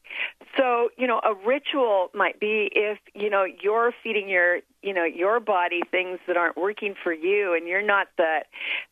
So, 0.57 0.89
you 0.97 1.07
know, 1.07 1.19
a 1.23 1.33
ritual 1.45 2.09
might 2.13 2.39
be 2.39 2.69
if 2.73 2.99
you 3.13 3.29
know 3.29 3.45
you're 3.45 3.93
feeding 4.03 4.29
your 4.29 4.59
you 4.83 4.93
know 4.93 5.03
your 5.03 5.39
body 5.39 5.81
things 5.89 6.19
that 6.27 6.37
aren't 6.37 6.57
working 6.57 6.95
for 7.01 7.13
you 7.13 7.53
and 7.55 7.67
you're 7.67 7.81
not 7.81 8.07
the 8.17 8.39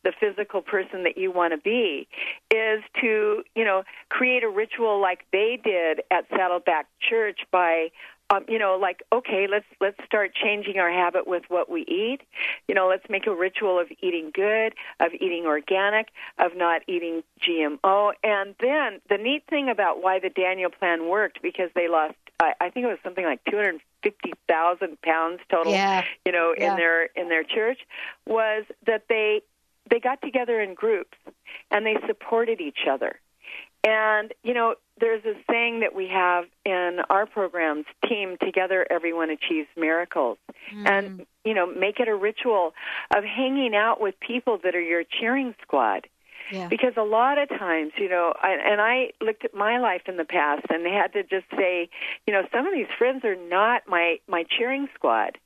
the 0.04 0.12
physical 0.18 0.62
person 0.62 1.04
that 1.04 1.16
you 1.16 1.30
want 1.30 1.52
to 1.52 1.58
be 1.58 2.08
is 2.50 2.82
to 3.00 3.42
you 3.54 3.64
know 3.64 3.82
create 4.08 4.42
a 4.42 4.48
ritual 4.48 5.00
like 5.00 5.24
they 5.32 5.60
did 5.62 6.02
at 6.10 6.26
Saddleback 6.30 6.86
Church 7.00 7.40
by 7.50 7.90
um, 8.32 8.44
you 8.48 8.58
know, 8.58 8.78
like 8.80 9.02
okay, 9.12 9.46
let's 9.50 9.66
let's 9.80 9.96
start 10.06 10.32
changing 10.34 10.78
our 10.78 10.90
habit 10.90 11.26
with 11.26 11.42
what 11.48 11.70
we 11.70 11.82
eat. 11.82 12.20
You 12.66 12.74
know, 12.74 12.88
let's 12.88 13.04
make 13.10 13.26
a 13.26 13.34
ritual 13.34 13.78
of 13.78 13.88
eating 14.00 14.30
good, 14.32 14.74
of 15.00 15.12
eating 15.14 15.44
organic, 15.46 16.08
of 16.38 16.52
not 16.56 16.82
eating 16.86 17.22
GMO. 17.46 18.12
And 18.24 18.54
then 18.60 19.00
the 19.10 19.18
neat 19.18 19.44
thing 19.48 19.68
about 19.68 20.02
why 20.02 20.18
the 20.18 20.30
Daniel 20.30 20.70
Plan 20.70 21.08
worked 21.08 21.42
because 21.42 21.70
they 21.74 21.88
lost, 21.88 22.14
I, 22.42 22.54
I 22.60 22.70
think 22.70 22.84
it 22.84 22.88
was 22.88 22.98
something 23.02 23.24
like 23.24 23.40
250,000 23.50 25.00
pounds 25.02 25.40
total. 25.50 25.72
Yeah. 25.72 26.04
You 26.26 26.32
know, 26.32 26.54
yeah. 26.56 26.70
in 26.70 26.76
their 26.76 27.04
in 27.16 27.28
their 27.28 27.44
church, 27.44 27.78
was 28.26 28.64
that 28.86 29.04
they 29.08 29.42
they 29.90 30.00
got 30.00 30.20
together 30.22 30.60
in 30.60 30.74
groups 30.74 31.16
and 31.70 31.84
they 31.86 31.96
supported 32.06 32.60
each 32.60 32.86
other. 32.88 33.18
And 33.84 34.32
you 34.44 34.54
know, 34.54 34.76
there's 35.00 35.24
a 35.24 35.34
saying 35.50 35.80
that 35.80 35.94
we 35.94 36.06
have 36.08 36.44
in 36.64 36.98
our 37.10 37.26
programs: 37.26 37.86
"Team 38.08 38.36
together, 38.40 38.86
everyone 38.88 39.30
achieves 39.30 39.68
miracles." 39.76 40.38
Mm. 40.72 40.88
And 40.88 41.26
you 41.44 41.54
know, 41.54 41.66
make 41.66 41.98
it 41.98 42.06
a 42.06 42.14
ritual 42.14 42.74
of 43.14 43.24
hanging 43.24 43.74
out 43.74 44.00
with 44.00 44.14
people 44.20 44.58
that 44.62 44.76
are 44.76 44.80
your 44.80 45.02
cheering 45.02 45.54
squad. 45.62 46.06
Yeah. 46.50 46.68
Because 46.68 46.94
a 46.96 47.02
lot 47.02 47.38
of 47.38 47.48
times, 47.48 47.92
you 47.96 48.08
know, 48.08 48.32
I, 48.42 48.56
and 48.64 48.80
I 48.80 49.12
looked 49.20 49.44
at 49.44 49.54
my 49.54 49.78
life 49.78 50.02
in 50.06 50.16
the 50.16 50.24
past 50.24 50.66
and 50.70 50.86
had 50.86 51.12
to 51.14 51.22
just 51.22 51.46
say, 51.56 51.88
you 52.26 52.32
know, 52.32 52.42
some 52.52 52.66
of 52.66 52.72
these 52.72 52.88
friends 52.98 53.24
are 53.24 53.36
not 53.36 53.82
my 53.86 54.18
my 54.28 54.44
cheering 54.58 54.88
squad. 54.94 55.38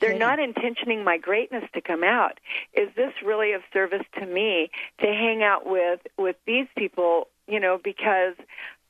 They're 0.00 0.18
not 0.18 0.38
intentioning 0.40 1.04
my 1.04 1.18
greatness 1.18 1.64
to 1.74 1.80
come 1.80 2.02
out. 2.02 2.38
Is 2.74 2.88
this 2.96 3.12
really 3.24 3.52
of 3.52 3.62
service 3.72 4.04
to 4.18 4.26
me 4.26 4.70
to 5.00 5.06
hang 5.06 5.42
out 5.42 5.66
with 5.66 6.00
with 6.18 6.36
these 6.46 6.66
people? 6.76 7.28
You 7.46 7.60
know, 7.60 7.78
because 7.82 8.34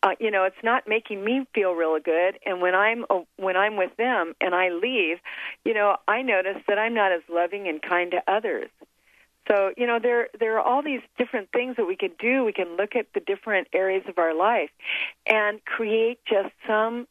uh, 0.02 0.12
you 0.18 0.30
know 0.30 0.44
it's 0.44 0.62
not 0.62 0.88
making 0.88 1.24
me 1.24 1.46
feel 1.54 1.72
really 1.72 2.00
good. 2.00 2.38
And 2.46 2.60
when 2.60 2.74
I'm 2.74 3.04
uh, 3.10 3.20
when 3.36 3.56
I'm 3.56 3.76
with 3.76 3.96
them 3.96 4.34
and 4.40 4.54
I 4.54 4.70
leave, 4.70 5.18
you 5.64 5.74
know, 5.74 5.96
I 6.08 6.22
notice 6.22 6.56
that 6.68 6.78
I'm 6.78 6.94
not 6.94 7.12
as 7.12 7.22
loving 7.28 7.68
and 7.68 7.80
kind 7.82 8.10
to 8.12 8.22
others. 8.26 8.70
So, 9.48 9.72
you 9.76 9.86
know, 9.86 9.98
there 10.00 10.28
there 10.38 10.58
are 10.58 10.60
all 10.60 10.82
these 10.82 11.00
different 11.18 11.50
things 11.52 11.76
that 11.76 11.86
we 11.86 11.96
can 11.96 12.10
do. 12.18 12.44
We 12.44 12.52
can 12.52 12.76
look 12.76 12.94
at 12.94 13.06
the 13.14 13.20
different 13.20 13.68
areas 13.72 14.04
of 14.08 14.18
our 14.18 14.34
life 14.34 14.70
and 15.26 15.64
create 15.64 16.20
just 16.28 16.52
some 16.66 17.08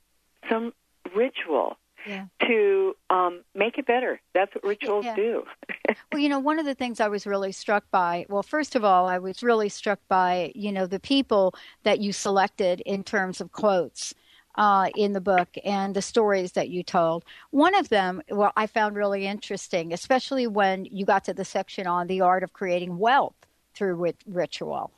some 0.49 0.73
ritual 1.15 1.77
yeah. 2.05 2.25
to 2.41 2.95
um, 3.09 3.43
make 3.55 3.77
it 3.77 3.85
better. 3.85 4.21
That's 4.33 4.53
what 4.55 4.63
rituals 4.63 5.05
yeah. 5.05 5.15
do. 5.15 5.43
well, 6.11 6.21
you 6.21 6.29
know, 6.29 6.39
one 6.39 6.59
of 6.59 6.65
the 6.65 6.75
things 6.75 6.99
I 6.99 7.07
was 7.07 7.25
really 7.25 7.51
struck 7.51 7.83
by, 7.91 8.25
well, 8.29 8.43
first 8.43 8.75
of 8.75 8.83
all, 8.83 9.07
I 9.07 9.17
was 9.17 9.43
really 9.43 9.69
struck 9.69 9.99
by, 10.07 10.51
you 10.55 10.71
know, 10.71 10.85
the 10.85 10.99
people 10.99 11.53
that 11.83 11.99
you 11.99 12.13
selected 12.13 12.81
in 12.81 13.03
terms 13.03 13.41
of 13.41 13.51
quotes 13.51 14.13
uh, 14.59 14.89
in 14.93 15.13
the 15.13 15.21
book 15.21 15.47
and 15.63 15.95
the 15.95 16.01
stories 16.01 16.51
that 16.51 16.69
you 16.69 16.83
told. 16.83 17.23
One 17.49 17.73
of 17.73 17.87
them, 17.87 18.21
well, 18.29 18.51
I 18.57 18.67
found 18.67 18.97
really 18.97 19.25
interesting, 19.25 19.93
especially 19.93 20.47
when 20.47 20.83
you 20.83 21.05
got 21.05 21.23
to 21.23 21.33
the 21.33 21.45
section 21.45 21.87
on 21.87 22.07
the 22.07 22.21
art 22.21 22.43
of 22.43 22.51
creating 22.51 22.97
wealth 22.97 23.35
through 23.73 24.13
ritual. 24.27 24.91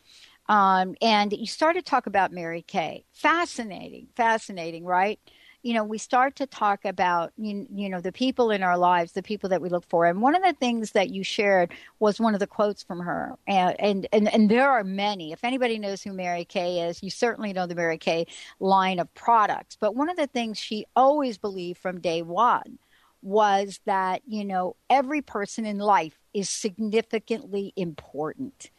Um, 0.49 0.95
and 0.99 1.31
you 1.31 1.45
started 1.45 1.85
to 1.85 1.89
talk 1.89 2.07
about 2.07 2.33
Mary 2.33 2.63
Kay. 2.63 3.05
Fascinating, 3.13 4.07
fascinating, 4.15 4.83
right? 4.83 5.19
You 5.63 5.73
know, 5.73 5.83
we 5.83 5.97
start 5.97 6.35
to 6.37 6.47
talk 6.47 6.85
about, 6.85 7.31
you, 7.37 7.67
you 7.73 7.87
know, 7.87 8.01
the 8.01 8.11
people 8.11 8.49
in 8.49 8.63
our 8.63 8.77
lives, 8.77 9.11
the 9.11 9.21
people 9.21 9.49
that 9.49 9.61
we 9.61 9.69
look 9.69 9.85
for. 9.87 10.05
And 10.05 10.21
one 10.21 10.35
of 10.35 10.43
the 10.43 10.53
things 10.53 10.91
that 10.91 11.11
you 11.11 11.23
shared 11.23 11.71
was 11.99 12.19
one 12.19 12.33
of 12.33 12.39
the 12.39 12.47
quotes 12.47 12.81
from 12.81 12.99
her. 12.99 13.37
And, 13.47 13.79
and, 13.79 14.07
and, 14.11 14.33
and 14.33 14.49
there 14.49 14.69
are 14.69 14.83
many. 14.83 15.31
If 15.31 15.43
anybody 15.43 15.77
knows 15.77 16.01
who 16.01 16.13
Mary 16.13 16.45
Kay 16.45 16.87
is, 16.87 17.03
you 17.03 17.11
certainly 17.11 17.53
know 17.53 17.67
the 17.67 17.75
Mary 17.75 17.99
Kay 17.99 18.25
line 18.59 18.99
of 18.99 19.13
products. 19.13 19.77
But 19.79 19.95
one 19.95 20.09
of 20.09 20.17
the 20.17 20.27
things 20.27 20.57
she 20.57 20.85
always 20.95 21.37
believed 21.37 21.79
from 21.79 22.01
day 22.01 22.23
one 22.23 22.79
was 23.21 23.79
that, 23.85 24.23
you 24.25 24.43
know, 24.43 24.75
every 24.89 25.21
person 25.21 25.65
in 25.65 25.77
life 25.77 26.17
is 26.33 26.49
significantly 26.49 27.71
important. 27.75 28.71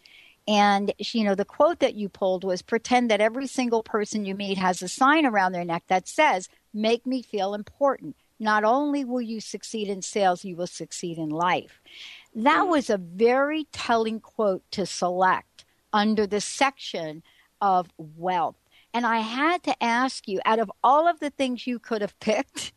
And, 0.48 0.92
you 0.98 1.22
know, 1.22 1.36
the 1.36 1.44
quote 1.44 1.78
that 1.78 1.94
you 1.94 2.08
pulled 2.08 2.42
was 2.42 2.62
pretend 2.62 3.10
that 3.10 3.20
every 3.20 3.46
single 3.46 3.84
person 3.84 4.24
you 4.24 4.34
meet 4.34 4.58
has 4.58 4.82
a 4.82 4.88
sign 4.88 5.24
around 5.24 5.52
their 5.52 5.64
neck 5.64 5.84
that 5.86 6.08
says, 6.08 6.48
make 6.72 7.06
me 7.06 7.22
feel 7.22 7.54
important. 7.54 8.16
Not 8.38 8.64
only 8.64 9.04
will 9.04 9.20
you 9.20 9.40
succeed 9.40 9.88
in 9.88 10.02
sales, 10.02 10.44
you 10.44 10.56
will 10.56 10.66
succeed 10.66 11.18
in 11.18 11.28
life. 11.28 11.80
That 12.34 12.64
mm. 12.64 12.70
was 12.70 12.90
a 12.90 12.98
very 12.98 13.68
telling 13.72 14.20
quote 14.20 14.64
to 14.72 14.86
select 14.86 15.64
under 15.92 16.26
the 16.26 16.40
section 16.40 17.22
of 17.60 17.88
wealth. 17.96 18.56
And 18.94 19.06
I 19.06 19.18
had 19.20 19.62
to 19.64 19.82
ask 19.82 20.28
you, 20.28 20.40
out 20.44 20.58
of 20.58 20.70
all 20.82 21.08
of 21.08 21.20
the 21.20 21.30
things 21.30 21.66
you 21.66 21.78
could 21.78 22.02
have 22.02 22.18
picked, 22.20 22.72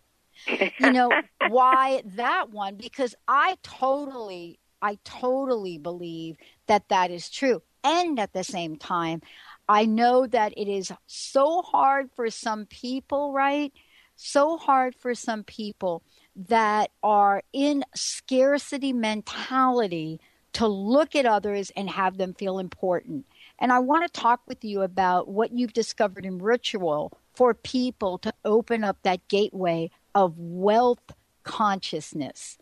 you 0.48 0.92
know, 0.92 1.12
why 1.50 2.04
that 2.16 2.52
one? 2.52 2.76
Because 2.76 3.16
I 3.28 3.58
totally, 3.64 4.60
I 4.82 4.98
totally 5.04 5.78
believe 5.78 6.38
that 6.68 6.88
that 6.90 7.12
is 7.12 7.30
true. 7.30 7.62
And 7.84 8.20
at 8.20 8.34
the 8.34 8.44
same 8.44 8.78
time, 8.78 9.22
I 9.68 9.86
know 9.86 10.28
that 10.28 10.54
it 10.58 10.68
is 10.68 10.92
so 11.08 11.62
hard 11.62 12.12
for 12.16 12.30
some 12.30 12.66
people, 12.66 13.34
right? 13.34 13.74
So 14.16 14.58
hard 14.58 14.96
for 14.96 15.14
some 15.14 15.44
people 15.44 16.04
that 16.36 16.92
are 17.04 17.44
in 17.54 17.84
scarcity 17.96 18.94
mentality 18.94 20.20
to 20.54 20.68
look 20.68 21.16
at 21.16 21.26
others 21.26 21.72
and 21.76 21.90
have 21.90 22.18
them 22.18 22.34
feel 22.34 22.60
important. 22.60 23.28
And 23.60 23.74
I 23.74 23.80
want 23.80 24.06
to 24.06 24.22
talk 24.22 24.42
with 24.48 24.64
you 24.64 24.82
about 24.82 25.28
what 25.28 25.52
you've 25.52 25.74
discovered 25.74 26.26
in 26.26 26.40
ritual 26.40 27.12
for 27.34 27.54
people 27.54 28.18
to 28.20 28.34
open 28.46 28.84
up 28.84 28.98
that 29.04 29.28
gateway 29.28 29.92
of 30.14 30.38
wealth 30.38 31.12
consciousness. 31.44 32.58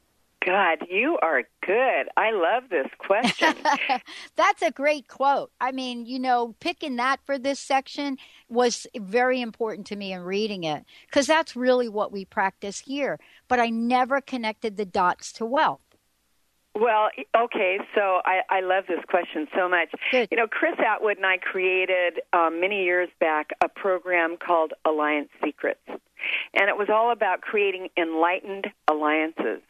God, 0.46 0.80
you 0.90 1.18
are 1.22 1.44
good. 1.66 2.08
I 2.18 2.32
love 2.32 2.70
this 2.70 2.88
question. 2.98 3.56
That's 4.36 4.62
a 4.62 4.72
great 4.72 5.08
quote. 5.08 5.52
I 5.62 5.72
mean, 5.72 6.06
you 6.06 6.20
know, 6.20 6.56
picking 6.60 6.98
that 6.98 7.20
for 7.26 7.38
this 7.40 7.60
section 7.60 8.18
was 8.50 8.86
very 8.96 9.42
important 9.42 9.88
to 9.88 9.96
me 9.96 10.12
in 10.12 10.22
reading 10.22 10.64
it 10.64 10.84
because 11.06 11.28
that's 11.28 11.56
really 11.56 11.88
what 11.88 12.12
we 12.12 12.26
practice 12.26 12.80
here. 12.80 13.20
But 13.48 13.60
I 13.60 13.70
never 13.70 14.22
connected 14.22 14.78
the 14.78 14.86
dots 14.86 15.32
to 15.34 15.46
wealth. 15.46 15.82
Well, 16.76 17.10
okay, 17.38 17.78
so 17.94 18.22
I, 18.26 18.42
I 18.50 18.62
love 18.62 18.86
this 18.88 19.04
question 19.08 19.48
so 19.56 19.70
much. 19.70 19.90
Good. 20.12 20.30
You 20.32 20.38
know, 20.38 20.48
Chris 20.48 20.76
Attwood 20.76 21.18
and 21.18 21.26
I 21.26 21.38
created 21.38 22.22
um, 22.34 22.60
many 22.60 22.84
years 22.84 23.10
back 23.20 23.52
a 23.64 23.70
program 23.70 24.38
called 24.38 24.74
Alliance 24.84 25.30
Secrets. 25.44 25.82
And 25.88 26.70
it 26.70 26.78
was 26.78 26.90
all 26.90 27.12
about 27.12 27.42
creating 27.42 27.90
enlightened 27.96 28.68
alliances. 28.90 29.62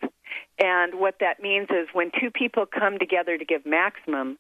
And 0.60 1.00
what 1.00 1.16
that 1.20 1.42
means 1.42 1.68
is 1.70 1.88
when 1.94 2.12
two 2.20 2.32
people 2.32 2.66
come 2.66 3.00
together 3.00 3.38
to 3.38 3.46
give 3.46 3.66
maximum, 3.66 4.38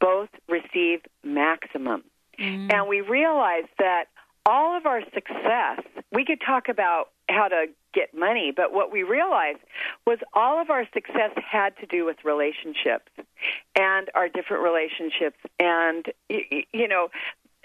both 0.00 0.30
receive 0.48 1.00
maximum. 1.22 2.04
Mm. 2.38 2.72
And 2.72 2.88
we 2.88 3.00
realized 3.00 3.68
that 3.78 4.04
all 4.46 4.76
of 4.76 4.86
our 4.86 5.02
success, 5.12 5.80
we 6.12 6.24
could 6.24 6.40
talk 6.44 6.68
about 6.68 7.10
how 7.28 7.48
to 7.48 7.66
get 7.92 8.14
money, 8.14 8.52
but 8.54 8.72
what 8.72 8.92
we 8.92 9.02
realized 9.02 9.58
was 10.06 10.18
all 10.32 10.60
of 10.60 10.70
our 10.70 10.84
success 10.94 11.30
had 11.36 11.76
to 11.78 11.86
do 11.86 12.04
with 12.04 12.16
relationships 12.24 13.10
and 13.76 14.08
our 14.14 14.28
different 14.28 14.62
relationships. 14.62 15.36
And, 15.58 16.06
you 16.28 16.88
know, 16.88 17.08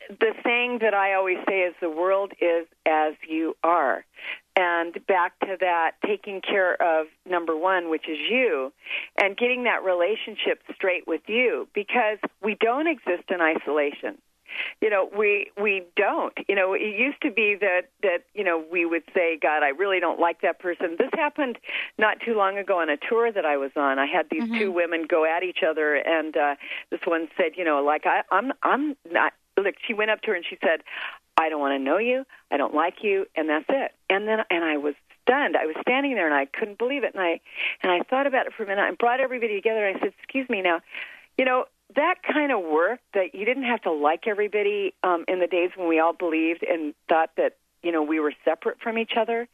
the 0.09 0.33
saying 0.43 0.79
that 0.81 0.93
I 0.93 1.13
always 1.13 1.38
say 1.47 1.61
is 1.61 1.73
the 1.79 1.89
world 1.89 2.33
is 2.41 2.67
as 2.86 3.13
you 3.27 3.55
are. 3.63 4.05
And 4.58 4.93
back 5.06 5.38
to 5.41 5.58
that, 5.60 5.91
taking 6.06 6.39
care 6.41 6.82
of 6.82 7.08
number 7.30 7.58
one, 7.58 7.89
which 7.89 8.08
is 8.08 8.18
you, 8.30 8.72
and 9.22 9.36
getting 9.36 9.66
that 9.66 9.84
relationship 9.84 10.62
straight 10.74 11.06
with 11.08 11.22
you, 11.28 11.68
because 11.74 12.20
we 12.41 12.56
don't 12.60 12.88
exist 12.88 13.24
in 13.30 13.41
isolation. 13.41 14.18
You 14.82 14.89
know 14.89 15.10
we 15.18 15.51
we 15.62 15.84
don't. 15.97 16.34
You 16.47 16.56
know 16.56 16.74
it 16.74 16.82
used 16.97 17.22
to 17.24 17.32
be 17.32 17.58
that 17.60 17.89
that 18.03 18.20
you 18.34 18.43
know 18.43 18.64
we 18.72 18.86
would 18.86 19.03
say 19.14 19.38
god 19.41 19.64
i 19.64 19.70
really 19.70 19.99
don't 19.99 20.20
like 20.20 20.39
that 20.41 20.60
person. 20.60 20.95
This 20.97 21.10
happened 21.14 21.58
not 21.97 22.22
too 22.26 22.36
long 22.36 22.58
ago 22.58 22.80
on 22.80 22.89
a 22.89 22.95
tour 22.95 23.32
that 23.34 23.45
i 23.45 23.58
was 23.58 23.72
on. 23.76 23.99
I 23.99 24.06
had 24.06 24.28
these 24.32 24.43
Mm-hmm. 24.43 24.58
two 24.60 24.72
women 24.72 25.08
go 25.10 25.26
at 25.26 25.43
each 25.43 25.60
other 25.68 25.95
and 25.95 26.38
uh 26.38 26.56
this 26.89 27.01
one 27.06 27.28
said 27.36 27.53
you 27.58 27.66
know 27.66 27.84
like 27.84 28.03
i 28.06 28.22
i'm 28.32 28.53
i'm 28.64 28.95
not 29.12 29.34
look 29.58 29.76
she 29.86 29.93
went 29.93 30.12
up 30.12 30.22
to 30.22 30.28
her 30.32 30.36
and 30.36 30.45
she 30.49 30.58
said 30.64 30.82
i 31.38 31.49
don't 31.49 31.59
want 31.59 31.77
to 31.77 31.83
know 31.83 31.97
you. 31.97 32.25
I 32.51 32.57
don't 32.57 32.73
like 32.73 32.95
you 33.01 33.25
and 33.36 33.49
that's 33.49 33.65
it. 33.69 33.91
And 34.09 34.27
then 34.27 34.39
and 34.49 34.63
i 34.63 34.77
was 34.77 34.95
stunned. 35.23 35.57
I 35.57 35.65
was 35.65 35.75
standing 35.81 36.13
there 36.15 36.27
and 36.27 36.36
i 36.36 36.45
couldn't 36.45 36.77
believe 36.77 37.03
it. 37.03 37.13
And 37.13 37.23
i 37.23 37.39
and 37.83 37.91
i 37.91 37.99
thought 38.09 38.27
about 38.27 38.47
it 38.47 38.53
for 38.55 38.63
a 38.63 38.67
minute. 38.67 38.88
And 38.88 38.97
brought 38.97 39.19
everybody 39.19 39.55
together. 39.55 39.86
And 39.88 39.97
i 39.97 39.99
said 39.99 40.13
excuse 40.21 40.49
me 40.49 40.61
now 40.61 40.81
you 41.38 41.45
know 41.45 41.65
that 41.95 42.15
kind 42.23 42.51
of 42.51 42.63
work 42.63 42.99
that 43.13 43.36
you 43.36 43.45
didn't 43.45 43.63
have 43.63 43.81
to 43.83 43.91
like 43.91 44.27
everybody 44.27 44.93
um, 45.03 45.23
in 45.27 45.39
the 45.39 45.47
days 45.47 45.69
when 45.75 45.88
we 45.88 45.99
all 45.99 46.13
believed 46.13 46.63
and 46.63 46.93
thought 47.07 47.29
that 47.38 47.57
you 47.86 47.91
know 47.91 48.03
we 48.03 48.19
were 48.19 48.33
separate 48.43 48.79
from 48.81 48.97
each 48.97 49.13
other. 49.17 49.47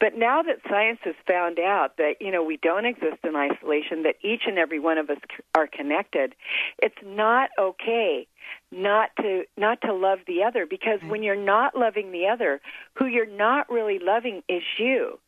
But 0.00 0.16
now 0.16 0.42
that 0.42 0.58
science 0.68 1.00
has 1.02 1.14
found 1.26 1.58
out 1.58 1.96
that 1.98 2.14
you 2.20 2.30
know 2.30 2.42
we 2.42 2.56
don't 2.56 2.86
exist 2.86 3.18
in 3.24 3.36
isolation 3.36 4.04
that 4.04 4.16
each 4.22 4.42
and 4.46 4.58
every 4.58 4.78
one 4.78 4.98
of 4.98 5.10
us 5.10 5.18
are 5.54 5.66
connected 5.66 6.34
it's 6.78 6.96
not 7.04 7.50
okay 7.58 8.26
not 8.70 9.10
to 9.20 9.44
not 9.56 9.80
to 9.82 9.92
love 9.92 10.20
the 10.26 10.42
other 10.42 10.66
because 10.66 11.00
when 11.08 11.22
you're 11.22 11.36
not 11.36 11.76
loving 11.76 12.12
the 12.12 12.26
other 12.26 12.60
who 12.94 13.06
you're 13.06 13.26
not 13.26 13.70
really 13.70 13.98
loving 13.98 14.42
is 14.48 14.62
you. 14.78 15.18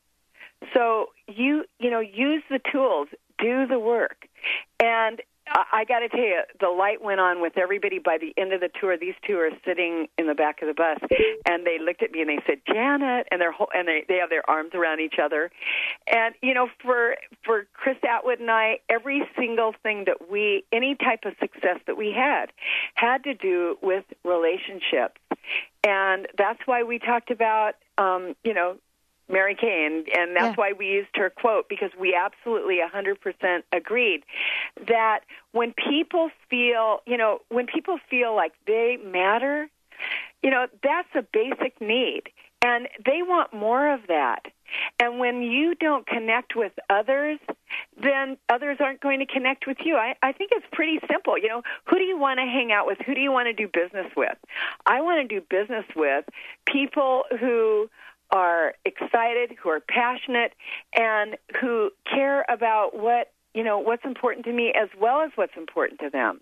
So 0.73 1.09
you 1.29 1.65
you 1.79 1.91
know 1.91 2.01
use 2.01 2.43
the 2.49 2.61
tools 2.73 3.09
do 3.39 3.67
the 3.67 3.79
work. 3.79 4.29
And 4.81 5.21
I, 5.49 5.65
I 5.73 5.85
got 5.85 6.01
to 6.01 6.09
tell 6.09 6.21
you, 6.21 6.43
the 6.61 6.69
light 6.69 7.03
went 7.03 7.21
on 7.21 7.41
with 7.41 7.59
everybody 7.59 7.99
by 7.99 8.19
the 8.19 8.33
end 8.41 8.53
of 8.53 8.61
the 8.61 8.71
tour. 8.81 8.97
These 8.97 9.15
two 9.27 9.37
are 9.39 9.51
sitting 9.65 10.09
in 10.19 10.27
the 10.27 10.35
back 10.35 10.63
of 10.63 10.69
the 10.69 10.75
bus, 10.75 10.99
and 11.47 11.67
they 11.67 11.79
looked 11.79 12.03
at 12.03 12.11
me 12.13 12.21
and 12.21 12.31
they 12.31 12.41
said, 12.47 12.59
"Janet," 12.67 13.29
and 13.31 13.41
their 13.41 13.53
whole, 13.53 13.69
and 13.75 13.87
they 13.87 14.05
they 14.09 14.17
have 14.17 14.31
their 14.31 14.49
arms 14.49 14.71
around 14.75 15.01
each 15.01 15.17
other, 15.23 15.51
and 16.11 16.35
you 16.43 16.55
know, 16.55 16.69
for 16.83 17.17
for 17.45 17.67
Chris 17.73 17.97
Attwood 18.05 18.41
and 18.41 18.51
I, 18.51 18.79
every 18.89 19.23
single 19.39 19.75
thing 19.83 20.05
that 20.07 20.31
we, 20.31 20.65
any 20.73 20.95
type 20.97 21.21
of 21.25 21.35
success 21.41 21.79
that 21.87 21.97
we 21.97 22.13
had, 22.17 22.47
had 22.95 23.25
to 23.25 23.35
do 23.35 23.77
with 23.83 24.05
relationships, 24.25 25.21
and 25.85 26.27
that's 26.39 26.61
why 26.67 26.83
we 26.83 26.99
talked 26.99 27.31
about, 27.31 27.75
um, 27.99 28.35
you 28.45 28.55
know, 28.55 28.77
Mary 29.29 29.55
Kay, 29.55 29.87
and, 29.87 30.37
that's 30.37 30.45
Yeah. 30.45 30.55
why 30.55 30.73
we 30.73 30.87
used 30.87 31.17
her 31.17 31.31
quote 31.31 31.69
because 31.69 31.95
we 31.99 32.15
absolutely 32.15 32.81
100% 32.81 33.65
agreed 33.73 34.25
that 34.87 35.21
when 35.53 35.73
people 35.73 36.31
feel, 36.51 37.03
you 37.07 37.17
know, 37.17 37.41
when 37.49 37.67
people 37.67 37.99
feel 38.11 38.35
like 38.35 38.53
they 38.67 38.97
matter, 38.99 39.69
you 40.43 40.51
know, 40.51 40.67
that's 40.83 41.09
a 41.15 41.23
basic 41.23 41.81
need. 41.81 42.31
And 42.63 42.89
they 43.05 43.23
want 43.23 43.53
more 43.53 43.93
of 43.93 44.07
that. 44.09 44.47
And 44.99 45.19
when 45.19 45.43
you 45.43 45.75
don't 45.75 46.07
connect 46.07 46.57
with 46.57 46.73
others, 46.89 47.39
then 48.03 48.39
others 48.49 48.79
aren't 48.81 49.01
going 49.01 49.21
to 49.21 49.27
connect 49.27 49.67
with 49.67 49.77
you. 49.85 49.97
I, 49.97 50.17
I 50.23 50.33
think 50.33 50.51
it's 50.55 50.67
pretty 50.73 50.99
simple. 51.11 51.37
You 51.37 51.49
know, 51.49 51.63
who 51.85 51.99
do 51.99 52.05
you 52.05 52.17
want 52.19 52.39
to 52.39 52.47
hang 52.47 52.73
out 52.73 52.87
with? 52.87 52.99
Who 53.05 53.15
do 53.15 53.21
you 53.21 53.31
want 53.31 53.47
to 53.49 53.53
do 53.53 53.69
business 53.69 54.11
with? 54.17 54.37
I 54.87 55.03
want 55.03 55.29
to 55.29 55.41
do 55.41 55.45
business 55.49 55.85
with 55.95 56.25
people 56.67 57.25
who 57.39 57.91
are 58.31 58.75
excited, 58.85 59.57
who 59.63 59.71
are 59.71 59.81
passionate, 59.81 60.53
and 60.95 61.37
who 61.61 61.91
care 62.11 62.45
about 62.49 62.91
what 62.95 63.33
you 63.55 63.63
know 63.63 63.79
what's 63.79 64.05
important 64.05 64.45
to 64.47 64.53
me 64.53 64.73
as 64.75 64.89
well 65.01 65.21
as 65.21 65.31
what's 65.37 65.57
important 65.57 66.01
to 66.01 66.11
them. 66.11 66.41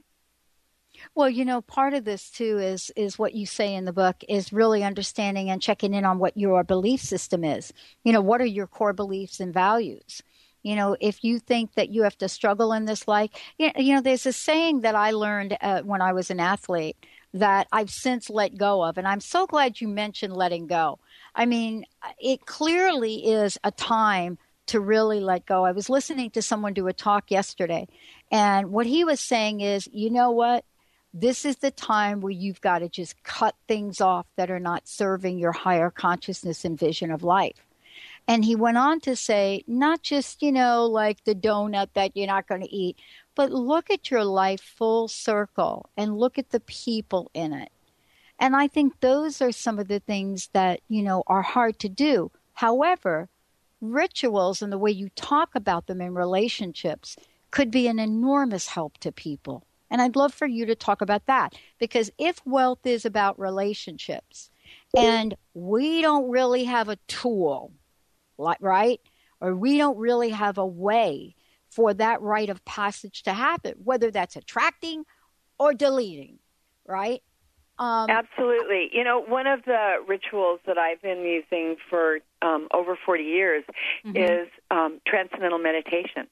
Well, 1.15 1.31
you 1.31 1.45
know, 1.45 1.61
part 1.63 1.95
of 1.95 2.05
this 2.05 2.31
too 2.31 2.59
is 2.59 2.91
is 2.97 3.19
what 3.19 3.35
you 3.35 3.47
say 3.47 3.75
in 3.75 3.85
the 3.85 3.93
book 3.93 4.17
is 4.29 4.53
really 4.53 4.83
understanding 4.83 5.51
and 5.51 5.63
checking 5.63 5.95
in 5.95 6.05
on 6.05 6.19
what 6.19 6.37
your 6.37 6.65
belief 6.65 7.01
system 7.01 7.45
is. 7.45 7.73
You 8.05 8.13
know, 8.13 8.21
what 8.21 8.41
are 8.41 8.47
your 8.47 8.67
core 8.67 8.93
beliefs 8.93 9.41
and 9.41 9.53
values? 9.53 10.23
You 10.63 10.77
know, 10.77 10.97
if 11.01 11.25
you 11.25 11.41
think 11.41 11.75
that 11.75 11.91
you 11.91 12.03
have 12.05 12.17
to 12.19 12.29
struggle 12.29 12.73
in 12.73 12.85
this 12.85 13.09
life, 13.09 13.31
you 13.59 13.95
know, 13.95 14.01
there's 14.01 14.27
a 14.27 14.33
saying 14.33 14.83
that 14.83 14.95
I 14.95 15.11
learned 15.11 15.57
uh, 15.61 15.83
when 15.83 16.01
I 16.01 16.13
was 16.13 16.31
an 16.31 16.39
athlete 16.39 16.97
that 17.35 17.67
I've 17.73 17.91
since 17.91 18.31
let 18.31 18.57
go 18.57 18.85
of, 18.85 18.97
and 18.97 19.09
I'm 19.09 19.21
so 19.21 19.47
glad 19.47 19.81
you 19.81 19.89
mentioned 19.89 20.37
letting 20.37 20.67
go. 20.67 20.99
I 21.35 21.47
mean, 21.47 21.87
it 22.21 22.47
clearly 22.47 23.27
is 23.27 23.59
a 23.65 23.71
time 23.71 24.39
to 24.67 24.81
really 24.81 25.21
let 25.21 25.47
go. 25.47 25.65
I 25.65 25.73
was 25.73 25.91
listening 25.91 26.31
to 26.31 26.43
someone 26.43 26.73
do 26.73 26.89
a 26.89 26.93
talk 26.93 27.31
yesterday, 27.31 27.89
and 28.31 28.71
what 28.71 28.87
he 28.87 29.05
was 29.05 29.21
saying 29.21 29.61
is, 29.61 29.89
you 29.93 30.11
know 30.11 30.31
what? 30.31 30.65
This 31.15 31.45
is 31.45 31.57
the 31.57 31.71
time 31.71 32.21
where 32.21 32.33
you've 32.33 32.61
got 32.61 32.79
to 32.79 32.89
just 32.89 33.23
cut 33.23 33.55
things 33.69 34.01
off 34.01 34.27
that 34.37 34.51
are 34.51 34.61
not 34.61 34.89
serving 34.89 35.39
your 35.39 35.53
higher 35.53 35.91
consciousness 35.91 36.65
and 36.65 36.79
vision 36.79 37.11
of 37.11 37.23
life. 37.23 37.67
And 38.29 38.45
he 38.45 38.55
went 38.55 38.79
on 38.79 39.01
to 39.01 39.17
say, 39.17 39.65
not 39.67 40.03
just, 40.03 40.43
you 40.43 40.53
know, 40.53 40.87
like 40.87 41.25
the 41.25 41.35
donut 41.35 41.89
that 41.95 42.17
you're 42.17 42.27
not 42.27 42.47
going 42.47 42.63
to 42.63 42.75
eat, 42.75 42.97
but 43.35 43.51
look 43.51 43.91
at 43.91 44.11
your 44.11 44.25
life 44.25 44.61
full 44.61 45.09
circle 45.09 45.91
and 45.97 46.19
look 46.19 46.39
at 46.39 46.51
the 46.51 46.61
people 46.61 47.31
in 47.35 47.53
it. 47.53 47.71
And 48.39 48.57
I 48.57 48.67
think 48.67 49.01
those 49.01 49.41
are 49.41 49.53
some 49.53 49.79
of 49.79 49.89
the 49.89 50.01
things 50.01 50.49
that, 50.53 50.81
you 50.89 51.03
know, 51.03 51.23
are 51.27 51.43
hard 51.43 51.79
to 51.81 51.89
do. 51.89 52.31
However, 52.55 53.29
rituals 53.81 54.63
and 54.63 54.73
the 54.73 54.79
way 54.79 54.91
you 54.91 55.11
talk 55.11 55.55
about 55.55 55.87
them 55.87 56.01
in 56.01 56.15
relationships 56.15 57.17
could 57.51 57.71
be 57.71 57.87
an 57.87 57.99
enormous 57.99 58.69
help 58.69 58.99
to 58.99 59.13
people. 59.13 59.65
And 59.91 60.01
I'd 60.01 60.17
love 60.17 60.33
for 60.33 60.47
you 60.47 60.65
to 60.67 60.75
talk 60.75 61.03
about 61.03 61.27
that 61.27 61.55
because 61.79 62.11
if 62.19 62.41
wealth 62.47 62.87
is 62.87 63.05
about 63.05 63.39
relationships 63.39 64.51
and 64.97 65.35
we 65.53 66.01
don't 66.01 66.31
really 66.31 66.65
have 66.65 66.89
a 66.89 66.97
tool, 67.09 67.73
right? 68.61 69.01
Or 69.41 69.55
we 69.55 69.77
don't 69.77 69.99
really 69.99 70.31
have 70.31 70.57
a 70.57 70.67
way 70.67 71.35
for 71.71 71.93
that 71.95 72.23
rite 72.23 72.51
of 72.51 72.65
passage 72.65 73.23
to 73.25 73.33
happen, 73.33 73.75
whether 73.83 74.11
that's 74.11 74.37
attracting 74.37 75.05
or 75.59 75.75
deleting, 75.75 76.39
right? 76.87 77.23
Um, 77.83 78.09
Absolutely. 78.09 78.91
You 78.93 79.03
know, 79.03 79.21
one 79.21 79.49
of 79.49 79.65
the 79.65 79.97
rituals 80.07 80.61
that 80.67 80.79
I've 80.79 81.03
been 81.03 81.23
using 81.23 81.75
for 81.91 82.21
um, 82.41 82.69
over 82.73 82.97
40 83.05 83.25
years 83.25 83.65
mm-hmm. 84.07 84.17
is 84.17 84.49
um, 84.71 85.01
transcendental 85.05 85.59
meditation. 85.59 86.29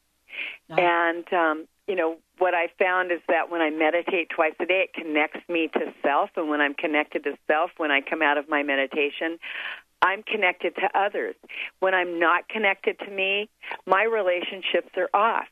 Oh. 0.70 0.76
And, 0.76 1.32
um, 1.32 1.66
you 1.88 1.96
know, 1.96 2.18
what 2.38 2.54
I 2.54 2.68
found 2.78 3.10
is 3.10 3.18
that 3.26 3.50
when 3.50 3.60
I 3.62 3.70
meditate 3.70 4.30
twice 4.30 4.54
a 4.60 4.64
day, 4.64 4.86
it 4.86 4.94
connects 4.94 5.40
me 5.48 5.68
to 5.74 5.92
self. 6.04 6.30
And 6.36 6.48
when 6.48 6.60
I'm 6.60 6.74
connected 6.74 7.24
to 7.24 7.32
self, 7.48 7.72
when 7.78 7.90
I 7.90 8.00
come 8.00 8.22
out 8.22 8.38
of 8.38 8.48
my 8.48 8.62
meditation, 8.62 9.40
I'm 10.02 10.22
connected 10.22 10.76
to 10.76 10.88
others. 10.96 11.34
When 11.80 11.94
I'm 11.94 12.20
not 12.20 12.48
connected 12.48 12.96
to 13.00 13.10
me, 13.10 13.48
my 13.86 14.04
relationships 14.04 14.90
are 14.96 15.10
off. 15.12 15.48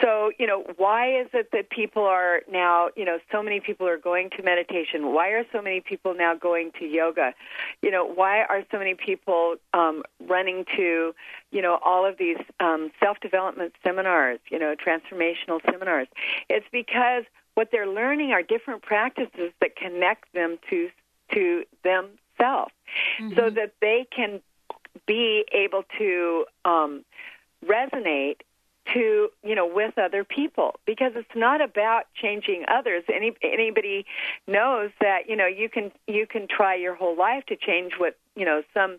So, 0.00 0.32
you 0.38 0.46
know, 0.46 0.64
why 0.76 1.20
is 1.20 1.28
it 1.32 1.50
that 1.52 1.70
people 1.70 2.02
are 2.02 2.40
now, 2.50 2.88
you 2.96 3.04
know, 3.04 3.18
so 3.30 3.42
many 3.42 3.60
people 3.60 3.86
are 3.86 3.98
going 3.98 4.30
to 4.36 4.42
meditation? 4.42 5.12
Why 5.12 5.28
are 5.28 5.44
so 5.52 5.62
many 5.62 5.80
people 5.80 6.14
now 6.14 6.34
going 6.34 6.72
to 6.80 6.84
yoga? 6.84 7.32
You 7.80 7.92
know, 7.92 8.04
why 8.04 8.42
are 8.42 8.64
so 8.72 8.78
many 8.78 8.94
people 8.94 9.56
um, 9.72 10.02
running 10.26 10.64
to, 10.76 11.14
you 11.52 11.62
know, 11.62 11.78
all 11.84 12.04
of 12.04 12.18
these 12.18 12.38
um, 12.58 12.90
self 12.98 13.20
development 13.20 13.74
seminars, 13.84 14.40
you 14.50 14.58
know, 14.58 14.74
transformational 14.74 15.60
seminars? 15.70 16.08
It's 16.48 16.66
because 16.72 17.24
what 17.54 17.68
they're 17.70 17.88
learning 17.88 18.32
are 18.32 18.42
different 18.42 18.82
practices 18.82 19.52
that 19.60 19.76
connect 19.76 20.32
them 20.32 20.58
to 20.70 20.90
to 21.32 21.64
themselves, 21.84 22.72
mm-hmm. 23.20 23.34
so 23.34 23.48
that 23.48 23.72
they 23.80 24.06
can 24.14 24.40
be 25.06 25.44
able 25.52 25.84
to 25.98 26.44
um, 26.64 27.04
resonate 27.64 28.40
to 28.92 29.28
you 29.42 29.54
know 29.54 29.66
with 29.66 29.96
other 29.98 30.24
people 30.24 30.74
because 30.86 31.12
it's 31.14 31.34
not 31.34 31.60
about 31.60 32.04
changing 32.14 32.64
others. 32.68 33.04
Any 33.12 33.32
anybody 33.42 34.04
knows 34.46 34.90
that 35.00 35.28
you 35.28 35.36
know 35.36 35.46
you 35.46 35.68
can 35.68 35.90
you 36.06 36.26
can 36.26 36.46
try 36.48 36.74
your 36.74 36.94
whole 36.94 37.16
life 37.16 37.44
to 37.46 37.56
change 37.56 37.94
what 37.98 38.16
you 38.36 38.44
know 38.44 38.62
some 38.74 38.98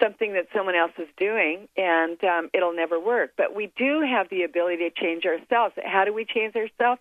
something 0.00 0.32
that 0.34 0.46
someone 0.54 0.74
else 0.74 0.92
is 0.98 1.08
doing 1.16 1.68
and 1.76 2.22
um, 2.22 2.48
it'll 2.54 2.74
never 2.74 3.00
work. 3.00 3.32
But 3.36 3.54
we 3.54 3.72
do 3.76 4.00
have 4.00 4.28
the 4.30 4.44
ability 4.44 4.88
to 4.88 4.90
change 4.90 5.24
ourselves. 5.24 5.74
How 5.84 6.04
do 6.04 6.14
we 6.14 6.24
change 6.24 6.54
ourselves? 6.54 7.00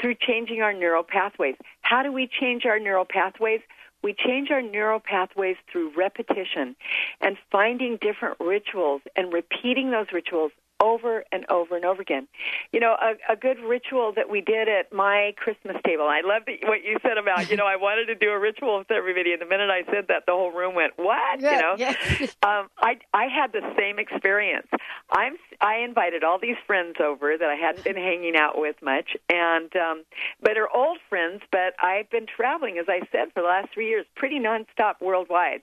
Through 0.00 0.14
changing 0.26 0.62
our 0.62 0.72
neural 0.72 1.02
pathways. 1.02 1.56
How 1.82 2.02
do 2.02 2.10
we 2.10 2.28
change 2.40 2.64
our 2.64 2.78
neural 2.78 3.04
pathways? 3.04 3.60
We 4.02 4.14
change 4.14 4.50
our 4.50 4.62
neural 4.62 5.00
pathways 5.00 5.56
through 5.70 5.92
repetition 5.94 6.74
and 7.20 7.36
finding 7.52 7.98
different 8.00 8.40
rituals 8.40 9.02
and 9.14 9.32
repeating 9.32 9.90
those 9.90 10.06
rituals 10.12 10.52
over 10.80 11.24
and 11.32 11.44
over 11.50 11.76
and 11.76 11.84
over 11.84 12.02
again. 12.02 12.26
You 12.72 12.80
know, 12.80 12.96
a, 13.00 13.32
a 13.32 13.36
good 13.36 13.58
ritual 13.60 14.12
that 14.16 14.30
we 14.30 14.40
did 14.40 14.68
at 14.68 14.92
my 14.92 15.34
Christmas 15.36 15.76
table. 15.84 16.04
I 16.04 16.22
love 16.24 16.42
the, 16.46 16.58
what 16.66 16.84
you 16.84 16.96
said 17.02 17.18
about, 17.18 17.50
you 17.50 17.56
know, 17.56 17.66
I 17.66 17.76
wanted 17.76 18.06
to 18.06 18.14
do 18.14 18.30
a 18.30 18.38
ritual 18.38 18.78
with 18.78 18.90
everybody, 18.90 19.32
and 19.32 19.40
the 19.40 19.46
minute 19.46 19.70
I 19.70 19.84
said 19.92 20.06
that, 20.08 20.24
the 20.26 20.32
whole 20.32 20.52
room 20.52 20.74
went, 20.74 20.94
"What?" 20.96 21.40
Yeah, 21.40 21.54
you 21.54 21.60
know. 21.60 21.74
Yeah. 21.78 21.94
um, 22.42 22.68
I 22.78 22.98
I 23.12 23.26
had 23.26 23.52
the 23.52 23.62
same 23.78 23.98
experience. 23.98 24.68
I'm 25.10 25.36
I 25.60 25.78
invited 25.78 26.24
all 26.24 26.38
these 26.38 26.56
friends 26.66 26.96
over 27.02 27.36
that 27.36 27.48
I 27.48 27.54
hadn't 27.54 27.84
been 27.84 27.96
hanging 27.96 28.36
out 28.36 28.58
with 28.58 28.76
much, 28.82 29.16
and 29.28 29.74
um, 29.76 30.04
but 30.42 30.56
are 30.56 30.68
old 30.74 30.98
friends. 31.08 31.42
But 31.50 31.74
I've 31.82 32.08
been 32.10 32.26
traveling, 32.26 32.78
as 32.78 32.86
I 32.88 33.00
said, 33.12 33.32
for 33.34 33.42
the 33.42 33.48
last 33.48 33.68
three 33.72 33.88
years, 33.88 34.06
pretty 34.16 34.38
nonstop 34.38 35.00
worldwide. 35.00 35.62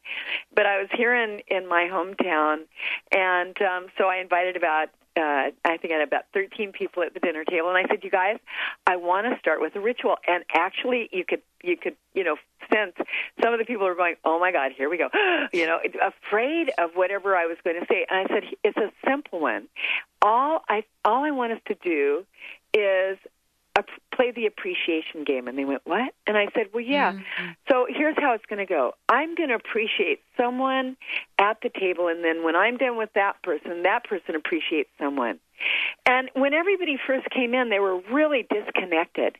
But 0.53 0.65
I 0.65 0.79
was 0.79 0.89
here 0.93 1.15
in 1.15 1.41
in 1.47 1.67
my 1.67 1.87
hometown, 1.91 2.65
and 3.11 3.59
um, 3.61 3.87
so 3.97 4.05
I 4.05 4.17
invited 4.17 4.55
about 4.55 4.89
uh, 5.17 5.51
I 5.65 5.77
think 5.77 5.93
I 5.93 5.97
had 5.97 6.07
about 6.07 6.25
13 6.33 6.71
people 6.71 7.03
at 7.03 7.13
the 7.13 7.19
dinner 7.19 7.43
table, 7.43 7.69
and 7.69 7.77
I 7.77 7.89
said, 7.89 8.03
"You 8.03 8.11
guys, 8.11 8.37
I 8.85 8.95
want 8.97 9.25
to 9.27 9.39
start 9.39 9.61
with 9.61 9.75
a 9.75 9.79
ritual." 9.79 10.17
And 10.27 10.43
actually, 10.53 11.09
you 11.11 11.25
could 11.25 11.41
you 11.63 11.75
could 11.77 11.95
you 12.13 12.23
know 12.23 12.35
sense 12.71 12.93
some 13.41 13.53
of 13.53 13.59
the 13.59 13.65
people 13.65 13.85
were 13.85 13.95
going, 13.95 14.15
"Oh 14.23 14.39
my 14.39 14.51
God, 14.51 14.71
here 14.77 14.89
we 14.89 14.97
go," 14.97 15.09
you 15.53 15.65
know, 15.65 15.79
afraid 16.05 16.71
of 16.77 16.91
whatever 16.93 17.35
I 17.35 17.45
was 17.45 17.57
going 17.63 17.79
to 17.79 17.85
say. 17.87 18.05
And 18.09 18.27
I 18.27 18.33
said, 18.33 18.43
"It's 18.63 18.77
a 18.77 18.91
simple 19.05 19.39
one. 19.39 19.67
All 20.21 20.63
I 20.69 20.83
all 21.03 21.23
I 21.23 21.31
want 21.31 21.53
us 21.53 21.59
to 21.67 21.75
do 21.75 22.25
is 22.73 23.17
play 24.13 24.31
the 24.31 24.45
appreciation 24.45 25.23
game. 25.25 25.47
And 25.47 25.57
they 25.57 25.65
went, 25.65 25.81
what? 25.85 26.13
And 26.25 26.37
I 26.37 26.47
said, 26.53 26.67
well, 26.73 26.83
yeah. 26.83 27.13
Mm-hmm. 27.13 27.51
So 27.69 27.85
here's 27.89 28.15
how 28.17 28.33
it's 28.33 28.45
going 28.45 28.65
to 28.65 28.65
go. 28.65 28.93
I'm 29.09 29.35
going 29.35 29.49
to 29.49 29.55
appreciate 29.55 30.19
someone 30.35 30.97
at 31.39 31.57
the 31.61 31.69
table, 31.69 32.07
and 32.07 32.23
then 32.23 32.43
when 32.43 32.55
I'm 32.55 32.77
done 32.77 32.97
with 32.97 33.09
that 33.15 33.41
person, 33.43 33.83
that 33.83 34.03
person 34.05 34.35
appreciates 34.35 34.89
someone. 34.99 35.39
And 36.05 36.29
when 36.33 36.53
everybody 36.53 36.97
first 37.05 37.29
came 37.29 37.53
in, 37.53 37.69
they 37.69 37.79
were 37.79 37.99
really 38.11 38.47
disconnected. 38.49 39.37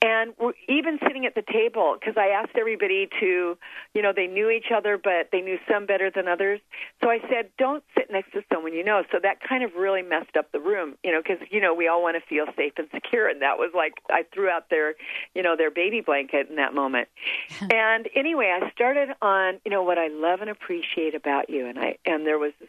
And 0.00 0.32
we're 0.38 0.52
even 0.68 0.98
sitting 1.06 1.26
at 1.26 1.34
the 1.34 1.42
table, 1.42 1.96
because 1.98 2.16
I 2.16 2.28
asked 2.28 2.56
everybody 2.56 3.08
to, 3.20 3.58
you 3.94 4.02
know, 4.02 4.12
they 4.14 4.26
knew 4.26 4.50
each 4.50 4.70
other, 4.74 4.96
but 4.96 5.30
they 5.32 5.40
knew 5.40 5.58
some 5.70 5.86
better 5.86 6.10
than 6.10 6.28
others. 6.28 6.60
So 7.02 7.10
I 7.10 7.18
said, 7.28 7.50
don't 7.58 7.82
sit 7.96 8.10
next 8.10 8.32
to 8.32 8.42
someone 8.52 8.72
you 8.72 8.84
know. 8.84 9.02
So 9.10 9.18
that 9.22 9.40
kind 9.40 9.64
of 9.64 9.74
really 9.74 10.02
messed 10.02 10.36
up 10.36 10.52
the 10.52 10.60
room, 10.60 10.94
you 11.02 11.12
know, 11.12 11.20
because, 11.20 11.46
you 11.50 11.60
know, 11.60 11.74
we 11.74 11.88
all 11.88 12.02
want 12.02 12.16
to 12.16 12.26
feel 12.28 12.46
safe 12.56 12.74
and 12.78 12.88
secure. 12.94 13.28
And 13.28 13.42
that 13.42 13.58
was 13.58 13.72
like, 13.74 13.94
I 14.08 14.24
threw 14.32 14.48
out 14.48 14.70
their, 14.70 14.94
you 15.34 15.42
know, 15.42 15.56
their 15.56 15.70
baby 15.70 16.00
blanket 16.00 16.48
in 16.48 16.56
that 16.56 16.74
moment. 16.74 17.08
and 17.60 18.08
anyway, 18.14 18.56
I 18.60 18.70
started 18.70 19.10
on, 19.20 19.60
you 19.64 19.70
know, 19.70 19.82
what 19.82 19.98
I 19.98 20.08
love 20.08 20.40
and 20.40 20.50
appreciate 20.50 21.14
about 21.14 21.50
you. 21.50 21.66
And 21.66 21.78
I, 21.78 21.96
and 22.06 22.26
there 22.26 22.38
was 22.38 22.52
this 22.60 22.68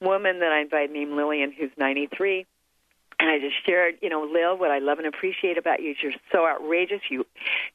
woman 0.00 0.40
that 0.40 0.52
I 0.52 0.60
invited 0.60 0.90
named 0.90 1.12
Lillian, 1.12 1.52
who's 1.52 1.70
93 1.78 2.46
and 3.18 3.30
I 3.30 3.38
just 3.38 3.54
shared, 3.64 3.96
you 4.02 4.10
know, 4.10 4.28
Lil, 4.30 4.58
what 4.58 4.70
I 4.70 4.78
love 4.78 4.98
and 4.98 5.06
appreciate 5.06 5.56
about 5.56 5.82
you 5.82 5.92
is 5.92 5.96
you're 6.02 6.12
so 6.30 6.46
outrageous. 6.46 7.00
You, 7.08 7.24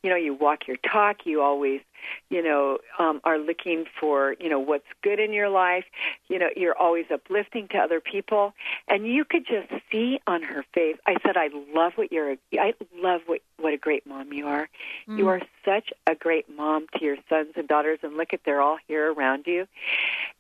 you 0.04 0.10
know, 0.10 0.16
you 0.16 0.36
walk 0.36 0.68
your 0.68 0.78
talk. 0.78 1.26
You 1.26 1.42
always, 1.42 1.82
you 2.30 2.44
know, 2.44 2.78
um, 3.00 3.22
are 3.24 3.40
looking 3.40 3.86
for, 4.00 4.36
you 4.40 4.50
know, 4.50 4.60
what's 4.60 4.86
good 5.02 5.20
in 5.20 5.34
your 5.34 5.50
life. 5.50 5.86
You 6.28 6.38
know, 6.38 6.50
you're 6.56 6.78
always 6.78 7.06
uplifting 7.12 7.68
to 7.70 7.78
other 7.80 8.00
people, 8.00 8.54
and 8.88 9.08
you 9.08 9.26
could 9.26 9.48
just 9.48 9.70
see 9.92 10.20
on 10.28 10.44
her 10.44 10.64
face. 10.74 10.98
I 11.08 11.16
said, 11.26 11.38
I 11.38 11.50
love 11.74 11.94
what 11.96 12.12
you're. 12.12 12.36
I 12.54 12.76
love 12.96 13.22
what 13.26 13.42
what 13.58 13.74
a 13.74 13.78
great 13.78 14.06
mom 14.06 14.34
you 14.34 14.48
are. 14.48 14.70
Mm. 15.08 15.18
You 15.18 15.28
are 15.30 15.42
such 15.66 15.90
a 16.06 16.14
great 16.14 16.56
mom 16.56 16.86
to 16.98 17.04
your 17.04 17.18
sons 17.30 17.54
and 17.56 17.68
daughters, 17.68 18.00
and 18.04 18.16
look 18.16 18.34
at 18.34 18.42
they're 18.46 18.62
all 18.62 18.78
here 18.88 19.12
around 19.12 19.48
you. 19.48 19.68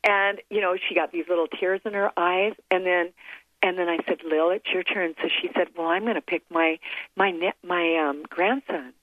And 0.03 0.39
you 0.51 0.61
know, 0.61 0.77
she 0.77 0.93
got 0.93 1.11
these 1.11 1.25
little 1.27 1.47
tears 1.47 1.81
in 1.85 1.93
her 1.93 2.11
eyes, 2.15 2.53
and 2.69 2.85
then 2.85 3.13
and 3.61 3.77
then 3.77 3.87
I 3.87 3.97
said, 4.07 4.19
Lil, 4.23 4.51
it's 4.51 4.65
your 4.73 4.83
turn. 4.83 5.13
So 5.21 5.29
she 5.41 5.49
said, 5.55 5.67
Well, 5.77 5.87
I'm 5.87 6.03
going 6.03 6.15
to 6.15 6.21
pick 6.21 6.43
my 6.49 6.79
my 7.15 7.31
my 7.63 7.95
um, 7.97 8.23
grandson. 8.29 8.93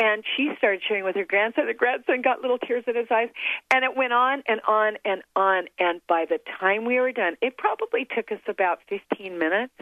And 0.00 0.24
she 0.36 0.50
started 0.56 0.80
sharing 0.86 1.04
with 1.04 1.16
her 1.16 1.24
grandson. 1.24 1.66
The 1.66 1.74
grandson 1.74 2.22
got 2.22 2.40
little 2.40 2.58
tears 2.58 2.84
in 2.86 2.96
his 2.96 3.08
eyes, 3.10 3.28
and 3.70 3.84
it 3.84 3.96
went 3.96 4.12
on 4.12 4.42
and 4.46 4.60
on 4.66 4.96
and 5.04 5.22
on. 5.36 5.64
And 5.78 6.00
by 6.08 6.24
the 6.28 6.38
time 6.58 6.84
we 6.86 6.98
were 6.98 7.12
done, 7.12 7.36
it 7.42 7.58
probably 7.58 8.06
took 8.06 8.32
us 8.32 8.40
about 8.48 8.78
15 8.88 9.38
minutes. 9.38 9.74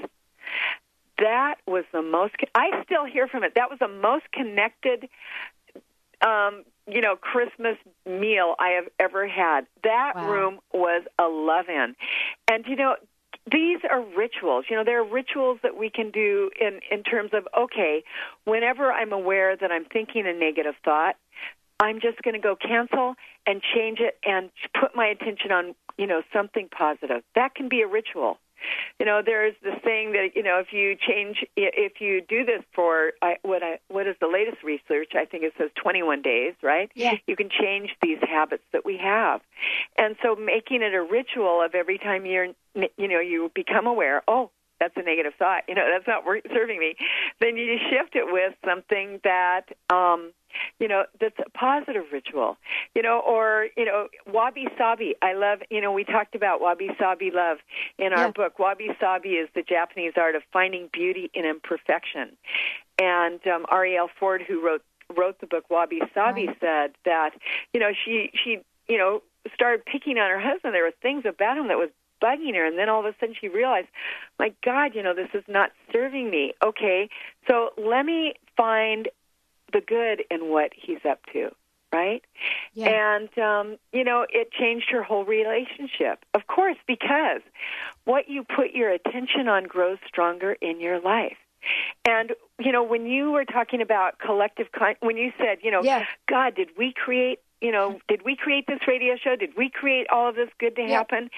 That 1.19 1.57
was 1.67 1.85
the 1.93 2.03
most. 2.03 2.35
I 2.55 2.83
still 2.85 3.05
hear 3.05 3.29
from 3.29 3.45
it. 3.45 3.55
That 3.55 3.71
was 3.71 3.79
the 3.79 3.89
most 3.89 4.25
connected 4.33 5.09
um, 6.21 6.65
you 6.87 7.01
know, 7.01 7.17
Christmas 7.17 7.77
meal 8.07 8.55
I 8.59 8.71
have 8.71 8.87
ever 8.99 9.29
had. 9.29 9.67
That 9.85 10.13
wow. 10.17 10.31
room 10.31 10.59
was 10.73 11.05
a 11.19 11.25
love 11.25 11.67
in. 11.69 11.95
And 12.51 12.65
you 12.67 12.77
know, 12.77 12.97
these 13.51 13.79
are 13.91 14.03
rituals. 14.17 14.67
You 14.69 14.77
know, 14.77 14.85
there 14.85 15.01
are 15.01 15.09
rituals 15.09 15.59
that 15.63 15.77
we 15.77 15.91
can 15.91 16.11
do 16.11 16.51
in 16.61 16.81
in 16.91 17.03
terms 17.03 17.31
of 17.33 17.47
okay, 17.57 18.03
whenever 18.45 18.93
I'm 18.93 19.13
aware 19.13 19.57
that 19.57 19.71
I'm 19.71 19.85
thinking 19.85 20.27
a 20.27 20.33
negative 20.33 20.75
thought, 20.85 21.17
I'm 21.81 22.01
just 22.01 22.23
going 22.23 22.35
to 22.35 22.41
go 22.41 22.57
cancel 22.57 23.15
and 23.47 23.63
change 23.75 23.99
it 24.01 24.19
and 24.25 24.51
put 24.79 24.97
my 24.97 25.07
attention 25.07 25.53
on, 25.53 25.75
you 25.97 26.07
know, 26.07 26.23
something 26.33 26.69
positive. 26.77 27.23
That 27.35 27.55
can 27.55 27.69
be 27.69 27.83
a 27.83 27.87
ritual. 27.87 28.39
You 28.99 29.07
know, 29.07 29.23
there's 29.25 29.55
the 29.63 29.73
saying 29.85 30.13
that 30.13 30.31
you 30.35 30.43
know 30.43 30.59
if 30.59 30.73
you 30.73 30.97
change, 30.97 31.45
if 31.57 32.01
you 32.01 32.21
do 32.21 32.45
this 32.45 32.63
for 32.75 33.13
I, 33.23 33.37
what 33.43 33.63
I 33.63 33.79
what 33.89 34.07
is 34.07 34.17
the 34.21 34.29
latest 34.29 34.63
research? 34.63 35.13
I 35.15 35.25
think 35.25 35.45
it 35.45 35.53
says 35.59 35.71
21 35.83 36.23
days, 36.23 36.55
right? 36.63 36.91
Yeah. 36.95 37.15
You 37.27 37.37
can 37.37 37.49
change 37.49 37.91
these 38.03 38.19
habits 38.21 38.65
that 38.73 38.85
we 38.85 38.99
have, 38.99 39.41
and 39.97 40.17
so 40.23 40.35
making 40.35 40.83
it 40.83 40.95
a 40.95 41.03
ritual 41.03 41.63
of 41.63 41.75
every 41.75 41.99
time 41.99 42.27
you're, 42.27 42.49
you 42.75 43.09
know, 43.09 43.21
you 43.21 43.51
become 43.55 43.87
aware. 43.87 44.23
Oh, 44.29 44.51
that's 44.81 44.95
a 44.97 45.03
negative 45.03 45.33
thought. 45.39 45.65
You 45.69 45.75
know, 45.75 45.87
that's 45.91 46.07
not 46.07 46.25
serving 46.53 46.79
me. 46.79 46.95
Then 47.41 47.57
you 47.57 47.79
shift 47.91 48.15
it 48.15 48.33
with 48.33 48.55
something 48.65 49.21
that, 49.25 49.67
um, 49.91 50.33
you 50.79 50.89
know, 50.89 51.05
that's 51.21 51.39
a 51.45 51.51
positive 51.51 52.05
ritual. 52.13 52.57
You 52.95 53.03
know, 53.03 53.21
or 53.21 53.69
you 53.77 53.85
know, 53.85 54.09
wabi 54.27 54.67
sabi. 54.77 55.15
I 55.23 55.35
love. 55.35 55.61
You 55.71 55.81
know, 55.81 55.93
we 55.93 56.05
talked 56.05 56.35
about 56.35 56.61
wabi 56.61 56.91
sabi 56.99 57.31
love 57.33 57.59
in 57.99 58.13
our 58.13 58.27
yeah. 58.27 58.33
book. 58.33 58.59
Wabi 58.59 58.89
sabi 59.01 59.31
is 59.31 59.49
the 59.55 59.63
Japanese 59.63 60.13
art 60.17 60.35
of 60.35 60.43
finding 60.53 60.89
beauty 60.93 61.31
in 61.35 61.45
imperfection. 61.45 62.37
And 63.01 63.41
um, 63.47 63.67
Arielle 63.71 64.09
Ford, 64.19 64.43
who 64.47 64.65
wrote 64.65 64.83
wrote 65.17 65.41
the 65.41 65.47
book 65.47 65.65
Wabi 65.71 66.01
Sabi, 66.15 66.47
right. 66.47 66.57
said 66.61 66.91
that 67.05 67.31
you 67.73 67.81
know 67.81 67.91
she 68.05 68.31
she 68.45 68.59
you 68.89 68.99
know 68.99 69.23
started 69.55 69.85
picking 69.85 70.19
on 70.19 70.31
her 70.31 70.41
husband. 70.41 70.75
There 70.75 70.85
were 70.85 70.93
things 71.03 71.25
about 71.27 71.57
him 71.57 71.69
that 71.69 71.79
was 71.79 71.91
bugging 72.23 72.55
her. 72.55 72.65
And 72.65 72.79
then 72.79 72.89
all 72.89 73.01
of 73.01 73.07
a 73.07 73.15
sudden 73.21 73.35
she 73.41 73.49
realized, 73.49 73.89
my 74.39 74.53
God, 74.65 74.95
you 74.95 75.03
know, 75.03 75.15
this 75.15 75.31
is 75.35 75.45
not 75.49 75.71
serving 75.93 76.31
me. 76.31 76.55
Okay, 76.65 77.09
so 77.47 77.71
let 77.77 78.05
me 78.05 78.35
find 78.57 79.09
the 79.73 79.81
good 79.81 80.25
in 80.31 80.51
what 80.51 80.73
he's 80.75 81.05
up 81.09 81.21
to. 81.33 81.51
Right? 81.91 82.23
Yeah. 82.75 83.17
And, 83.17 83.39
um, 83.39 83.79
you 83.95 84.05
know, 84.05 84.27
it 84.29 84.53
changed 84.53 84.91
her 84.91 85.03
whole 85.03 85.25
relationship. 85.25 86.23
Of 86.35 86.47
course, 86.47 86.77
because 86.87 87.41
what 88.05 88.29
you 88.29 88.45
put 88.45 88.73
your 88.73 88.91
attention 88.91 89.49
on 89.49 89.65
grows 89.65 89.97
stronger 90.07 90.53
in 90.61 90.81
your 90.83 91.01
life. 91.01 91.39
And 92.07 92.33
you 92.59 92.73
know, 92.73 92.83
when 92.83 93.07
you 93.07 93.31
were 93.31 93.45
talking 93.45 93.81
about 93.81 94.19
collective, 94.19 94.67
con- 94.73 94.97
when 95.01 95.17
you 95.17 95.33
said, 95.39 95.59
you 95.63 95.71
know, 95.71 95.83
yeah. 95.83 96.05
God, 96.29 96.55
did 96.55 96.71
we 96.77 96.93
create? 96.93 97.41
You 97.61 97.73
know, 97.73 97.99
did 98.09 98.23
we 98.25 98.37
create 98.37 98.67
this 98.67 98.81
radio 98.87 99.17
show? 99.17 99.35
Did 99.37 99.57
we 99.57 99.69
create 99.71 100.07
all 100.13 100.29
of 100.29 100.37
this 100.37 100.49
good 100.61 100.77
to 100.77 100.83
happen? 100.83 101.29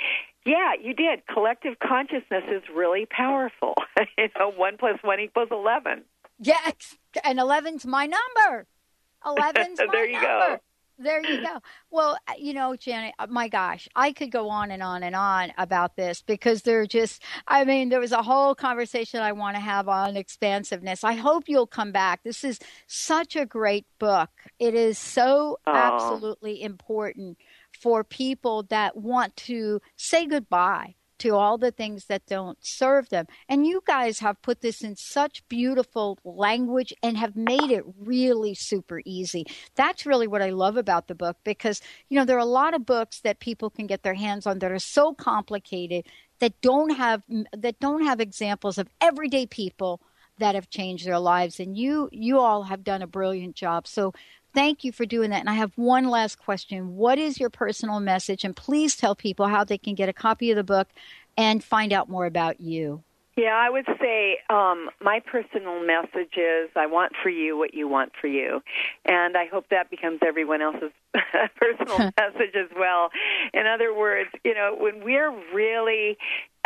Yeah, 0.45 0.73
you 0.81 0.95
did. 0.95 1.27
Collective 1.27 1.79
consciousness 1.79 2.45
is 2.51 2.63
really 2.75 3.07
powerful. 3.07 3.75
you 4.19 4.29
know, 4.39 4.51
one 4.51 4.77
plus 4.79 4.99
one 5.03 5.21
equals 5.21 5.49
eleven. 5.51 6.03
Yes, 6.39 6.97
and 7.25 7.39
eleven's 7.39 7.85
my 7.87 8.07
number. 8.07 8.67
Eleven's 9.27 9.79
my 9.79 9.87
there 9.93 10.07
you 10.07 10.13
number. 10.15 10.29
go. 10.29 10.59
There 11.03 11.23
you 11.23 11.41
go. 11.41 11.61
Well, 11.91 12.19
uh, 12.29 12.35
you 12.39 12.53
know, 12.53 12.77
Janet, 12.77 13.15
uh, 13.19 13.27
my 13.31 13.49
gosh, 13.49 13.89
I 13.97 14.13
could 14.13 14.31
go 14.31 14.51
on 14.51 14.71
and 14.71 14.83
on 14.83 15.03
and 15.03 15.17
on 15.17 15.51
about 15.57 15.97
this 15.97 16.21
because 16.21 16.61
they're 16.61 16.87
just, 16.87 17.23
I 17.49 17.65
mean, 17.65 17.89
there 17.89 18.01
was 18.01 18.13
a 18.13 18.23
whole 18.23 18.55
conversation 18.55 19.21
I 19.21 19.33
want 19.33 19.57
to 19.57 19.61
have 19.61 19.89
on 19.89 20.15
expansiveness. 20.19 21.03
I 21.03 21.15
hope 21.15 21.45
you'll 21.47 21.67
come 21.67 21.91
back. 21.91 22.23
This 22.23 22.45
is 22.45 22.59
such 22.87 23.35
a 23.35 23.47
great 23.47 23.87
book. 23.99 24.29
It 24.59 24.75
is 24.75 24.99
so 24.99 25.59
Aww. 25.67 25.75
absolutely 25.75 26.63
important 26.63 27.39
for 27.73 28.05
people 28.05 28.65
that 28.65 28.95
want 28.95 29.35
to 29.37 29.81
say 29.97 30.27
goodbye 30.27 30.97
to 31.21 31.37
all 31.37 31.59
the 31.59 31.71
things 31.71 32.07
that 32.07 32.27
don't 32.27 32.59
serve 32.61 33.09
them. 33.09 33.27
And 33.49 33.67
you 33.67 33.83
guys 33.87 34.19
have 34.19 34.43
put 34.43 34.61
this 34.61 34.83
in 34.83 34.97
such 34.97 35.47
beautiful 35.49 36.19
language 36.25 36.93
and 37.03 37.17
have 37.17 37.37
made 37.37 37.71
it 37.71 37.85
really 37.99 38.55
super 38.55 39.01
easy. 39.05 39.47
That's 39.75 40.07
really 40.07 40.27
what 40.27 40.43
I 40.43 40.51
love 40.51 40.77
about 40.77 41.09
the 41.09 41.15
book 41.15 41.37
because, 41.45 41.81
you 42.09 42.19
know, 42.19 42.25
there 42.25 42.37
are 42.37 42.41
a 42.41 42.45
lot 42.45 42.75
of 42.75 42.87
books 42.87 43.21
that 43.21 43.41
people 43.41 43.71
can 43.71 43.87
get 43.87 44.03
their 44.03 44.15
hands 44.15 44.47
on 44.47 44.59
that 44.59 44.73
are 44.73 44.79
so 44.79 45.15
complicated 45.15 46.07
that 46.41 46.61
don't 46.63 46.97
have 46.97 47.23
that 47.57 47.79
don't 47.81 48.05
have 48.05 48.21
examples 48.21 48.79
of 48.79 48.89
everyday 49.01 49.47
people 49.47 50.01
that 50.39 50.55
have 50.55 50.71
changed 50.71 51.07
their 51.07 51.19
lives 51.19 51.61
and 51.61 51.77
you 51.77 52.09
you 52.13 52.39
all 52.41 52.65
have 52.65 52.83
done 52.83 53.03
a 53.03 53.07
brilliant 53.07 53.55
job 53.55 53.87
so 53.87 54.13
Thank 54.53 54.85
you 54.85 54.93
for 54.93 55.07
doing 55.07 55.31
that. 55.31 55.41
And 55.41 55.51
I 55.51 55.55
have 55.55 55.73
one 55.77 56.09
last 56.09 56.39
question. 56.39 56.97
What 56.97 57.19
is 57.19 57.39
your 57.39 57.51
personal 57.51 58.01
message? 58.01 58.45
And 58.45 58.57
please 58.57 58.97
tell 58.97 59.15
people 59.15 59.47
how 59.47 59.65
they 59.65 59.79
can 59.79 59.95
get 59.95 60.09
a 60.09 60.13
copy 60.13 60.51
of 60.51 60.57
the 60.57 60.65
book 60.65 60.89
and 61.37 61.63
find 61.63 61.93
out 61.93 62.09
more 62.09 62.27
about 62.27 62.61
you. 62.61 63.03
Yeah, 63.37 63.57
I 63.57 63.71
would 63.71 63.87
say 64.01 64.39
um, 64.51 64.91
my 65.01 65.21
personal 65.25 65.81
message 65.83 66.37
is 66.37 66.69
I 66.77 66.87
want 66.87 67.13
for 67.23 67.31
you 67.31 67.57
what 67.57 67.73
you 67.73 67.89
want 67.89 68.13
for 68.21 68.27
you. 68.27 68.61
And 69.07 69.37
I 69.37 69.47
hope 69.47 69.67
that 69.71 69.89
becomes 69.89 70.19
everyone 70.27 70.61
else's 70.61 70.91
personal 71.57 71.99
message 72.19 72.55
as 72.55 72.69
well. 72.77 73.11
In 73.55 73.67
other 73.67 73.95
words, 73.97 74.31
you 74.45 74.55
know, 74.55 74.77
when 74.79 75.05
we're 75.05 75.33
really 75.55 76.19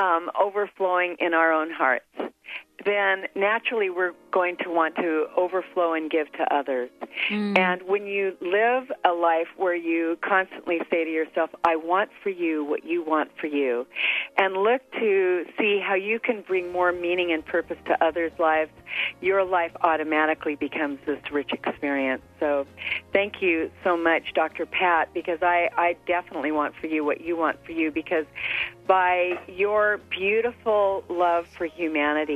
um, 0.03 0.31
overflowing 0.41 1.17
in 1.21 1.35
our 1.35 1.53
own 1.53 1.71
hearts, 1.71 2.07
then 2.85 3.27
naturally 3.35 3.89
we're 3.89 4.13
going 4.31 4.57
to 4.57 4.69
want 4.69 4.97
to 4.97 5.27
overflow 5.37 5.95
and 5.95 6.11
give 6.11 6.31
to 6.33 6.55
others. 6.55 6.91
Mm. 7.31 7.57
And 7.57 7.83
when 7.83 8.07
you 8.07 8.37
live 8.41 8.91
a 9.05 9.13
life 9.13 9.47
where 9.57 9.77
you 9.77 10.19
constantly 10.23 10.81
say 10.91 11.05
to 11.05 11.11
yourself, 11.11 11.51
I 11.65 11.77
want 11.77 12.11
for 12.23 12.31
you 12.31 12.65
what 12.65 12.85
you 12.85 13.03
want 13.03 13.31
for 13.41 13.47
you, 13.47 13.87
and 14.37 14.57
look 14.57 14.83
to 14.93 15.45
see 15.59 15.81
how 15.81 15.95
you 15.95 16.19
can 16.19 16.43
bring 16.43 16.73
more 16.73 16.93
meaning 16.93 17.33
and 17.33 17.45
purpose 17.47 17.79
to 17.87 18.05
others' 18.05 18.33
lives, 18.39 18.73
your 19.21 19.45
life 19.45 19.73
automatically 19.83 20.57
becomes 20.57 20.99
this 21.07 21.21
rich 21.31 21.53
experience. 21.53 22.23
So 22.41 22.67
thank 23.13 23.41
you 23.41 23.71
so 23.85 23.97
much, 23.97 24.35
Dr. 24.35 24.67
Pat, 24.67 25.15
because 25.15 25.39
I, 25.43 25.71
I 25.77 25.97
definitely 26.07 26.53
want 26.53 26.75
for 26.81 26.89
you 26.89 27.05
what 27.05 27.21
you 27.21 27.37
want 27.37 27.65
for 27.65 27.73
you, 27.73 27.91
because 27.91 28.27
by 28.87 29.39
your 29.49 29.99
beautiful 30.11 31.05
love 31.09 31.47
for 31.57 31.67
humanity 31.67 32.34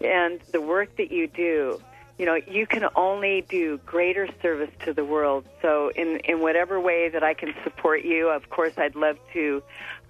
and 0.00 0.40
the 0.52 0.60
work 0.60 0.96
that 0.96 1.10
you 1.10 1.26
do, 1.26 1.80
you 2.18 2.26
know, 2.26 2.34
you 2.34 2.66
can 2.66 2.88
only 2.94 3.44
do 3.48 3.78
greater 3.84 4.28
service 4.40 4.70
to 4.84 4.92
the 4.92 5.04
world. 5.04 5.44
So, 5.60 5.90
in 5.94 6.18
in 6.18 6.40
whatever 6.40 6.80
way 6.80 7.08
that 7.08 7.22
I 7.22 7.34
can 7.34 7.54
support 7.64 8.04
you, 8.04 8.28
of 8.28 8.48
course, 8.50 8.74
I'd 8.76 8.94
love 8.94 9.18
to 9.32 9.62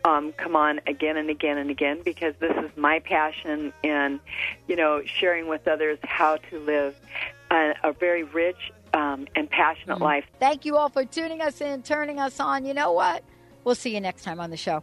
um, 0.05 0.33
come 0.33 0.57
on 0.57 0.81
again 0.87 1.17
and 1.17 1.31
again 1.31 1.59
and 1.59 1.71
again 1.71 2.01
because 2.05 2.35
this 2.41 2.57
is 2.57 2.77
my 2.77 2.99
passion 2.99 3.73
in, 3.83 4.21
you 4.69 4.77
know, 4.77 5.03
sharing 5.05 5.49
with 5.49 5.67
others 5.69 5.99
how 6.03 6.37
to 6.51 6.59
live 6.59 6.97
a, 7.51 7.75
a 7.85 7.93
very 7.93 8.25
rich 8.25 8.73
um, 8.95 9.27
and 9.35 9.49
passionate 9.49 9.95
mm-hmm. 9.95 10.05
life. 10.05 10.25
Thank 10.39 10.65
you 10.65 10.77
all 10.77 10.89
for 10.89 11.05
tuning 11.05 11.41
us 11.41 11.61
in, 11.61 11.83
turning 11.83 12.19
us 12.19 12.41
on. 12.41 12.65
You 12.65 12.75
know 12.75 12.93
what? 12.93 13.23
We'll 13.65 13.75
see 13.75 13.95
you 13.95 14.01
next 14.01 14.25
time 14.25 14.41
on 14.41 14.51
the 14.51 14.57
show. 14.57 14.83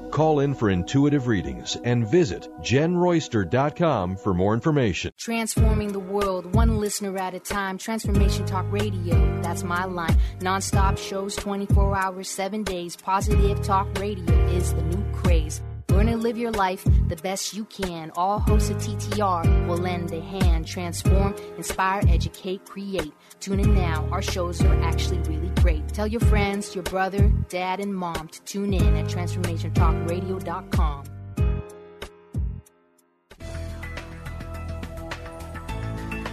Call 0.11 0.41
in 0.41 0.53
for 0.53 0.69
intuitive 0.69 1.27
readings 1.27 1.77
and 1.83 2.05
visit 2.05 2.47
jenroyster.com 2.61 4.17
for 4.17 4.33
more 4.33 4.53
information. 4.53 5.11
Transforming 5.17 5.93
the 5.93 5.99
world, 5.99 6.53
one 6.53 6.79
listener 6.79 7.17
at 7.17 7.33
a 7.33 7.39
time. 7.39 7.77
Transformation 7.77 8.45
Talk 8.45 8.65
Radio, 8.69 9.41
that's 9.41 9.63
my 9.63 9.85
line. 9.85 10.17
Non-stop 10.41 10.97
shows, 10.97 11.35
24 11.37 11.95
hours, 11.95 12.29
7 12.29 12.63
days. 12.63 12.95
Positive 12.95 13.61
Talk 13.63 13.87
Radio 13.99 14.35
is 14.49 14.73
the 14.73 14.81
new 14.83 15.03
craze. 15.13 15.61
Learn 15.91 16.07
and 16.07 16.23
live 16.23 16.37
your 16.37 16.51
life 16.51 16.85
the 17.07 17.17
best 17.17 17.53
you 17.53 17.65
can. 17.65 18.11
All 18.15 18.39
hosts 18.39 18.69
of 18.69 18.77
TTR 18.77 19.67
will 19.67 19.77
lend 19.77 20.13
a 20.13 20.21
hand. 20.21 20.65
Transform, 20.65 21.35
inspire, 21.57 22.01
educate, 22.07 22.65
create. 22.65 23.11
Tune 23.39 23.59
in 23.59 23.75
now. 23.75 24.07
Our 24.11 24.21
shows 24.21 24.61
are 24.61 24.81
actually 24.81 25.19
really 25.19 25.49
great. 25.61 25.89
Tell 25.89 26.07
your 26.07 26.21
friends, 26.21 26.73
your 26.73 26.85
brother, 26.85 27.29
dad, 27.49 27.81
and 27.81 27.93
mom 27.93 28.29
to 28.29 28.41
tune 28.43 28.73
in 28.73 28.95
at 28.95 29.07
transformationtalkradio.com. 29.07 31.20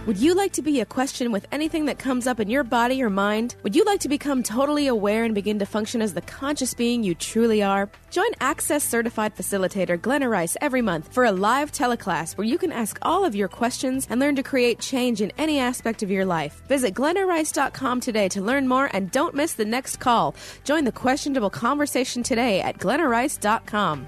Would 0.09 0.17
you 0.17 0.33
like 0.33 0.53
to 0.53 0.63
be 0.63 0.81
a 0.81 0.87
question 0.87 1.31
with 1.31 1.45
anything 1.51 1.85
that 1.85 1.99
comes 1.99 2.25
up 2.25 2.39
in 2.39 2.49
your 2.49 2.63
body 2.63 3.03
or 3.03 3.11
mind? 3.11 3.55
Would 3.61 3.75
you 3.75 3.83
like 3.83 3.99
to 3.99 4.09
become 4.09 4.41
totally 4.41 4.87
aware 4.87 5.23
and 5.23 5.35
begin 5.35 5.59
to 5.59 5.67
function 5.67 6.01
as 6.01 6.15
the 6.15 6.21
conscious 6.21 6.73
being 6.73 7.03
you 7.03 7.13
truly 7.13 7.61
are? 7.61 7.91
Join 8.09 8.31
Access 8.41 8.83
Certified 8.83 9.35
Facilitator 9.35 10.01
Glenna 10.01 10.27
Rice 10.27 10.57
every 10.61 10.81
month 10.81 11.13
for 11.13 11.25
a 11.25 11.31
live 11.31 11.71
teleclass 11.71 12.35
where 12.35 12.47
you 12.47 12.57
can 12.57 12.71
ask 12.71 12.97
all 13.03 13.23
of 13.23 13.35
your 13.35 13.47
questions 13.47 14.07
and 14.09 14.19
learn 14.19 14.35
to 14.37 14.41
create 14.41 14.79
change 14.79 15.21
in 15.21 15.31
any 15.37 15.59
aspect 15.59 16.01
of 16.01 16.09
your 16.09 16.25
life. 16.25 16.63
Visit 16.67 16.95
glennarice.com 16.95 17.99
today 17.99 18.29
to 18.29 18.41
learn 18.41 18.67
more 18.67 18.89
and 18.91 19.11
don't 19.11 19.35
miss 19.35 19.53
the 19.53 19.63
next 19.63 19.97
call. 19.97 20.33
Join 20.63 20.85
the 20.85 20.91
questionable 20.91 21.51
conversation 21.51 22.23
today 22.23 22.61
at 22.61 22.79
glennarice.com. 22.79 24.07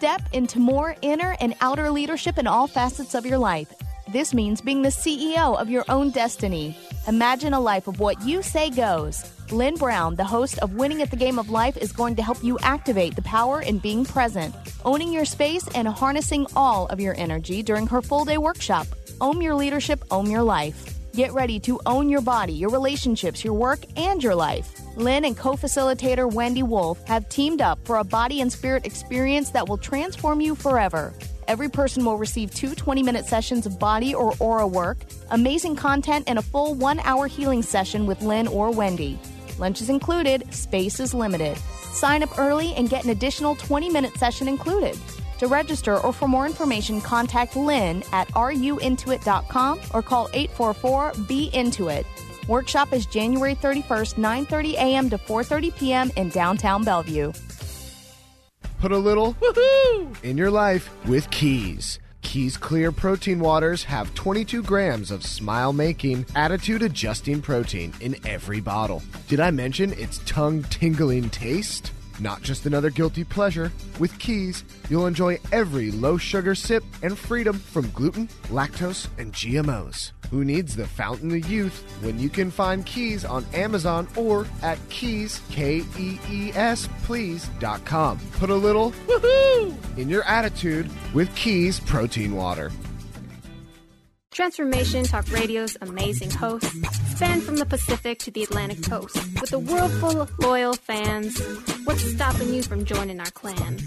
Step 0.00 0.22
into 0.32 0.58
more 0.58 0.96
inner 1.02 1.36
and 1.40 1.54
outer 1.60 1.90
leadership 1.90 2.38
in 2.38 2.46
all 2.46 2.66
facets 2.66 3.14
of 3.14 3.26
your 3.26 3.36
life. 3.36 3.70
This 4.10 4.32
means 4.32 4.62
being 4.62 4.80
the 4.80 4.88
CEO 4.88 5.60
of 5.60 5.68
your 5.68 5.84
own 5.90 6.08
destiny. 6.08 6.74
Imagine 7.06 7.52
a 7.52 7.60
life 7.60 7.86
of 7.86 8.00
what 8.00 8.18
you 8.22 8.42
say 8.42 8.70
goes. 8.70 9.22
Lynn 9.52 9.74
Brown, 9.74 10.16
the 10.16 10.24
host 10.24 10.56
of 10.60 10.72
Winning 10.72 11.02
at 11.02 11.10
the 11.10 11.18
Game 11.18 11.38
of 11.38 11.50
Life, 11.50 11.76
is 11.76 11.92
going 11.92 12.16
to 12.16 12.22
help 12.22 12.42
you 12.42 12.58
activate 12.60 13.14
the 13.14 13.20
power 13.20 13.60
in 13.60 13.76
being 13.76 14.06
present, 14.06 14.54
owning 14.86 15.12
your 15.12 15.26
space, 15.26 15.68
and 15.74 15.86
harnessing 15.86 16.46
all 16.56 16.86
of 16.86 16.98
your 16.98 17.14
energy 17.18 17.62
during 17.62 17.86
her 17.86 18.00
full 18.00 18.24
day 18.24 18.38
workshop. 18.38 18.86
Own 19.20 19.42
your 19.42 19.54
leadership, 19.54 20.02
own 20.10 20.30
your 20.30 20.42
life. 20.42 20.99
Get 21.12 21.32
ready 21.32 21.58
to 21.60 21.80
own 21.86 22.08
your 22.08 22.20
body, 22.20 22.52
your 22.52 22.70
relationships, 22.70 23.44
your 23.44 23.54
work, 23.54 23.80
and 23.96 24.22
your 24.22 24.36
life. 24.36 24.80
Lynn 24.96 25.24
and 25.24 25.36
co 25.36 25.52
facilitator 25.54 26.32
Wendy 26.32 26.62
Wolf 26.62 27.04
have 27.06 27.28
teamed 27.28 27.60
up 27.60 27.84
for 27.84 27.96
a 27.96 28.04
body 28.04 28.40
and 28.40 28.52
spirit 28.52 28.86
experience 28.86 29.50
that 29.50 29.68
will 29.68 29.76
transform 29.76 30.40
you 30.40 30.54
forever. 30.54 31.12
Every 31.48 31.68
person 31.68 32.04
will 32.04 32.16
receive 32.16 32.54
two 32.54 32.76
20 32.76 33.02
minute 33.02 33.26
sessions 33.26 33.66
of 33.66 33.76
body 33.76 34.14
or 34.14 34.34
aura 34.38 34.68
work, 34.68 34.98
amazing 35.30 35.74
content, 35.74 36.26
and 36.28 36.38
a 36.38 36.42
full 36.42 36.74
one 36.74 37.00
hour 37.00 37.26
healing 37.26 37.62
session 37.62 38.06
with 38.06 38.22
Lynn 38.22 38.46
or 38.46 38.70
Wendy. 38.70 39.18
Lunch 39.58 39.80
is 39.80 39.90
included, 39.90 40.54
space 40.54 41.00
is 41.00 41.12
limited. 41.12 41.58
Sign 41.92 42.22
up 42.22 42.38
early 42.38 42.72
and 42.74 42.88
get 42.88 43.02
an 43.02 43.10
additional 43.10 43.56
20 43.56 43.90
minute 43.90 44.16
session 44.16 44.46
included. 44.46 44.96
To 45.40 45.46
register 45.46 45.98
or 45.98 46.12
for 46.12 46.28
more 46.28 46.44
information, 46.44 47.00
contact 47.00 47.56
Lynn 47.56 48.02
at 48.12 48.28
ruintuit.com 48.28 49.80
or 49.94 50.02
call 50.02 50.28
844 50.34 51.14
Be 51.26 51.48
Into 51.54 51.88
It. 51.88 52.04
Workshop 52.46 52.92
is 52.92 53.06
January 53.06 53.54
31st, 53.54 54.16
9:30 54.16 54.72
a.m. 54.74 55.08
to 55.08 55.16
4:30 55.16 55.74
p.m. 55.76 56.12
in 56.16 56.28
downtown 56.28 56.84
Bellevue. 56.84 57.32
Put 58.80 58.92
a 58.92 58.98
little 58.98 59.32
woohoo 59.40 60.22
in 60.22 60.36
your 60.36 60.50
life 60.50 60.90
with 61.06 61.30
Keys. 61.30 62.00
Keys 62.20 62.58
Clear 62.58 62.92
Protein 62.92 63.40
Waters 63.40 63.82
have 63.84 64.14
22 64.14 64.62
grams 64.62 65.10
of 65.10 65.24
smile 65.24 65.72
making, 65.72 66.26
attitude 66.36 66.82
adjusting 66.82 67.40
protein 67.40 67.94
in 68.00 68.14
every 68.26 68.60
bottle. 68.60 69.02
Did 69.26 69.40
I 69.40 69.50
mention 69.50 69.94
its 69.94 70.20
tongue 70.26 70.64
tingling 70.64 71.30
taste? 71.30 71.92
Not 72.20 72.42
just 72.42 72.66
another 72.66 72.90
guilty 72.90 73.24
pleasure. 73.24 73.72
With 73.98 74.18
Keys, 74.18 74.64
you'll 74.90 75.06
enjoy 75.06 75.38
every 75.52 75.90
low 75.90 76.18
sugar 76.18 76.54
sip 76.54 76.84
and 77.02 77.18
freedom 77.18 77.58
from 77.58 77.90
gluten, 77.92 78.28
lactose, 78.48 79.08
and 79.18 79.32
GMOs. 79.32 80.12
Who 80.30 80.44
needs 80.44 80.76
the 80.76 80.86
fountain 80.86 81.34
of 81.34 81.50
youth 81.50 81.82
when 82.02 82.18
you 82.18 82.28
can 82.28 82.50
find 82.50 82.86
Keys 82.86 83.24
on 83.24 83.44
Amazon 83.52 84.06
or 84.16 84.46
at 84.62 84.78
keys, 84.88 85.40
K 85.50 85.82
E 85.98 86.18
E 86.30 86.52
S, 86.54 86.88
please.com. 87.02 88.20
Put 88.38 88.50
a 88.50 88.54
little 88.54 88.92
woohoo 89.08 89.98
in 89.98 90.08
your 90.08 90.22
attitude 90.24 90.88
with 91.14 91.34
Keys 91.34 91.80
Protein 91.80 92.36
Water. 92.36 92.70
Transformation 94.32 95.04
Talk 95.04 95.30
Radio's 95.32 95.76
amazing 95.80 96.30
hosts 96.30 96.70
span 97.16 97.40
from 97.40 97.56
the 97.56 97.66
Pacific 97.66 98.20
to 98.20 98.30
the 98.30 98.44
Atlantic 98.44 98.80
coast. 98.84 99.16
With 99.40 99.52
a 99.52 99.58
world 99.58 99.90
full 99.94 100.20
of 100.20 100.30
loyal 100.38 100.74
fans, 100.74 101.36
what's 101.84 102.08
stopping 102.12 102.54
you 102.54 102.62
from 102.62 102.84
joining 102.84 103.18
our 103.18 103.32
clan? 103.32 103.80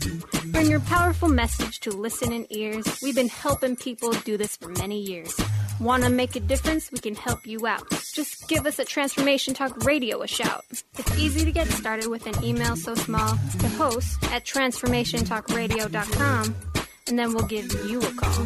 Bring 0.48 0.70
your 0.70 0.82
powerful 0.82 1.30
message 1.30 1.80
to 1.82 1.91
listening 1.91 2.46
ears. 2.50 2.86
We've 3.02 3.16
been 3.16 3.30
helping 3.30 3.78
people 3.78 4.12
do 4.12 4.36
this 4.36 4.58
for 4.58 4.68
many 4.68 5.02
years. 5.02 5.34
Want 5.80 6.04
to 6.04 6.10
make 6.10 6.36
a 6.36 6.41
difference? 6.41 6.91
We 6.91 7.00
can 7.00 7.16
help 7.16 7.48
you 7.48 7.66
out. 7.66 7.89
Just 8.14 8.50
give 8.50 8.66
us 8.66 8.80
at 8.80 8.88
Transformation 8.88 9.54
Talk 9.54 9.86
Radio 9.86 10.24
a 10.24 10.28
shout. 10.28 10.66
It's 10.98 11.18
easy 11.18 11.46
to 11.46 11.54
get 11.54 11.68
started 11.68 12.10
with 12.10 12.28
an 12.28 12.44
email 12.44 12.76
so 12.76 12.96
small 12.96 13.38
to 13.60 13.68
host 13.70 14.22
at 14.26 14.44
transformationtalkradio.com, 14.44 16.56
and 17.08 17.18
then 17.18 17.34
we'll 17.34 17.48
give 17.48 17.72
you 17.89 18.02
a 18.02 18.12
call. 18.14 18.46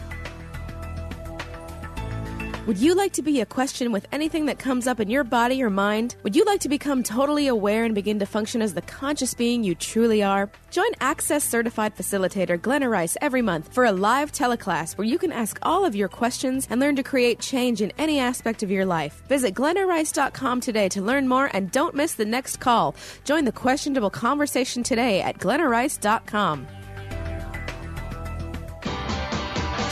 Would 2.67 2.77
you 2.77 2.93
like 2.93 3.13
to 3.13 3.23
be 3.23 3.41
a 3.41 3.45
question 3.47 3.91
with 3.91 4.05
anything 4.11 4.45
that 4.45 4.59
comes 4.59 4.85
up 4.85 4.99
in 4.99 5.09
your 5.09 5.23
body 5.23 5.63
or 5.63 5.71
mind? 5.71 6.15
Would 6.21 6.35
you 6.35 6.45
like 6.45 6.59
to 6.59 6.69
become 6.69 7.01
totally 7.01 7.47
aware 7.47 7.85
and 7.85 7.95
begin 7.95 8.19
to 8.19 8.27
function 8.27 8.61
as 8.61 8.75
the 8.75 8.83
conscious 8.83 9.33
being 9.33 9.63
you 9.63 9.73
truly 9.73 10.21
are? 10.21 10.47
Join 10.69 10.91
Access 10.99 11.43
Certified 11.43 11.97
Facilitator 11.97 12.61
Glenna 12.61 12.87
Rice 12.87 13.17
every 13.19 13.41
month 13.41 13.73
for 13.73 13.85
a 13.85 13.91
live 13.91 14.31
teleclass 14.31 14.95
where 14.95 15.07
you 15.07 15.17
can 15.17 15.31
ask 15.31 15.57
all 15.63 15.85
of 15.85 15.95
your 15.95 16.07
questions 16.07 16.67
and 16.69 16.79
learn 16.79 16.95
to 16.97 17.03
create 17.03 17.39
change 17.39 17.81
in 17.81 17.91
any 17.97 18.19
aspect 18.19 18.61
of 18.61 18.69
your 18.69 18.85
life. 18.85 19.23
Visit 19.27 19.55
glennarice.com 19.55 20.61
today 20.61 20.87
to 20.89 21.01
learn 21.01 21.27
more 21.27 21.49
and 21.53 21.71
don't 21.71 21.95
miss 21.95 22.13
the 22.13 22.25
next 22.25 22.57
call. 22.57 22.95
Join 23.23 23.45
the 23.45 23.51
questionable 23.51 24.11
conversation 24.11 24.83
today 24.83 25.19
at 25.21 25.39
glennarice.com. 25.39 26.67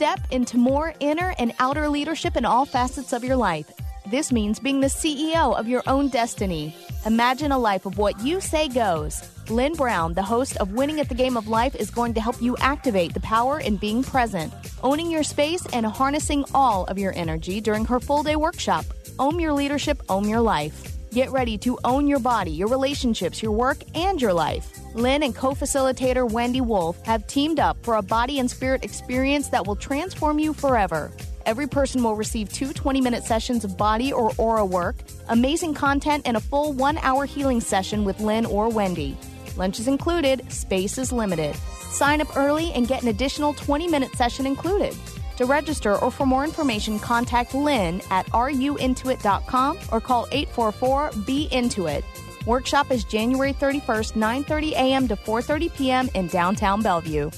Step 0.00 0.20
into 0.30 0.56
more 0.56 0.94
inner 1.00 1.34
and 1.38 1.52
outer 1.58 1.86
leadership 1.86 2.34
in 2.34 2.46
all 2.46 2.64
facets 2.64 3.12
of 3.12 3.22
your 3.22 3.36
life. 3.36 3.70
This 4.06 4.32
means 4.32 4.58
being 4.58 4.80
the 4.80 4.86
CEO 4.86 5.54
of 5.54 5.68
your 5.68 5.82
own 5.86 6.08
destiny. 6.08 6.74
Imagine 7.04 7.52
a 7.52 7.58
life 7.58 7.84
of 7.84 7.98
what 7.98 8.18
you 8.20 8.40
say 8.40 8.66
goes. 8.68 9.22
Lynn 9.50 9.74
Brown, 9.74 10.14
the 10.14 10.22
host 10.22 10.56
of 10.56 10.72
Winning 10.72 11.00
at 11.00 11.10
the 11.10 11.14
Game 11.14 11.36
of 11.36 11.48
Life, 11.48 11.74
is 11.74 11.90
going 11.90 12.14
to 12.14 12.20
help 12.22 12.40
you 12.40 12.56
activate 12.60 13.12
the 13.12 13.20
power 13.20 13.60
in 13.60 13.76
being 13.76 14.02
present, 14.02 14.54
owning 14.82 15.10
your 15.10 15.22
space, 15.22 15.66
and 15.74 15.84
harnessing 15.84 16.46
all 16.54 16.84
of 16.84 16.98
your 16.98 17.12
energy 17.14 17.60
during 17.60 17.84
her 17.84 18.00
full 18.00 18.22
day 18.22 18.36
workshop. 18.36 18.86
Own 19.18 19.38
your 19.38 19.52
leadership, 19.52 20.00
own 20.08 20.26
your 20.26 20.40
life. 20.40 20.96
Get 21.12 21.32
ready 21.32 21.58
to 21.58 21.76
own 21.82 22.06
your 22.06 22.20
body, 22.20 22.52
your 22.52 22.68
relationships, 22.68 23.42
your 23.42 23.50
work, 23.50 23.78
and 23.96 24.22
your 24.22 24.32
life. 24.32 24.78
Lynn 24.94 25.24
and 25.24 25.34
co 25.34 25.50
facilitator 25.50 26.30
Wendy 26.30 26.60
Wolf 26.60 27.04
have 27.04 27.26
teamed 27.26 27.58
up 27.58 27.76
for 27.84 27.96
a 27.96 28.02
body 28.02 28.38
and 28.38 28.48
spirit 28.48 28.84
experience 28.84 29.48
that 29.48 29.66
will 29.66 29.74
transform 29.74 30.38
you 30.38 30.54
forever. 30.54 31.10
Every 31.46 31.66
person 31.66 32.00
will 32.04 32.14
receive 32.14 32.52
two 32.52 32.72
20 32.72 33.00
minute 33.00 33.24
sessions 33.24 33.64
of 33.64 33.76
body 33.76 34.12
or 34.12 34.30
aura 34.38 34.64
work, 34.64 34.96
amazing 35.28 35.74
content, 35.74 36.22
and 36.26 36.36
a 36.36 36.40
full 36.40 36.74
one 36.74 36.98
hour 36.98 37.24
healing 37.24 37.60
session 37.60 38.04
with 38.04 38.20
Lynn 38.20 38.46
or 38.46 38.68
Wendy. 38.68 39.16
Lunch 39.56 39.80
is 39.80 39.88
included, 39.88 40.48
space 40.52 40.96
is 40.96 41.10
limited. 41.10 41.56
Sign 41.90 42.20
up 42.20 42.36
early 42.36 42.72
and 42.72 42.86
get 42.86 43.02
an 43.02 43.08
additional 43.08 43.52
20 43.54 43.88
minute 43.88 44.14
session 44.14 44.46
included. 44.46 44.94
To 45.40 45.46
register 45.46 45.96
or 45.96 46.10
for 46.10 46.26
more 46.26 46.44
information, 46.44 46.98
contact 46.98 47.54
Lynn 47.54 48.02
at 48.10 48.26
ruintuit.com 48.26 49.78
or 49.90 49.98
call 49.98 50.26
844 50.32 51.12
Be 51.24 51.48
Into 51.50 51.86
It. 51.86 52.04
Workshop 52.44 52.90
is 52.90 53.04
January 53.04 53.54
31st, 53.54 54.12
9:30 54.18 54.72
a.m. 54.72 55.08
to 55.08 55.16
4:30 55.16 55.74
p.m. 55.74 56.10
in 56.14 56.26
downtown 56.26 56.82
Bellevue. 56.82 57.30